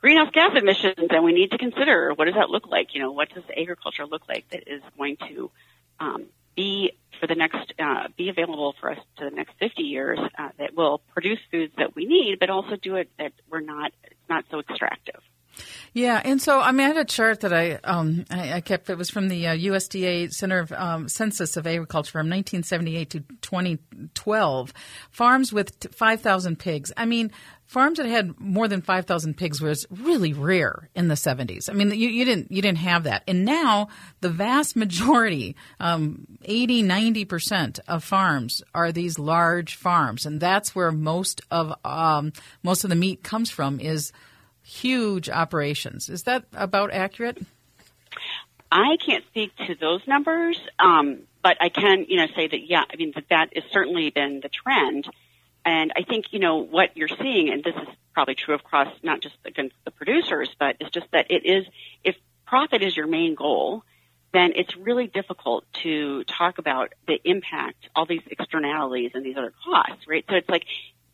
greenhouse 0.00 0.30
gas 0.32 0.52
emissions, 0.56 1.08
and 1.10 1.24
we 1.24 1.32
need 1.32 1.50
to 1.50 1.58
consider 1.58 2.12
what 2.14 2.26
does 2.26 2.34
that 2.34 2.50
look 2.50 2.66
like? 2.66 2.94
You 2.94 3.00
know, 3.02 3.12
what 3.12 3.28
does 3.34 3.44
agriculture 3.56 4.06
look 4.06 4.22
like 4.28 4.48
that 4.50 4.64
is 4.66 4.82
going 4.96 5.16
to 5.28 5.50
um, 5.98 6.26
be 6.56 6.92
for 7.20 7.26
the 7.26 7.34
next 7.34 7.72
uh, 7.78 8.08
be 8.16 8.28
available 8.28 8.74
for 8.80 8.90
us 8.90 8.98
to 9.18 9.24
the 9.24 9.30
next 9.30 9.52
50 9.60 9.82
years 9.82 10.18
uh, 10.38 10.48
that 10.58 10.74
will 10.74 11.02
produce 11.12 11.38
foods 11.50 11.72
that 11.76 11.94
we 11.94 12.06
need, 12.06 12.38
but 12.38 12.50
also 12.50 12.76
do 12.76 12.96
it 12.96 13.10
that 13.18 13.32
we're 13.50 13.60
not 13.60 13.92
not 14.28 14.44
so 14.50 14.60
extractive. 14.60 15.20
Yeah, 15.92 16.20
and 16.24 16.40
so 16.40 16.60
I 16.60 16.72
mean, 16.72 16.84
I 16.84 16.88
had 16.88 16.96
a 16.96 17.04
chart 17.04 17.40
that 17.40 17.52
I 17.52 17.72
um, 17.84 18.24
I, 18.30 18.54
I 18.54 18.60
kept. 18.60 18.88
It 18.88 18.96
was 18.96 19.10
from 19.10 19.28
the 19.28 19.48
uh, 19.48 19.56
USDA 19.56 20.30
Center 20.30 20.60
of 20.60 20.72
um, 20.72 21.08
Census 21.08 21.56
of 21.56 21.66
Agriculture 21.66 22.12
from 22.12 22.30
1978 22.30 23.10
to 23.10 23.20
2012. 23.42 24.72
Farms 25.10 25.52
with 25.52 25.92
5,000 25.92 26.58
pigs. 26.58 26.92
I 26.96 27.06
mean, 27.06 27.32
farms 27.70 27.98
that 27.98 28.06
had 28.06 28.38
more 28.40 28.66
than 28.66 28.82
5,000 28.82 29.36
pigs 29.36 29.60
was 29.60 29.86
really 29.90 30.32
rare 30.32 30.88
in 30.96 31.06
the 31.06 31.14
70s. 31.14 31.70
I 31.70 31.72
mean, 31.72 31.92
you, 31.92 32.08
you 32.08 32.24
didn't 32.24 32.50
you 32.50 32.60
didn't 32.60 32.78
have 32.78 33.04
that, 33.04 33.22
and 33.28 33.44
now 33.44 33.88
the 34.20 34.28
vast 34.28 34.74
majority, 34.76 35.54
um, 35.78 36.26
80, 36.42 36.82
90 36.82 37.24
percent 37.26 37.78
of 37.86 38.02
farms 38.02 38.60
are 38.74 38.90
these 38.90 39.20
large 39.20 39.76
farms, 39.76 40.26
and 40.26 40.40
that's 40.40 40.74
where 40.74 40.90
most 40.90 41.42
of 41.52 41.72
um, 41.84 42.32
most 42.64 42.82
of 42.82 42.90
the 42.90 42.96
meat 42.96 43.22
comes 43.22 43.50
from. 43.50 43.78
Is 43.78 44.12
huge 44.62 45.30
operations. 45.30 46.08
Is 46.08 46.24
that 46.24 46.46
about 46.52 46.92
accurate? 46.92 47.38
I 48.72 48.96
can't 49.04 49.24
speak 49.26 49.54
to 49.68 49.76
those 49.76 50.00
numbers, 50.08 50.60
um, 50.80 51.20
but 51.42 51.56
I 51.60 51.68
can, 51.68 52.06
you 52.08 52.16
know, 52.16 52.26
say 52.34 52.48
that 52.48 52.66
yeah, 52.66 52.82
I 52.92 52.96
mean 52.96 53.12
that 53.14 53.28
that 53.30 53.50
has 53.54 53.64
certainly 53.72 54.10
been 54.10 54.40
the 54.40 54.48
trend, 54.48 55.06
and 55.70 55.92
I 55.94 56.02
think 56.02 56.32
you 56.32 56.40
know 56.40 56.56
what 56.56 56.96
you're 56.96 57.06
seeing, 57.06 57.48
and 57.48 57.62
this 57.62 57.76
is 57.76 57.88
probably 58.12 58.34
true 58.34 58.56
across 58.56 58.92
not 59.04 59.20
just 59.20 59.36
against 59.44 59.76
the 59.84 59.92
producers, 59.92 60.50
but 60.58 60.74
it's 60.80 60.90
just 60.90 61.06
that 61.12 61.30
it 61.30 61.46
is 61.46 61.64
if 62.02 62.16
profit 62.44 62.82
is 62.82 62.96
your 62.96 63.06
main 63.06 63.36
goal, 63.36 63.84
then 64.32 64.52
it's 64.56 64.76
really 64.76 65.06
difficult 65.06 65.64
to 65.84 66.24
talk 66.24 66.58
about 66.58 66.92
the 67.06 67.20
impact, 67.24 67.88
all 67.94 68.04
these 68.04 68.22
externalities 68.28 69.12
and 69.14 69.24
these 69.24 69.36
other 69.36 69.52
costs, 69.64 70.08
right? 70.08 70.24
So 70.28 70.34
it's 70.34 70.48
like 70.48 70.64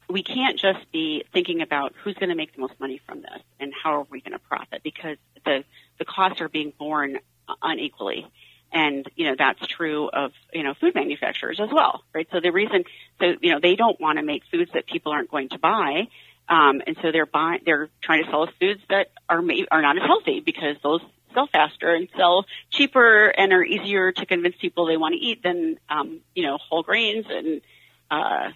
we 0.08 0.22
can't 0.22 0.58
just 0.58 0.90
be 0.90 1.22
thinking 1.34 1.60
about 1.60 1.92
who's 2.02 2.14
going 2.14 2.30
to 2.30 2.34
make 2.34 2.54
the 2.54 2.62
most 2.62 2.80
money 2.80 2.98
from 3.06 3.20
this 3.20 3.42
and 3.60 3.74
how 3.82 4.00
are 4.00 4.06
we 4.10 4.22
going 4.22 4.32
to 4.32 4.38
profit 4.38 4.80
because 4.82 5.18
the 5.44 5.64
the 5.98 6.06
costs 6.06 6.40
are 6.40 6.48
being 6.48 6.72
borne 6.78 7.18
unequally 7.62 8.26
and 8.72 9.06
you 9.14 9.26
know 9.26 9.34
that's 9.38 9.64
true 9.66 10.08
of 10.08 10.32
you 10.52 10.62
know 10.62 10.74
food 10.80 10.94
manufacturers 10.94 11.60
as 11.60 11.68
well 11.72 12.02
right 12.12 12.28
so 12.32 12.40
the 12.40 12.50
reason 12.50 12.84
so 13.20 13.34
you 13.40 13.52
know 13.52 13.60
they 13.60 13.76
don't 13.76 14.00
want 14.00 14.18
to 14.18 14.24
make 14.24 14.42
foods 14.50 14.70
that 14.74 14.86
people 14.86 15.12
aren't 15.12 15.30
going 15.30 15.48
to 15.48 15.58
buy 15.58 16.08
um, 16.48 16.80
and 16.86 16.96
so 17.02 17.10
they're 17.12 17.26
buying 17.26 17.60
they're 17.64 17.88
trying 18.02 18.24
to 18.24 18.30
sell 18.30 18.42
us 18.42 18.50
foods 18.60 18.80
that 18.88 19.08
are 19.28 19.42
made, 19.42 19.66
are 19.70 19.82
not 19.82 19.96
as 19.96 20.04
healthy 20.04 20.40
because 20.40 20.76
those 20.82 21.00
sell 21.34 21.48
faster 21.52 21.94
and 21.94 22.08
sell 22.16 22.46
cheaper 22.70 23.28
and 23.28 23.52
are 23.52 23.64
easier 23.64 24.12
to 24.12 24.26
convince 24.26 24.56
people 24.56 24.86
they 24.86 24.96
want 24.96 25.12
to 25.12 25.18
eat 25.18 25.42
than 25.42 25.78
um, 25.88 26.20
you 26.34 26.42
know 26.42 26.58
whole 26.58 26.82
grains 26.82 27.26
and 27.28 27.60
uh, 28.10 28.50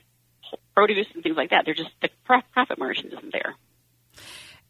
produce 0.74 1.06
and 1.14 1.22
things 1.22 1.36
like 1.36 1.50
that. 1.50 1.64
They're 1.64 1.74
just 1.74 1.90
the 2.00 2.10
profit 2.24 2.78
margin 2.78 3.08
isn't 3.12 3.32
there. 3.32 3.54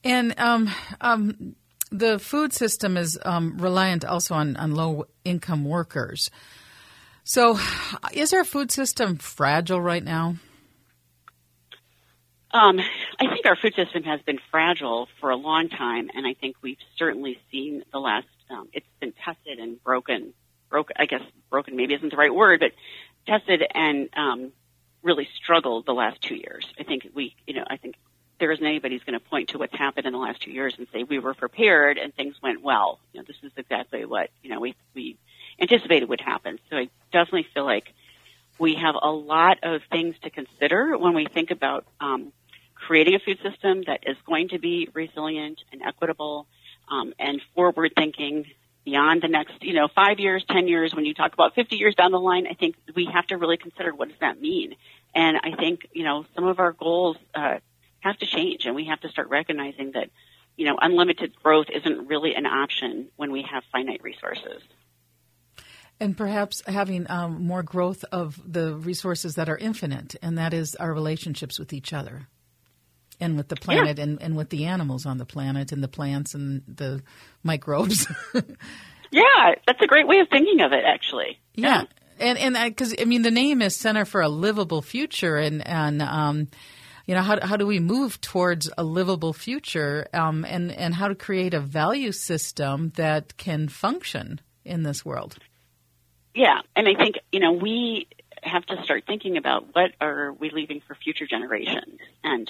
And 0.03 0.39
um, 0.39 0.71
um, 1.01 1.57
the 1.91 2.19
food 2.19 2.53
system 2.53 2.97
is 2.97 3.19
um, 3.25 3.59
reliant 3.59 4.05
also 4.05 4.35
on, 4.35 4.57
on 4.57 4.75
low 4.75 5.07
income 5.25 5.65
workers. 5.65 6.31
So, 7.25 7.59
is 8.13 8.33
our 8.33 8.45
food 8.45 8.71
system 8.71 9.17
fragile 9.17 9.81
right 9.81 10.03
now? 10.03 10.37
Um, 12.53 12.81
I 13.21 13.29
think 13.29 13.47
our 13.47 13.55
food 13.55 13.75
system 13.75 14.03
has 14.05 14.21
been 14.23 14.41
fragile 14.51 15.09
for 15.21 15.31
a 15.31 15.37
long 15.37 15.69
time, 15.69 16.11
and 16.15 16.27
I 16.27 16.35
think 16.35 16.57
we've 16.63 16.79
certainly 16.97 17.39
seen 17.53 17.85
the 17.93 17.99
last. 17.99 18.27
Um, 18.51 18.69
it's 18.73 18.87
been 18.99 19.13
tested 19.25 19.59
and 19.59 19.83
broken. 19.85 20.33
Broken, 20.69 20.97
I 20.99 21.07
guess 21.07 21.23
broken 21.51 21.77
maybe 21.77 21.95
isn't 21.95 22.11
the 22.11 22.17
right 22.17 22.35
word, 22.35 22.61
but 22.61 22.73
tested 23.27 23.63
and 23.73 24.09
um, 24.17 24.53
really 25.03 25.29
struggled 25.37 25.87
the 25.87 25.93
last 25.93 26.21
two 26.23 26.35
years. 26.35 26.67
I 26.79 26.83
think 26.83 27.09
we, 27.15 27.37
you 27.47 27.55
know, 27.55 27.65
I 27.69 27.77
think 27.77 27.97
there 28.41 28.51
isn't 28.51 28.65
anybody 28.65 28.97
who's 28.97 29.05
going 29.05 29.19
to 29.19 29.25
point 29.25 29.51
to 29.51 29.59
what's 29.59 29.75
happened 29.75 30.07
in 30.07 30.13
the 30.13 30.19
last 30.19 30.43
two 30.43 30.51
years 30.51 30.75
and 30.77 30.89
say 30.93 31.05
we 31.05 31.19
were 31.19 31.35
prepared 31.35 31.99
and 31.99 32.15
things 32.15 32.35
went 32.43 32.63
well. 32.63 32.99
You 33.13 33.21
know, 33.21 33.25
this 33.27 33.37
is 33.43 33.53
exactly 33.57 34.05
what 34.05 34.31
you 34.43 34.51
know 34.51 34.59
we 34.59 34.75
we 34.95 35.17
anticipated 35.61 36.09
would 36.09 36.21
happen. 36.21 36.59
So 36.71 36.77
I 36.77 36.89
definitely 37.13 37.47
feel 37.55 37.65
like 37.65 37.93
we 38.59 38.75
have 38.75 38.97
a 39.01 39.11
lot 39.11 39.59
of 39.63 39.83
things 39.91 40.17
to 40.23 40.31
consider 40.31 40.97
when 40.99 41.15
we 41.15 41.27
think 41.27 41.51
about 41.51 41.87
um, 42.01 42.33
creating 42.75 43.15
a 43.15 43.19
food 43.19 43.39
system 43.43 43.83
that 43.87 44.01
is 44.07 44.17
going 44.27 44.49
to 44.49 44.59
be 44.59 44.89
resilient 44.93 45.61
and 45.73 45.83
equitable 45.83 46.47
um, 46.91 47.13
and 47.19 47.41
forward 47.55 47.93
thinking 47.97 48.47
beyond 48.85 49.23
the 49.23 49.29
next, 49.29 49.63
you 49.63 49.75
know, 49.75 49.89
five 49.89 50.19
years, 50.19 50.45
ten 50.49 50.67
years, 50.67 50.95
when 50.95 51.05
you 51.05 51.15
talk 51.15 51.33
about 51.33 51.55
50 51.55 51.77
years 51.77 51.95
down 51.95 52.13
the 52.13 52.21
line, 52.21 52.47
I 52.47 52.55
think 52.55 52.77
we 52.95 53.07
have 53.07 53.27
to 53.29 53.37
really 53.37 53.57
consider 53.57 53.95
what 53.95 54.09
does 54.09 54.19
that 54.21 54.41
mean. 54.41 54.75
And 55.15 55.37
I 55.37 55.55
think, 55.57 55.87
you 55.93 56.05
know, 56.05 56.25
some 56.35 56.47
of 56.47 56.59
our 56.59 56.73
goals 56.73 57.17
uh, 57.35 57.59
have 58.01 58.19
to 58.19 58.27
change, 58.27 58.67
and 58.67 58.75
we 58.75 58.87
have 58.87 59.01
to 59.01 59.09
start 59.09 59.29
recognizing 59.29 59.93
that, 59.93 60.11
you 60.57 60.67
know, 60.67 60.77
unlimited 60.81 61.35
growth 61.43 61.67
isn't 61.73 62.09
really 62.09 62.35
an 62.35 62.47
option 62.47 63.09
when 63.17 63.33
we 63.33 63.43
have 63.43 63.63
finite 63.73 64.03
resources. 64.03 64.63
And 65.99 66.17
perhaps 66.17 66.63
having 66.67 67.11
um, 67.11 67.45
more 67.47 67.63
growth 67.63 68.05
of 68.11 68.41
the 68.51 68.75
resources 68.75 69.35
that 69.35 69.49
are 69.49 69.59
infinite, 69.59 70.17
and 70.23 70.39
that 70.39 70.55
is 70.55 70.75
our 70.77 70.93
relationships 70.95 71.59
with 71.59 71.73
each 71.73 71.93
other 71.93 72.27
and 73.21 73.37
with 73.37 73.49
the 73.49 73.57
planet 73.57 73.99
yeah. 73.99 74.05
and, 74.05 74.23
and 74.23 74.37
with 74.37 74.49
the 74.49 74.65
animals 74.65 75.05
on 75.05 75.19
the 75.19 75.27
planet 75.27 75.73
and 75.73 75.83
the 75.83 75.89
plants 75.89 76.35
and 76.35 76.63
the 76.67 77.03
microbes. 77.43 78.07
yeah, 79.11 79.55
that's 79.67 79.83
a 79.83 79.87
great 79.87 80.09
way 80.09 80.21
of 80.21 80.29
thinking 80.29 80.63
of 80.63 80.73
it, 80.73 80.85
actually. 80.85 81.39
Yeah. 81.55 81.83
yeah. 81.83 81.85
And 82.19 82.39
and 82.39 82.75
because 82.75 82.95
I, 82.99 83.03
I, 83.03 83.05
mean 83.07 83.23
the 83.23 83.31
name 83.31 83.63
is 83.63 83.75
Center 83.75 84.05
for 84.05 84.21
a 84.21 84.29
Livable 84.29 84.83
Future, 84.83 85.37
and 85.37 85.67
and 85.67 86.03
um, 86.03 86.49
you 87.11 87.17
know 87.17 87.23
how 87.23 87.45
how 87.45 87.57
do 87.57 87.67
we 87.67 87.81
move 87.81 88.21
towards 88.21 88.71
a 88.79 88.85
livable 88.85 89.33
future, 89.33 90.07
um, 90.15 90.45
and 90.45 90.71
and 90.71 90.95
how 90.95 91.09
to 91.09 91.17
create 91.17 91.55
a 91.55 91.59
value 91.59 92.13
system 92.13 92.93
that 92.95 93.37
can 93.37 93.67
function 93.67 94.41
in 94.65 94.85
this 94.85 95.05
world. 95.05 95.37
Yeah, 96.37 96.61
and 96.77 96.87
I 96.87 96.95
think 96.95 97.19
you 97.33 97.41
know 97.41 97.51
we 97.51 98.07
have 98.45 98.65
to 98.67 98.81
start 98.85 99.07
thinking 99.09 99.37
about 99.37 99.75
what 99.75 99.91
are 100.01 100.33
we 100.35 100.51
leaving 100.51 100.83
for 100.87 100.95
future 100.95 101.27
generations, 101.27 101.99
and 102.23 102.49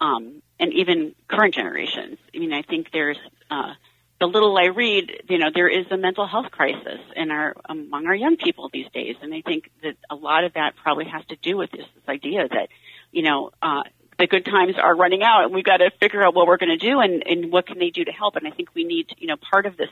um, 0.00 0.40
and 0.58 0.72
even 0.72 1.14
current 1.28 1.52
generations. 1.52 2.16
I 2.34 2.38
mean, 2.38 2.54
I 2.54 2.62
think 2.62 2.92
there's 2.92 3.18
uh, 3.50 3.74
the 4.18 4.26
little 4.26 4.56
I 4.56 4.66
read, 4.66 5.24
you 5.28 5.38
know, 5.38 5.50
there 5.52 5.68
is 5.68 5.86
a 5.90 5.96
mental 5.96 6.26
health 6.26 6.50
crisis 6.50 7.00
in 7.16 7.30
our 7.30 7.54
among 7.68 8.06
our 8.06 8.14
young 8.14 8.36
people 8.36 8.70
these 8.72 8.88
days, 8.94 9.16
and 9.20 9.34
I 9.34 9.42
think 9.42 9.70
that 9.82 9.96
a 10.08 10.14
lot 10.14 10.44
of 10.44 10.54
that 10.54 10.76
probably 10.82 11.06
has 11.06 11.24
to 11.26 11.36
do 11.36 11.56
with 11.56 11.70
this, 11.70 11.86
this 11.94 12.08
idea 12.08 12.48
that, 12.48 12.68
you 13.12 13.22
know, 13.22 13.50
uh, 13.62 13.82
the 14.18 14.26
good 14.26 14.44
times 14.44 14.74
are 14.76 14.94
running 14.94 15.22
out, 15.22 15.44
and 15.44 15.54
we've 15.54 15.64
got 15.64 15.78
to 15.78 15.90
figure 15.98 16.22
out 16.22 16.34
what 16.34 16.46
we're 16.46 16.58
going 16.58 16.76
to 16.78 16.90
do 16.90 17.00
and, 17.00 17.26
and 17.26 17.50
what 17.50 17.66
can 17.66 17.78
they 17.78 17.90
do 17.90 18.04
to 18.04 18.12
help. 18.12 18.36
And 18.36 18.46
I 18.46 18.50
think 18.50 18.68
we 18.74 18.84
need, 18.84 19.14
you 19.18 19.26
know, 19.26 19.36
part 19.36 19.66
of 19.66 19.76
this 19.76 19.88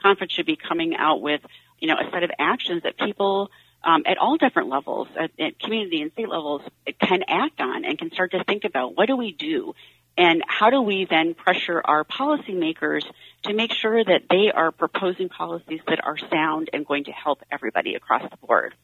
conference 0.00 0.32
should 0.32 0.46
be 0.46 0.56
coming 0.56 0.94
out 0.96 1.20
with, 1.20 1.40
you 1.80 1.88
know, 1.88 1.94
a 1.94 2.10
set 2.10 2.22
of 2.22 2.30
actions 2.38 2.84
that 2.84 2.96
people 2.96 3.50
um, 3.84 4.02
at 4.06 4.18
all 4.18 4.36
different 4.36 4.68
levels, 4.68 5.08
at, 5.18 5.32
at 5.40 5.58
community 5.58 6.02
and 6.02 6.12
state 6.12 6.28
levels, 6.28 6.62
can 7.00 7.24
act 7.26 7.60
on 7.60 7.84
and 7.84 7.98
can 7.98 8.12
start 8.12 8.30
to 8.32 8.44
think 8.44 8.64
about 8.64 8.96
what 8.96 9.06
do 9.06 9.16
we 9.16 9.32
do 9.32 9.74
and 10.16 10.42
how 10.46 10.70
do 10.70 10.80
we 10.82 11.06
then 11.08 11.34
pressure 11.34 11.80
our 11.84 12.04
policymakers 12.04 13.02
to 13.44 13.54
make 13.54 13.72
sure 13.72 14.04
that 14.04 14.22
they 14.28 14.52
are 14.52 14.70
proposing 14.70 15.28
policies 15.28 15.80
that 15.88 16.04
are 16.04 16.18
sound 16.30 16.68
and 16.72 16.86
going 16.86 17.04
to 17.04 17.12
help 17.12 17.40
everybody 17.50 17.94
across 17.94 18.22
the 18.30 18.36
board. 18.46 18.74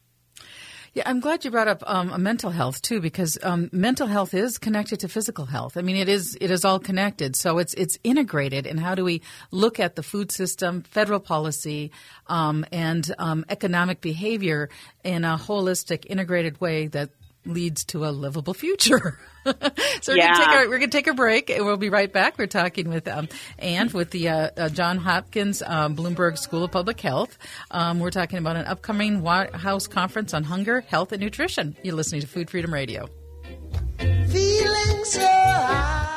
Yeah, 0.93 1.03
I'm 1.05 1.19
glad 1.19 1.45
you 1.45 1.51
brought 1.51 1.67
up 1.67 1.83
um, 1.85 2.21
mental 2.21 2.49
health 2.49 2.81
too, 2.81 2.99
because 2.99 3.37
um, 3.43 3.69
mental 3.71 4.07
health 4.07 4.33
is 4.33 4.57
connected 4.57 5.01
to 5.01 5.07
physical 5.07 5.45
health. 5.45 5.77
I 5.77 5.81
mean, 5.81 5.95
it 5.95 6.09
is 6.09 6.35
it 6.41 6.49
is 6.49 6.65
all 6.65 6.79
connected, 6.79 7.35
so 7.35 7.59
it's 7.59 7.75
it's 7.75 7.99
integrated. 8.03 8.65
And 8.65 8.79
how 8.79 8.95
do 8.95 9.03
we 9.03 9.21
look 9.51 9.79
at 9.79 9.95
the 9.95 10.03
food 10.03 10.31
system, 10.31 10.81
federal 10.81 11.19
policy, 11.19 11.91
um, 12.27 12.65
and 12.71 13.13
um, 13.19 13.45
economic 13.49 14.01
behavior 14.01 14.69
in 15.03 15.25
a 15.25 15.37
holistic, 15.37 16.05
integrated 16.07 16.59
way 16.59 16.87
that 16.87 17.11
leads 17.45 17.83
to 17.85 18.05
a 18.05 18.11
livable 18.11 18.53
future. 18.53 19.19
so 19.45 19.53
we're 20.09 20.17
yeah. 20.17 20.33
gonna 20.33 20.37
take 20.37 20.47
our 20.47 20.69
we're 20.69 20.79
gonna 20.79 20.91
take 20.91 21.07
a 21.07 21.13
break 21.13 21.49
and 21.49 21.65
we'll 21.65 21.77
be 21.77 21.89
right 21.89 22.11
back. 22.11 22.37
We're 22.37 22.47
talking 22.47 22.89
with 22.89 23.07
um, 23.07 23.27
and 23.57 23.91
with 23.91 24.11
the 24.11 24.29
uh, 24.29 24.49
uh, 24.57 24.69
John 24.69 24.97
Hopkins 24.97 25.61
um, 25.65 25.95
Bloomberg 25.95 26.37
School 26.37 26.63
of 26.63 26.71
Public 26.71 26.99
Health. 26.99 27.37
Um, 27.71 27.99
we're 27.99 28.11
talking 28.11 28.39
about 28.39 28.55
an 28.55 28.65
upcoming 28.65 29.21
White 29.21 29.55
House 29.55 29.87
conference 29.87 30.33
on 30.33 30.43
hunger, 30.43 30.81
health, 30.81 31.11
and 31.11 31.21
nutrition. 31.21 31.75
You're 31.83 31.95
listening 31.95 32.21
to 32.21 32.27
Food 32.27 32.49
Freedom 32.49 32.73
Radio. 32.73 33.07
Feeling 33.97 35.05
so 35.05 35.21
high. 35.21 36.08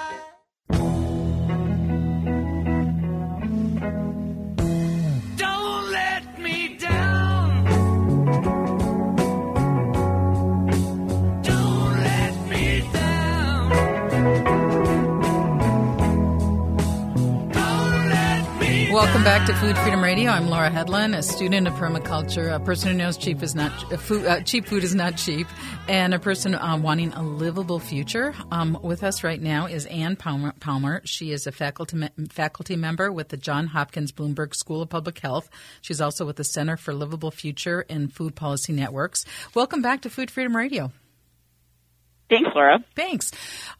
Welcome 18.92 19.24
back 19.24 19.46
to 19.46 19.54
Food 19.54 19.78
Freedom 19.78 20.04
Radio. 20.04 20.30
I'm 20.30 20.50
Laura 20.50 20.68
Hedlund, 20.68 21.16
a 21.16 21.22
student 21.22 21.66
of 21.66 21.72
permaculture, 21.76 22.54
a 22.54 22.60
person 22.60 22.90
who 22.90 22.98
knows 22.98 23.16
cheap 23.16 23.42
is 23.42 23.54
not 23.54 23.72
uh, 23.90 23.96
food, 23.96 24.26
uh, 24.26 24.42
cheap 24.42 24.66
food 24.66 24.84
is 24.84 24.94
not 24.94 25.16
cheap, 25.16 25.46
and 25.88 26.12
a 26.12 26.18
person 26.18 26.54
uh, 26.54 26.76
wanting 26.76 27.10
a 27.14 27.22
livable 27.22 27.78
future. 27.78 28.34
Um, 28.50 28.78
with 28.82 29.02
us 29.02 29.24
right 29.24 29.40
now 29.40 29.64
is 29.64 29.86
Anne 29.86 30.16
Palmer. 30.16 30.52
Palmer. 30.60 31.00
She 31.06 31.32
is 31.32 31.46
a 31.46 31.52
faculty 31.52 31.96
me- 31.96 32.10
faculty 32.28 32.76
member 32.76 33.10
with 33.10 33.30
the 33.30 33.38
John 33.38 33.66
Hopkins 33.66 34.12
Bloomberg 34.12 34.54
School 34.54 34.82
of 34.82 34.90
Public 34.90 35.18
Health. 35.20 35.48
She's 35.80 36.02
also 36.02 36.26
with 36.26 36.36
the 36.36 36.44
Center 36.44 36.76
for 36.76 36.92
Livable 36.92 37.30
Future 37.30 37.86
and 37.88 38.12
Food 38.12 38.36
Policy 38.36 38.74
Networks. 38.74 39.24
Welcome 39.54 39.80
back 39.80 40.02
to 40.02 40.10
Food 40.10 40.30
Freedom 40.30 40.54
Radio. 40.54 40.92
Thanks, 42.28 42.50
Laura. 42.54 42.84
Thanks. 42.94 43.30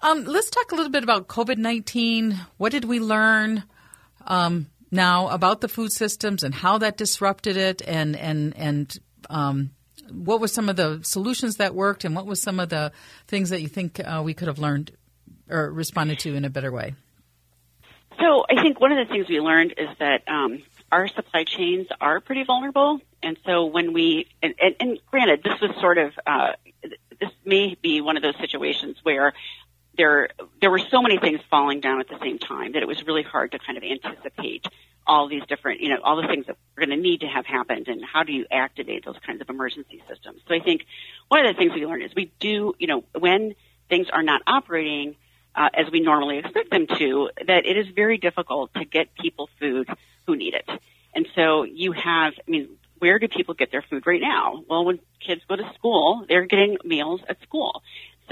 Um, 0.03 0.25
let's 0.25 0.49
talk 0.49 0.73
a 0.73 0.75
little 0.75 0.91
bit 0.91 1.05
about 1.05 1.29
COVID 1.29 1.59
19. 1.59 2.41
What 2.57 2.73
did 2.73 2.87
we 2.87 2.99
learn? 2.99 3.65
Um, 4.27 4.69
now 4.93 5.29
about 5.29 5.61
the 5.61 5.69
food 5.69 5.93
systems 5.93 6.43
and 6.43 6.55
how 6.55 6.79
that 6.79 6.97
disrupted 6.97 7.57
it, 7.57 7.83
and 7.87 8.15
and 8.15 8.55
and 8.57 8.99
um, 9.31 9.71
what 10.11 10.41
were 10.41 10.49
some 10.49 10.69
of 10.69 10.77
the 10.77 11.01
solutions 11.03 11.57
that 11.57 11.75
worked, 11.75 12.05
and 12.05 12.15
what 12.15 12.27
was 12.27 12.41
some 12.41 12.61
of 12.61 12.69
the 12.69 12.93
things 13.27 13.51
that 13.51 13.63
you 13.63 13.69
think 13.69 14.01
uh, 14.01 14.23
we 14.25 14.35
could 14.35 14.49
have 14.49 14.59
learned 14.59 14.93
or 15.49 15.71
responded 15.71 16.19
to 16.21 16.35
in 16.35 16.45
a 16.45 16.51
better 16.51 16.71
way? 16.71 16.95
So 18.21 18.45
I 18.49 18.63
think 18.63 18.81
one 18.81 18.93
of 18.93 19.07
the 19.07 19.13
things 19.13 19.29
we 19.29 19.41
learned 19.41 19.75
is 19.79 19.89
that 19.99 20.29
um, 20.29 20.63
our 20.93 21.09
supply 21.09 21.45
chains 21.45 21.89
are 22.01 22.21
pretty 22.21 22.45
vulnerable, 22.45 23.01
and 23.23 23.39
so 23.47 23.65
when 23.65 23.95
we 23.95 24.27
and, 24.43 24.55
and, 24.61 24.77
and 24.79 24.99
granted, 25.11 25.43
this 25.43 25.61
was 25.61 25.71
sort 25.81 25.99
of 25.99 26.13
uh, 26.27 26.53
this 27.23 27.31
may 27.45 27.77
be 27.81 28.01
one 28.01 28.17
of 28.17 28.23
those 28.23 28.37
situations 28.39 28.97
where 29.03 29.33
there 29.97 30.29
there 30.61 30.71
were 30.71 30.81
so 30.91 31.03
many 31.03 31.19
things 31.19 31.41
falling 31.51 31.81
down 31.81 32.01
at 32.01 32.09
the 32.09 32.19
same 32.21 32.39
time 32.39 32.73
that 32.73 32.83
it 32.83 32.89
was 32.89 33.05
really 33.07 33.23
hard 33.23 33.53
to 33.53 33.59
kind 33.59 33.77
of 33.77 33.85
anticipate 33.85 34.67
all 35.07 35.29
these 35.29 35.43
different, 35.49 35.81
you 35.81 35.89
know, 35.89 35.99
all 36.03 36.21
the 36.21 36.29
things 36.29 36.47
that 36.47 36.57
we're 36.77 36.87
going 36.87 36.97
to 36.97 37.03
need 37.03 37.21
to 37.21 37.27
have 37.27 37.45
happened 37.45 37.89
and 37.89 38.05
how 38.05 38.23
do 38.23 38.33
you 38.33 38.47
activate 38.51 39.05
those 39.05 39.17
kinds 39.27 39.41
of 39.41 39.51
emergency 39.51 40.03
systems. 40.09 40.41
So 40.47 40.55
I 40.55 40.61
think 40.61 40.83
one 41.29 41.45
of 41.45 41.55
the 41.55 41.59
things 41.59 41.73
we 41.75 41.85
learned 41.85 42.05
is 42.05 42.13
we 42.15 42.33
do, 42.39 42.75
you 42.79 42.87
know, 42.87 43.05
when 43.19 43.55
things 43.89 44.07
are 44.13 44.23
not 44.23 44.43
operating 44.47 45.17
uh, 45.55 45.69
as 45.75 45.91
we 45.91 46.01
normally 46.01 46.39
expect 46.39 46.71
them 46.71 46.87
to, 46.87 47.31
that 47.47 47.67
it 47.67 47.77
is 47.77 47.89
very 47.95 48.17
difficult 48.17 48.73
to 48.75 48.85
get 48.85 49.15
people 49.15 49.51
food 49.59 49.89
who 50.27 50.37
need 50.37 50.55
it. 50.55 50.69
And 51.15 51.27
so 51.35 51.65
you 51.65 51.93
have, 51.93 52.35
I 52.47 52.51
mean, 52.51 52.69
where 52.99 53.19
do 53.19 53.27
people 53.27 53.55
get 53.55 53.73
their 53.73 53.83
food 53.83 54.07
right 54.07 54.21
now? 54.21 54.63
Well, 54.69 54.85
when 54.85 55.01
kids 55.21 55.43
go 55.49 55.57
to 55.57 55.73
school, 55.75 56.25
they're 56.29 56.47
getting 56.47 56.79
meals 56.85 57.21
at 57.29 57.43
school. 57.43 57.83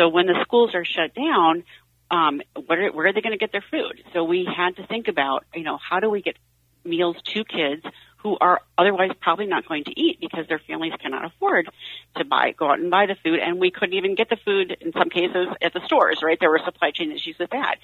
So 0.01 0.09
when 0.09 0.24
the 0.24 0.38
schools 0.40 0.74
are 0.74 0.84
shut 0.84 1.14
down, 1.14 1.62
um, 2.11 2.40
where, 2.66 2.90
where 2.90 3.07
are 3.09 3.12
they 3.12 3.20
going 3.20 3.32
to 3.32 3.38
get 3.38 3.53
their 3.53 3.64
food? 3.70 4.03
So 4.14 4.24
we 4.24 4.46
had 4.46 4.76
to 4.76 4.86
think 4.86 5.09
about, 5.09 5.44
you 5.55 5.62
know, 5.62 5.76
how 5.76 6.01
do 6.01 6.09
we 6.09 6.22
get 6.22 6.36
meals 6.84 7.16
to 7.34 7.44
kids 7.44 7.84
who 8.16 8.38
are 8.40 8.62
otherwise 8.78 9.11
probably 9.20 9.44
not 9.44 9.68
going 9.68 9.84
to 9.84 10.01
eat 10.01 10.18
because 10.18 10.46
their 10.48 10.59
families 10.59 10.94
cannot 10.98 11.26
afford 11.26 11.68
to 12.16 12.24
buy, 12.24 12.53
go 12.53 12.70
out 12.70 12.78
and 12.78 12.90
buy 12.90 13.05
the 13.05 13.16
food. 13.22 13.40
And 13.40 13.61
we 13.61 13.70
couldn't 13.70 13.94
even 13.94 14.14
get 14.14 14.30
the 14.30 14.38
food 14.42 14.74
in 14.80 14.92
some 14.92 15.11
cases 15.11 15.48
at 15.61 15.74
the 15.74 15.80
stores, 15.84 16.20
right? 16.22 16.38
There 16.40 16.51
were 16.51 16.61
supply 16.64 16.92
chain 16.92 17.12
issues 17.12 17.36
with 17.38 17.51
that. 17.51 17.76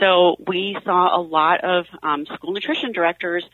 So 0.00 0.36
we 0.46 0.74
saw 0.84 1.14
a 1.14 1.20
lot 1.20 1.64
of 1.64 1.84
um, 2.02 2.24
school 2.24 2.52
nutrition 2.52 2.92
directors 2.92 3.44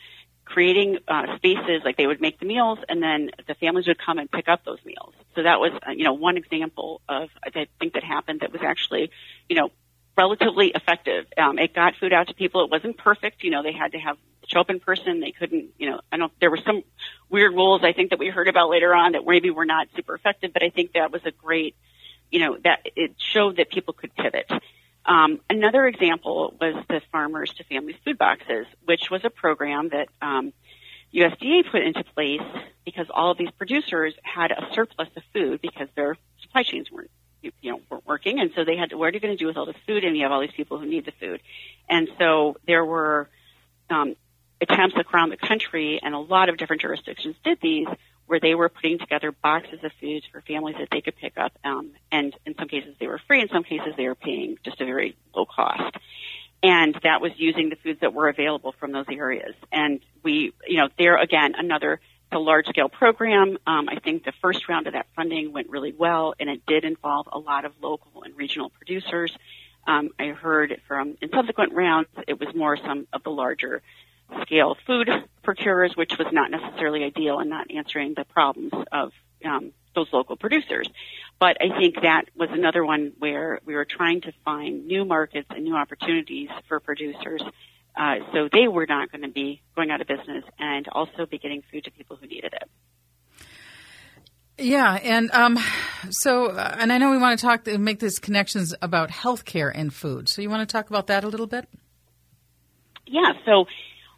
creating 0.45 0.99
uh, 1.09 1.37
spaces 1.37 1.83
like 1.85 1.97
they 1.97 2.07
would 2.07 2.21
make 2.21 2.39
the 2.39 2.47
meals 2.47 2.79
and 2.89 3.03
then 3.03 3.31
the 3.47 3.55
families 3.55 3.87
would 3.87 3.99
come 3.99 4.19
and 4.19 4.31
pick 4.31 4.49
up 4.49 4.65
those 4.65 4.79
meals. 4.85 5.15
So 5.35 5.43
that 5.43 5.59
was, 5.59 5.73
uh, 5.87 5.91
you 5.93 6.05
know, 6.05 6.13
one 6.13 6.37
example 6.37 7.01
of, 7.09 7.31
I 7.43 7.67
think 7.81 7.95
that 7.95 8.05
happened 8.05 8.41
that 8.41 8.53
was 8.53 8.63
actually, 8.63 9.11
you 9.49 9.57
know, 9.57 9.71
relatively 10.17 10.69
effective. 10.69 11.27
Um, 11.37 11.59
it 11.59 11.75
got 11.75 11.97
food 11.97 12.13
out 12.13 12.29
to 12.29 12.35
people. 12.35 12.65
It 12.65 12.71
wasn't 12.71 12.99
perfect. 12.99 13.43
You 13.43 13.51
know, 13.51 13.63
they 13.63 13.73
had 13.73 13.93
to 13.93 13.99
have 13.99 14.17
show 14.47 14.61
up 14.61 14.71
in 14.71 14.81
person. 14.81 15.21
They 15.21 15.33
couldn't, 15.33 15.71
you 15.79 15.91
know, 15.91 16.01
I 16.13 16.19
don't, 16.19 16.33
there 16.41 16.51
were 16.51 16.61
some 16.65 16.83
weird 17.31 17.53
rules 17.55 17.83
I 17.83 17.93
think 17.93 18.11
that 18.11 18.19
we 18.19 18.29
heard 18.29 18.49
about 18.49 18.69
later 18.71 18.95
on 18.95 19.13
that 19.13 19.23
maybe 19.27 19.51
were 19.51 19.65
not 19.65 19.89
super 19.97 20.15
effective, 20.15 20.53
but 20.53 20.63
I 20.63 20.71
think 20.71 20.93
that 20.93 21.11
was 21.11 21.23
a 21.25 21.31
great, 21.31 21.75
you 22.31 22.41
know, 22.41 22.59
that 22.65 22.81
it 22.97 23.15
showed 23.19 23.57
that 23.57 23.71
people 23.71 23.95
could 23.95 24.15
pivot. 24.15 24.51
Um, 25.07 25.41
another 25.51 25.87
example 25.87 26.55
was 26.61 26.83
the 26.89 27.01
Farmers 27.13 27.53
to 27.55 27.65
Families 27.65 27.97
Food 28.05 28.19
Boxes, 28.19 28.67
which 28.85 29.11
was 29.11 29.23
a 29.25 29.31
program 29.31 29.91
that 29.91 30.09
um, 30.23 30.53
USDA 31.15 31.71
put 31.71 31.83
into 31.83 32.05
place 32.05 32.41
because 32.85 33.07
all 33.11 33.31
of 33.31 33.39
these 33.39 33.51
producers 33.51 34.15
had 34.23 34.51
a 34.51 34.73
surplus 34.75 35.09
of 35.17 35.23
food 35.33 35.61
because 35.61 35.89
their 35.95 36.17
supply 36.41 36.63
chains 36.63 36.91
weren't 36.91 37.11
you 37.43 37.73
know 37.73 37.81
weren't 37.91 38.07
working, 38.07 38.41
and 38.41 38.51
so 38.55 38.65
they 38.65 38.77
had 38.77 38.91
to. 38.91 38.97
What 38.97 39.07
are 39.07 39.13
you 39.13 39.21
going 39.21 39.37
to 39.37 39.43
do 39.43 39.47
with 39.47 39.57
all 39.57 39.67
this 39.67 39.77
food? 39.87 40.05
And 40.05 40.17
you 40.17 40.23
have 40.23 40.33
all 40.33 40.41
these 40.41 40.53
people 40.53 40.79
who 40.79 40.87
need 40.87 41.05
the 41.05 41.13
food, 41.13 41.41
and 41.89 42.09
so 42.19 42.57
there 42.67 42.85
were 42.85 43.29
um, 43.91 44.17
attempts 44.61 44.97
around 45.13 45.31
the 45.31 45.37
country, 45.37 46.01
and 46.03 46.15
a 46.15 46.19
lot 46.19 46.49
of 46.49 46.57
different 46.57 46.83
jurisdictions 46.83 47.37
did 47.45 47.59
these, 47.61 47.87
where 48.27 48.41
they 48.41 48.55
were 48.55 48.69
putting 48.69 48.99
together 48.99 49.33
boxes 49.33 49.81
of 49.83 49.93
foods 50.01 50.25
for 50.33 50.41
families 50.43 50.77
that 50.79 50.89
they 50.91 51.01
could 51.01 51.17
pick 51.17 51.37
up. 51.37 51.53
Um, 51.63 51.93
and 52.11 52.35
in 52.47 52.55
some 52.59 52.69
cases 52.69 52.95
they 52.99 53.07
were 53.07 53.21
free, 53.27 53.41
in 53.41 53.49
some 53.49 53.65
cases 53.65 53.95
they 53.97 54.07
were 54.07 54.15
paying 54.15 54.57
just 54.65 54.81
a 54.81 54.85
very 54.85 55.17
low 55.35 55.47
cost. 55.47 55.97
And 56.63 56.99
that 57.03 57.21
was 57.21 57.33
using 57.37 57.69
the 57.69 57.77
foods 57.77 58.01
that 58.01 58.15
were 58.15 58.29
available 58.29 58.75
from 58.81 58.93
those 58.93 59.05
areas. 59.11 59.55
And 59.71 60.01
we, 60.23 60.55
you 60.67 60.79
know, 60.79 60.89
there 60.99 61.19
again, 61.19 61.55
another 61.57 62.01
it's 62.35 62.37
a 62.37 62.39
large 62.39 62.67
scale 62.67 62.89
program. 62.89 63.59
Um, 63.67 63.89
I 63.89 64.01
think 64.01 64.25
the 64.25 64.33
first 64.41 64.69
round 64.69 64.87
of 64.87 64.95
that 64.95 65.07
funding 65.15 65.53
went 65.53 65.69
really 65.69 65.93
well, 65.93 66.35
and 66.41 66.49
it 66.49 66.65
did 66.67 66.85
involve 66.85 67.29
a 67.31 67.39
lot 67.39 67.65
of 67.65 67.73
local 67.81 68.23
and 68.23 68.37
regional 68.37 68.71
producers. 68.71 69.37
Um, 69.87 70.11
I 70.19 70.29
heard 70.29 70.81
from 70.89 71.17
in 71.21 71.31
subsequent 71.31 71.75
rounds, 71.75 72.09
it 72.27 72.41
was 72.41 72.55
more 72.55 72.77
some 72.79 73.07
of 73.13 73.23
the 73.23 73.31
larger 73.31 73.83
scale 74.43 74.77
food 74.87 75.09
procurers, 75.43 75.97
which 75.97 76.19
was 76.19 76.29
not 76.33 76.51
necessarily 76.51 77.05
ideal 77.05 77.39
and 77.39 77.51
not 77.51 77.71
answering 77.71 78.15
the 78.15 78.25
problems 78.25 78.73
of 78.93 79.13
um, 79.45 79.73
those 79.95 80.09
local 80.13 80.37
producers. 80.37 80.89
But 81.39 81.59
I 81.61 81.77
think 81.79 81.97
that 82.03 82.25
was 82.37 82.51
another 82.53 82.85
one 82.85 83.13
where 83.19 83.61
we 83.65 83.75
were 83.75 83.85
trying 83.85 84.23
to 84.23 84.33
find 84.45 84.87
new 84.87 85.05
markets 85.05 85.49
and 85.51 85.65
new 85.65 85.77
opportunities 85.77 86.49
for 86.69 86.81
producers. 86.81 87.43
Uh, 87.97 88.17
so 88.33 88.49
they 88.53 88.67
were 88.67 88.87
not 88.87 89.11
going 89.13 89.23
to 89.23 89.29
be 89.29 89.63
going 89.77 89.91
out 89.91 90.01
of 90.01 90.07
business 90.07 90.45
and 90.59 90.89
also 90.89 91.27
be 91.27 91.39
getting 91.39 91.63
food 91.71 91.85
to 91.85 91.91
people 91.91 92.17
who 92.17 92.27
needed 92.27 92.53
it. 92.55 92.69
Yeah, 94.57 94.95
and 95.03 95.33
um, 95.33 95.59
so, 96.11 96.47
uh, 96.47 96.77
and 96.79 96.93
I 96.93 96.99
know 96.99 97.11
we 97.11 97.19
want 97.19 97.39
to 97.39 97.45
talk, 97.45 97.67
make 97.67 97.99
these 97.99 98.21
connections 98.21 98.73
about 98.81 99.11
healthcare 99.11 99.71
and 99.75 99.93
food. 99.93 100.29
So, 100.29 100.43
you 100.43 100.51
want 100.51 100.69
to 100.69 100.73
talk 100.73 100.91
about 100.91 101.09
that 101.09 101.25
a 101.25 101.29
little 101.29 101.49
bit? 101.49 101.69
Yeah. 103.05 103.33
So, 103.45 103.67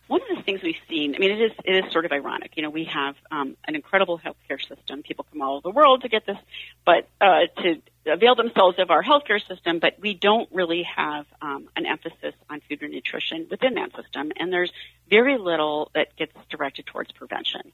one 0.08 0.20
of 0.30 0.36
the 0.36 0.42
things 0.42 0.62
we've 0.62 0.76
seen, 0.88 1.14
I 1.14 1.18
mean, 1.18 1.32
it 1.32 1.40
is 1.40 1.52
it 1.64 1.84
is 1.84 1.92
sort 1.92 2.04
of 2.04 2.12
ironic. 2.12 2.52
You 2.56 2.62
know, 2.62 2.70
we 2.70 2.84
have 2.84 3.16
um, 3.30 3.56
an 3.66 3.74
incredible 3.74 4.18
healthcare 4.18 4.60
system. 4.60 5.02
People 5.02 5.26
come 5.30 5.42
all 5.42 5.56
over 5.56 5.62
the 5.62 5.70
world 5.70 6.02
to 6.02 6.08
get 6.08 6.24
this, 6.26 6.38
but 6.84 7.08
uh, 7.20 7.46
to 7.62 7.82
avail 8.06 8.36
themselves 8.36 8.78
of 8.78 8.90
our 8.90 9.02
healthcare 9.02 9.44
system. 9.44 9.80
But 9.80 9.94
we 10.00 10.14
don't 10.14 10.48
really 10.52 10.84
have 10.84 11.26
um, 11.42 11.68
an 11.76 11.86
emphasis 11.86 12.34
on 12.48 12.60
food 12.68 12.82
and 12.82 12.92
nutrition 12.92 13.48
within 13.50 13.74
that 13.74 13.94
system, 13.96 14.32
and 14.36 14.52
there's 14.52 14.72
very 15.10 15.38
little 15.38 15.90
that 15.94 16.14
gets 16.16 16.32
directed 16.50 16.86
towards 16.86 17.10
prevention. 17.12 17.72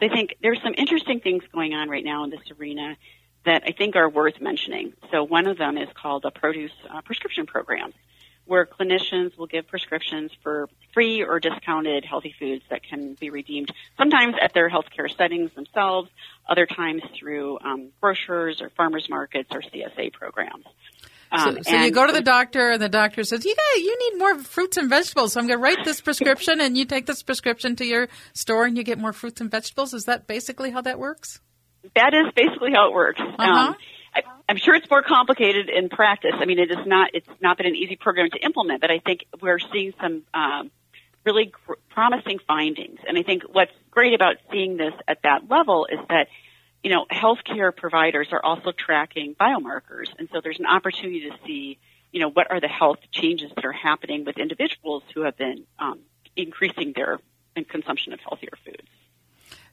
So 0.00 0.06
I 0.06 0.08
think 0.08 0.36
there's 0.42 0.62
some 0.62 0.74
interesting 0.76 1.20
things 1.20 1.44
going 1.52 1.74
on 1.74 1.88
right 1.88 2.04
now 2.04 2.24
in 2.24 2.30
this 2.30 2.50
arena 2.58 2.96
that 3.44 3.64
I 3.66 3.72
think 3.72 3.94
are 3.94 4.08
worth 4.08 4.40
mentioning. 4.40 4.94
So 5.10 5.22
one 5.22 5.46
of 5.46 5.58
them 5.58 5.76
is 5.76 5.88
called 5.94 6.24
a 6.24 6.30
produce 6.30 6.72
uh, 6.88 7.02
prescription 7.02 7.44
program 7.44 7.92
where 8.46 8.66
clinicians 8.66 9.36
will 9.38 9.46
give 9.46 9.66
prescriptions 9.66 10.30
for 10.42 10.68
free 10.92 11.22
or 11.22 11.40
discounted 11.40 12.04
healthy 12.04 12.34
foods 12.38 12.62
that 12.70 12.82
can 12.82 13.14
be 13.14 13.30
redeemed 13.30 13.72
sometimes 13.96 14.34
at 14.40 14.52
their 14.54 14.70
healthcare 14.70 15.14
settings 15.16 15.50
themselves, 15.54 16.10
other 16.48 16.66
times 16.66 17.02
through 17.18 17.58
um, 17.60 17.90
grocers 18.00 18.60
or 18.60 18.70
farmers 18.70 19.08
markets 19.08 19.48
or 19.52 19.62
CSA 19.62 20.12
programs. 20.12 20.64
Um, 21.32 21.56
so, 21.62 21.70
so 21.70 21.76
you 21.76 21.90
go 21.90 22.06
to 22.06 22.12
the 22.12 22.22
doctor, 22.22 22.70
and 22.70 22.80
the 22.80 22.88
doctor 22.88 23.24
says, 23.24 23.44
"You 23.44 23.56
got, 23.56 23.82
you 23.82 23.98
need 23.98 24.18
more 24.18 24.38
fruits 24.38 24.76
and 24.76 24.88
vegetables. 24.88 25.32
So 25.32 25.40
I'm 25.40 25.48
going 25.48 25.58
to 25.58 25.62
write 25.62 25.84
this 25.84 26.00
prescription, 26.00 26.60
and 26.60 26.78
you 26.78 26.84
take 26.84 27.06
this 27.06 27.24
prescription 27.24 27.74
to 27.76 27.84
your 27.84 28.08
store, 28.34 28.66
and 28.66 28.76
you 28.76 28.84
get 28.84 28.98
more 28.98 29.12
fruits 29.12 29.40
and 29.40 29.50
vegetables." 29.50 29.94
Is 29.94 30.04
that 30.04 30.28
basically 30.28 30.70
how 30.70 30.82
that 30.82 30.98
works? 30.98 31.40
That 31.96 32.14
is 32.14 32.32
basically 32.36 32.70
how 32.72 32.88
it 32.88 32.94
works. 32.94 33.20
Uh-huh. 33.20 33.42
Um, 33.42 33.76
I, 34.48 34.52
am 34.52 34.56
sure 34.56 34.74
it's 34.74 34.88
more 34.88 35.02
complicated 35.02 35.68
in 35.68 35.88
practice. 35.88 36.34
I 36.34 36.44
mean, 36.44 36.58
it 36.58 36.70
is 36.70 36.86
not. 36.86 37.10
It's 37.14 37.28
not 37.40 37.56
been 37.56 37.66
an 37.66 37.76
easy 37.76 37.96
program 37.96 38.30
to 38.30 38.38
implement, 38.38 38.80
but 38.80 38.90
I 38.90 38.98
think 38.98 39.24
we're 39.40 39.58
seeing 39.58 39.92
some 40.00 40.22
um, 40.32 40.70
really 41.24 41.52
gr- 41.66 41.74
promising 41.90 42.38
findings. 42.46 43.00
And 43.06 43.18
I 43.18 43.22
think 43.22 43.42
what's 43.50 43.72
great 43.90 44.14
about 44.14 44.36
seeing 44.50 44.76
this 44.76 44.94
at 45.08 45.22
that 45.22 45.48
level 45.48 45.86
is 45.90 45.98
that 46.08 46.28
you 46.82 46.90
know 46.90 47.06
healthcare 47.10 47.74
providers 47.74 48.28
are 48.32 48.44
also 48.44 48.72
tracking 48.72 49.34
biomarkers, 49.34 50.08
and 50.18 50.28
so 50.32 50.40
there's 50.42 50.58
an 50.58 50.66
opportunity 50.66 51.30
to 51.30 51.36
see 51.46 51.78
you 52.12 52.20
know 52.20 52.30
what 52.30 52.50
are 52.50 52.60
the 52.60 52.68
health 52.68 52.98
changes 53.10 53.50
that 53.54 53.64
are 53.64 53.72
happening 53.72 54.24
with 54.24 54.38
individuals 54.38 55.02
who 55.14 55.22
have 55.22 55.36
been 55.36 55.64
um, 55.78 56.00
increasing 56.36 56.92
their 56.94 57.18
consumption 57.68 58.12
of 58.12 58.20
healthier 58.20 58.52
foods. 58.64 58.88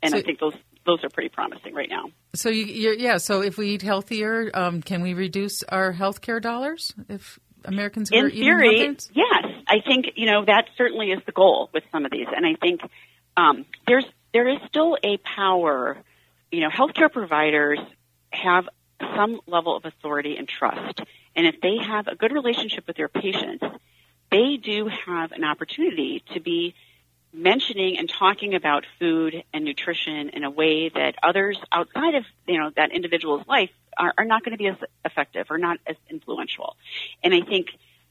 And 0.02 0.12
so, 0.12 0.18
I 0.18 0.22
think 0.22 0.40
those 0.40 0.56
those 0.86 1.04
are 1.04 1.10
pretty 1.10 1.30
promising 1.30 1.74
right 1.74 1.90
now. 1.90 2.06
So 2.34 2.50
you, 2.50 2.96
yeah. 2.98 3.18
So 3.18 3.42
if 3.42 3.58
we 3.58 3.72
eat 3.72 3.82
healthier, 3.82 4.50
um, 4.54 4.82
can 4.82 5.02
we 5.02 5.14
reduce 5.14 5.64
our 5.64 5.94
healthcare 5.94 6.42
dollars 6.42 6.94
if 7.10 7.40
Americans 7.66 8.10
in 8.12 8.30
theory? 8.32 8.98
Yes. 9.14 9.46
I 9.68 9.80
think 9.86 10.14
you 10.16 10.26
know 10.26 10.46
that 10.46 10.66
certainly 10.78 11.12
is 11.12 11.20
the 11.26 11.32
goal 11.32 11.70
with 11.74 11.84
some 11.92 12.06
of 12.06 12.12
these, 12.12 12.28
and 12.36 12.46
I 12.46 12.56
think 12.56 12.82
um, 13.38 13.66
there's 13.88 14.06
there 14.34 14.48
is 14.48 14.60
still 14.68 14.98
a 15.04 15.18
power. 15.18 15.98
You 16.52 16.62
know, 16.62 16.70
healthcare 16.70 17.12
providers 17.12 17.80
have 18.32 18.68
some 19.16 19.40
level 19.48 19.76
of 19.76 19.86
authority 19.86 20.36
and 20.38 20.48
trust, 20.48 21.02
and 21.36 21.48
if 21.48 21.62
they 21.62 21.78
have 21.78 22.08
a 22.08 22.16
good 22.16 22.32
relationship 22.32 22.88
with 22.88 22.98
their 22.98 23.08
patients, 23.08 23.64
they 24.32 24.58
do 24.58 24.90
have 25.06 25.32
an 25.32 25.44
opportunity 25.44 26.24
to 26.34 26.40
be 26.40 26.74
mentioning 27.34 27.98
and 27.98 28.10
talking 28.10 28.56
about 28.56 28.86
food 29.00 29.44
and 29.54 29.64
nutrition 29.64 30.30
in 30.30 30.44
a 30.44 30.50
way 30.50 30.90
that 30.90 31.16
others 31.24 31.58
outside 31.72 32.16
of 32.16 32.26
you 32.48 32.60
know 32.60 32.72
that 32.76 32.92
individual's 32.92 33.48
life 33.48 33.70
are, 33.98 34.14
are 34.18 34.26
not 34.26 34.44
going 34.44 34.52
to 34.52 34.58
be 34.58 34.68
as 34.68 34.78
effective 35.06 35.48
or 35.50 35.58
not 35.58 35.80
as 35.88 35.96
influential. 36.10 36.76
And 37.24 37.34
I 37.34 37.42
think 37.42 37.68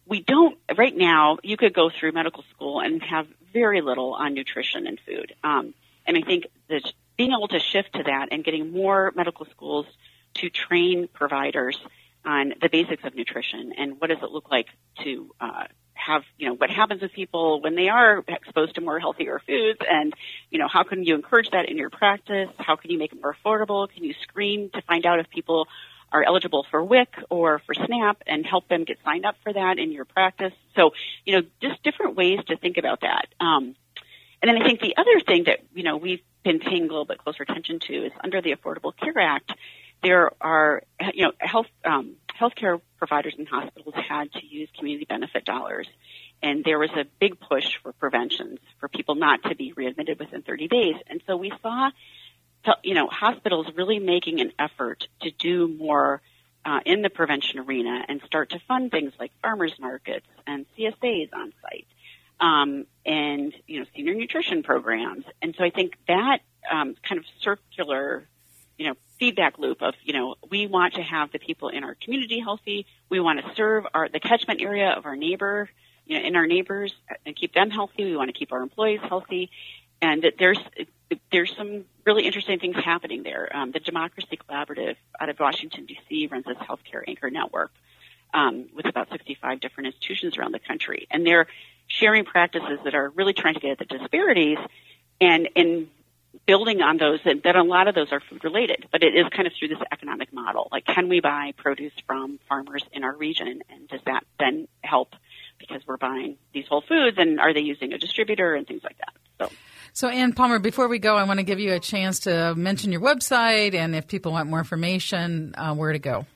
we 0.07 0.23
don't 0.23 0.59
right 0.77 0.97
now. 0.97 1.39
You 1.43 1.57
could 1.57 1.75
go 1.75 1.91
through 1.91 2.13
medical 2.13 2.45
school 2.55 2.81
and 2.81 3.03
have 3.03 3.27
very 3.53 3.81
little 3.81 4.15
on 4.15 4.35
nutrition 4.35 4.87
and 4.87 4.99
food. 5.07 5.35
Um, 5.43 5.75
and 6.07 6.17
I 6.17 6.23
think 6.23 6.47
that 6.69 6.91
being 7.17 7.33
able 7.33 7.49
to 7.49 7.59
shift 7.59 7.95
to 7.95 8.03
that 8.05 8.29
and 8.33 8.43
getting 8.43 8.73
more 8.73 9.13
medical 9.15 9.47
schools 9.47 9.87
to 10.35 10.49
train 10.49 11.09
providers 11.13 11.79
on 12.25 12.55
the 12.61 12.69
basics 12.69 13.05
of 13.05 13.15
nutrition 13.15 13.73
and 13.77 14.01
what 14.01 14.09
does 14.09 14.19
it 14.23 14.31
look 14.31 14.51
like 14.51 14.67
to 15.05 15.35
uh, 15.41 15.65
have, 15.95 16.23
you 16.39 16.49
know, 16.49 16.55
what 16.55 16.71
happens 16.71 17.03
with 17.03 17.13
people 17.13 17.61
when 17.61 17.75
they 17.75 17.89
are 17.89 18.23
exposed 18.29 18.75
to 18.75 18.81
more 18.81 18.99
healthier 18.99 19.41
foods 19.47 19.81
and, 19.89 20.15
you 20.51 20.59
know, 20.59 20.69
how 20.69 20.83
can 20.83 21.05
you 21.05 21.15
encourage 21.15 21.51
that 21.51 21.69
in 21.69 21.77
your 21.77 21.91
practice? 21.91 22.49
How 22.59 22.77
can 22.77 22.91
you 22.91 22.99
make 22.99 23.13
it 23.13 23.21
more 23.21 23.35
affordable? 23.35 23.89
Can 23.89 24.05
you 24.05 24.15
screen 24.23 24.71
to 24.75 24.83
find 24.83 25.07
out 25.07 25.21
if 25.21 25.29
people 25.31 25.69
are 26.13 26.25
eligible 26.25 26.67
for 26.71 26.83
WIC 26.83 27.15
or 27.31 27.61
for 27.61 27.75
SNAP 27.75 28.23
and 28.27 28.45
help 28.45 28.69
them 28.69 28.85
get 28.85 28.99
signed 29.05 29.25
up 29.25 29.37
for 29.43 29.53
that 29.53 29.79
in 29.79 29.93
your 29.93 30.05
practice? 30.05 30.53
So, 30.77 30.93
you 31.25 31.37
know, 31.37 31.47
just 31.61 31.83
different 31.83 32.17
ways 32.17 32.41
to 32.49 32.57
think 32.57 32.79
about 32.79 33.03
that. 33.03 33.29
Um, 33.39 33.77
and 34.43 34.49
then 34.49 34.61
I 34.61 34.67
think 34.67 34.81
the 34.81 34.97
other 34.97 35.21
thing 35.21 35.45
that, 35.45 35.61
you 35.75 35.83
know, 35.83 35.97
we've 35.97 36.23
been 36.43 36.59
paying 36.59 36.85
a 36.85 36.87
little 36.87 37.05
bit 37.05 37.19
closer 37.19 37.43
attention 37.43 37.79
to 37.81 38.07
is 38.07 38.13
under 38.25 38.41
the 38.41 38.55
Affordable 38.55 38.97
Care 38.97 39.19
Act, 39.19 39.53
there 40.03 40.31
are, 40.41 40.83
you 41.15 41.25
know, 41.25 41.33
health, 41.39 41.67
um, 41.85 42.17
healthcare 42.39 42.81
providers 42.99 43.35
and 43.39 43.49
hospitals 43.49 43.95
had 43.95 44.33
to 44.33 44.47
use 44.47 44.69
community 44.77 45.05
benefit 45.05 45.45
dollars. 45.45 45.89
And 46.43 46.65
there 46.65 46.79
was 46.79 46.91
a 46.97 47.05
big 47.19 47.39
push 47.39 47.77
for 47.83 47.93
preventions 47.93 48.59
for 48.79 48.89
people 48.89 49.15
not 49.15 49.43
to 49.45 49.55
be 49.55 49.73
readmitted 49.73 50.19
within 50.19 50.43
30 50.43 50.69
days. 50.69 50.95
And 51.07 51.23
so 51.27 51.37
we 51.37 51.53
saw, 51.61 51.91
you 52.83 52.95
know, 52.95 53.09
hospitals 53.09 53.67
really 53.77 53.99
making 53.99 54.41
an 54.41 54.53
effort 54.59 55.07
to 55.23 55.31
do 55.31 55.69
more 55.69 56.23
uh, 56.65 56.81
in 56.85 57.03
the 57.03 57.11
prevention 57.11 57.59
arena 57.59 58.05
and 58.09 58.23
start 58.23 58.51
to 58.51 58.59
fund 58.69 58.91
things 58.91 59.13
like 59.19 59.33
farmers 59.43 59.75
markets 59.79 60.27
and 60.47 60.67
CSAs 60.79 61.31
on 61.35 61.53
site. 61.63 61.87
Um, 62.39 62.87
and 63.05 63.53
you 63.67 63.81
know 63.81 63.87
senior 63.95 64.15
nutrition 64.15 64.63
programs, 64.63 65.27
and 65.43 65.55
so 65.59 65.63
I 65.63 65.69
think 65.69 65.99
that 66.09 66.39
um, 66.71 66.95
kind 67.07 67.19
of 67.19 67.27
circular 67.43 68.27
you 68.81 68.87
know, 68.87 68.95
feedback 69.21 69.59
loop 69.59 69.83
of, 69.83 69.95
you 70.03 70.15
know, 70.15 70.35
we 70.51 70.67
want 70.67 70.95
to 70.95 71.03
have 71.03 71.31
the 71.31 71.39
people 71.39 71.69
in 71.69 71.85
our 71.85 71.95
community 71.95 72.41
healthy. 72.41 72.87
We 73.11 73.21
want 73.21 73.39
to 73.45 73.55
serve 73.55 73.87
our, 73.95 74.09
the 74.09 74.19
catchment 74.19 74.61
area 74.63 74.91
of 74.91 75.05
our 75.07 75.15
neighbor, 75.15 75.69
you 76.07 76.19
know, 76.19 76.27
in 76.27 76.35
our 76.35 76.47
neighbors 76.47 76.95
and 77.25 77.37
keep 77.37 77.55
them 77.55 77.71
healthy. 77.71 78.07
We 78.07 78.17
want 78.17 78.31
to 78.31 78.33
keep 78.33 78.51
our 78.51 78.63
employees 78.63 79.01
healthy. 79.07 79.51
And 80.03 80.23
that 80.23 80.35
there's, 80.39 80.59
there's 81.31 81.55
some 81.55 81.85
really 82.07 82.25
interesting 82.25 82.59
things 82.59 82.77
happening 82.77 83.23
there. 83.23 83.55
Um, 83.55 83.71
the 83.71 83.81
Democracy 83.81 84.39
Collaborative 84.39 84.97
out 85.21 85.29
of 85.29 85.39
Washington, 85.39 85.85
D.C. 85.85 86.29
runs 86.29 86.47
this 86.47 86.57
healthcare 86.57 87.03
anchor 87.07 87.31
network. 87.31 87.71
Um, 88.33 88.67
with 88.77 88.87
about 88.87 89.09
65 89.11 89.59
different 89.59 89.89
institutions 89.89 90.39
around 90.39 90.53
the 90.53 90.61
country. 90.61 91.09
And 91.11 91.27
they're 91.27 91.49
sharing 91.89 92.25
practices 92.25 92.79
that 92.85 92.95
are 92.95 93.09
really 93.09 93.33
trying 93.33 93.55
to 93.55 93.61
get 93.61 93.73
at 93.73 93.79
the 93.81 93.99
disparities 93.99 94.59
and, 95.21 95.49
and 95.57 95.89
building 96.47 96.81
on 96.81 96.97
those, 96.97 97.21
and 97.25 97.43
that 97.43 97.57
a 97.57 97.63
lot 97.63 97.89
of 97.89 97.95
those 97.95 98.13
are 98.13 98.21
food 98.21 98.45
related, 98.45 98.87
but 98.93 99.03
it 99.03 99.15
is 99.15 99.27
kind 99.35 99.47
of 99.47 99.53
through 99.59 99.69
this 99.69 99.79
economic 99.93 100.33
model. 100.33 100.69
Like, 100.73 100.85
can 100.85 101.09
we 101.09 101.21
buy 101.21 101.53
produce 101.57 101.93
from 102.07 102.39
farmers 102.49 102.85
in 102.93 103.05
our 103.05 103.15
region, 103.15 103.63
and 103.69 103.89
does 103.89 104.01
that 104.07 104.25
then 104.39 104.69
help 104.83 105.15
because 105.59 105.83
we're 105.87 105.97
buying 105.97 106.37
these 106.53 106.67
whole 106.69 106.83
foods, 106.83 107.19
and 107.19 107.39
are 107.41 107.53
they 107.53 107.61
using 107.61 107.93
a 107.93 107.99
distributor 107.99 108.55
and 108.55 108.67
things 108.67 108.83
like 108.83 108.97
that? 108.99 109.49
So. 109.49 109.55
So, 109.93 110.09
Anne 110.09 110.33
Palmer, 110.33 110.61
before 110.61 110.87
we 110.87 111.01
go, 111.01 111.17
I 111.17 111.25
want 111.25 111.41
to 111.41 111.45
give 111.45 111.59
you 111.59 111.73
a 111.75 111.81
chance 111.81 112.21
to 112.21 112.55
mention 112.55 112.93
your 112.93 113.01
website 113.01 113.75
and 113.75 113.95
if 113.97 114.07
people 114.07 114.33
want 114.33 114.49
more 114.49 114.61
information, 114.61 115.53
uh, 115.59 115.75
where 115.75 115.93
to 115.93 115.99
go. 115.99 116.27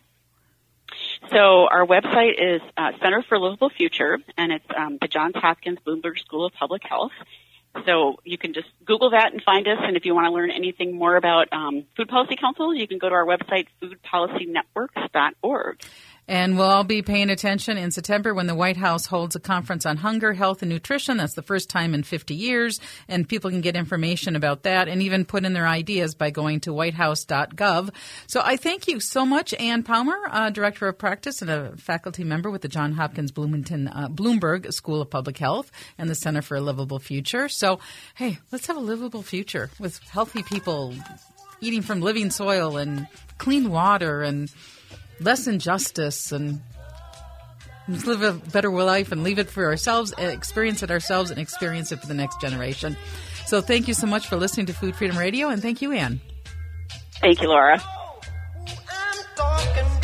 So, 1.30 1.68
our 1.68 1.86
website 1.86 2.34
is 2.38 2.60
uh, 2.76 2.90
Center 3.00 3.24
for 3.28 3.38
Livable 3.38 3.70
Future, 3.70 4.18
and 4.36 4.52
it's 4.52 4.66
um, 4.76 4.98
the 5.00 5.08
Johns 5.08 5.34
Hopkins 5.36 5.78
Bloomberg 5.86 6.18
School 6.18 6.46
of 6.46 6.52
Public 6.52 6.82
Health. 6.82 7.12
So 7.86 8.16
you 8.24 8.38
can 8.38 8.54
just 8.54 8.68
Google 8.84 9.10
that 9.10 9.32
and 9.32 9.42
find 9.42 9.66
us. 9.66 9.78
And 9.80 9.96
if 9.96 10.06
you 10.06 10.14
want 10.14 10.26
to 10.26 10.32
learn 10.32 10.50
anything 10.50 10.96
more 10.96 11.16
about 11.16 11.52
um, 11.52 11.84
Food 11.96 12.08
Policy 12.08 12.36
Council, 12.36 12.74
you 12.74 12.86
can 12.86 12.98
go 12.98 13.08
to 13.08 13.14
our 13.14 13.26
website, 13.26 13.66
foodpolicynetworks.org. 13.82 15.82
And 16.26 16.56
we'll 16.56 16.70
all 16.70 16.84
be 16.84 17.02
paying 17.02 17.30
attention 17.30 17.76
in 17.76 17.90
September 17.90 18.32
when 18.32 18.46
the 18.46 18.54
White 18.54 18.76
House 18.76 19.06
holds 19.06 19.36
a 19.36 19.40
conference 19.40 19.84
on 19.84 19.98
hunger, 19.98 20.32
health, 20.32 20.62
and 20.62 20.70
nutrition. 20.70 21.18
That's 21.18 21.34
the 21.34 21.42
first 21.42 21.68
time 21.68 21.94
in 21.94 22.02
50 22.02 22.34
years. 22.34 22.80
And 23.08 23.28
people 23.28 23.50
can 23.50 23.60
get 23.60 23.76
information 23.76 24.34
about 24.34 24.62
that 24.62 24.88
and 24.88 25.02
even 25.02 25.24
put 25.24 25.44
in 25.44 25.52
their 25.52 25.66
ideas 25.66 26.14
by 26.14 26.30
going 26.30 26.60
to 26.60 26.72
whitehouse.gov. 26.72 27.90
So 28.26 28.40
I 28.42 28.56
thank 28.56 28.88
you 28.88 29.00
so 29.00 29.26
much, 29.26 29.52
Anne 29.54 29.82
Palmer, 29.82 30.18
uh, 30.30 30.50
Director 30.50 30.88
of 30.88 30.98
Practice 30.98 31.42
and 31.42 31.50
a 31.50 31.76
faculty 31.76 32.24
member 32.24 32.50
with 32.50 32.62
the 32.62 32.68
John 32.68 32.92
Hopkins 32.92 33.30
Bloomington 33.30 33.88
uh, 33.88 34.08
Bloomberg 34.08 34.72
School 34.72 35.02
of 35.02 35.10
Public 35.10 35.36
Health 35.36 35.70
and 35.98 36.08
the 36.08 36.14
Center 36.14 36.42
for 36.42 36.56
a 36.56 36.60
Livable 36.60 36.98
Future. 36.98 37.48
So, 37.48 37.80
hey, 38.14 38.38
let's 38.50 38.66
have 38.66 38.76
a 38.76 38.80
livable 38.80 39.22
future 39.22 39.70
with 39.78 39.98
healthy 40.08 40.42
people 40.42 40.94
eating 41.60 41.82
from 41.82 42.00
living 42.00 42.30
soil 42.30 42.76
and 42.76 43.06
clean 43.38 43.70
water 43.70 44.22
and 44.22 44.50
less 45.20 45.46
injustice 45.46 46.32
and 46.32 46.60
live 47.88 48.22
a 48.22 48.32
better 48.50 48.70
life 48.70 49.12
and 49.12 49.22
leave 49.22 49.38
it 49.38 49.50
for 49.50 49.64
ourselves, 49.64 50.12
experience 50.18 50.82
it 50.82 50.90
ourselves, 50.90 51.30
and 51.30 51.38
experience 51.38 51.92
it 51.92 52.00
for 52.00 52.06
the 52.06 52.14
next 52.14 52.40
generation. 52.40 52.96
So 53.46 53.60
thank 53.60 53.88
you 53.88 53.94
so 53.94 54.06
much 54.06 54.26
for 54.26 54.36
listening 54.36 54.66
to 54.66 54.72
Food 54.72 54.96
Freedom 54.96 55.18
Radio, 55.18 55.48
and 55.48 55.60
thank 55.60 55.82
you, 55.82 55.92
Anne. 55.92 56.20
Thank 57.20 57.42
you, 57.42 57.48
Laura. 57.48 57.80
Oh, 59.36 60.00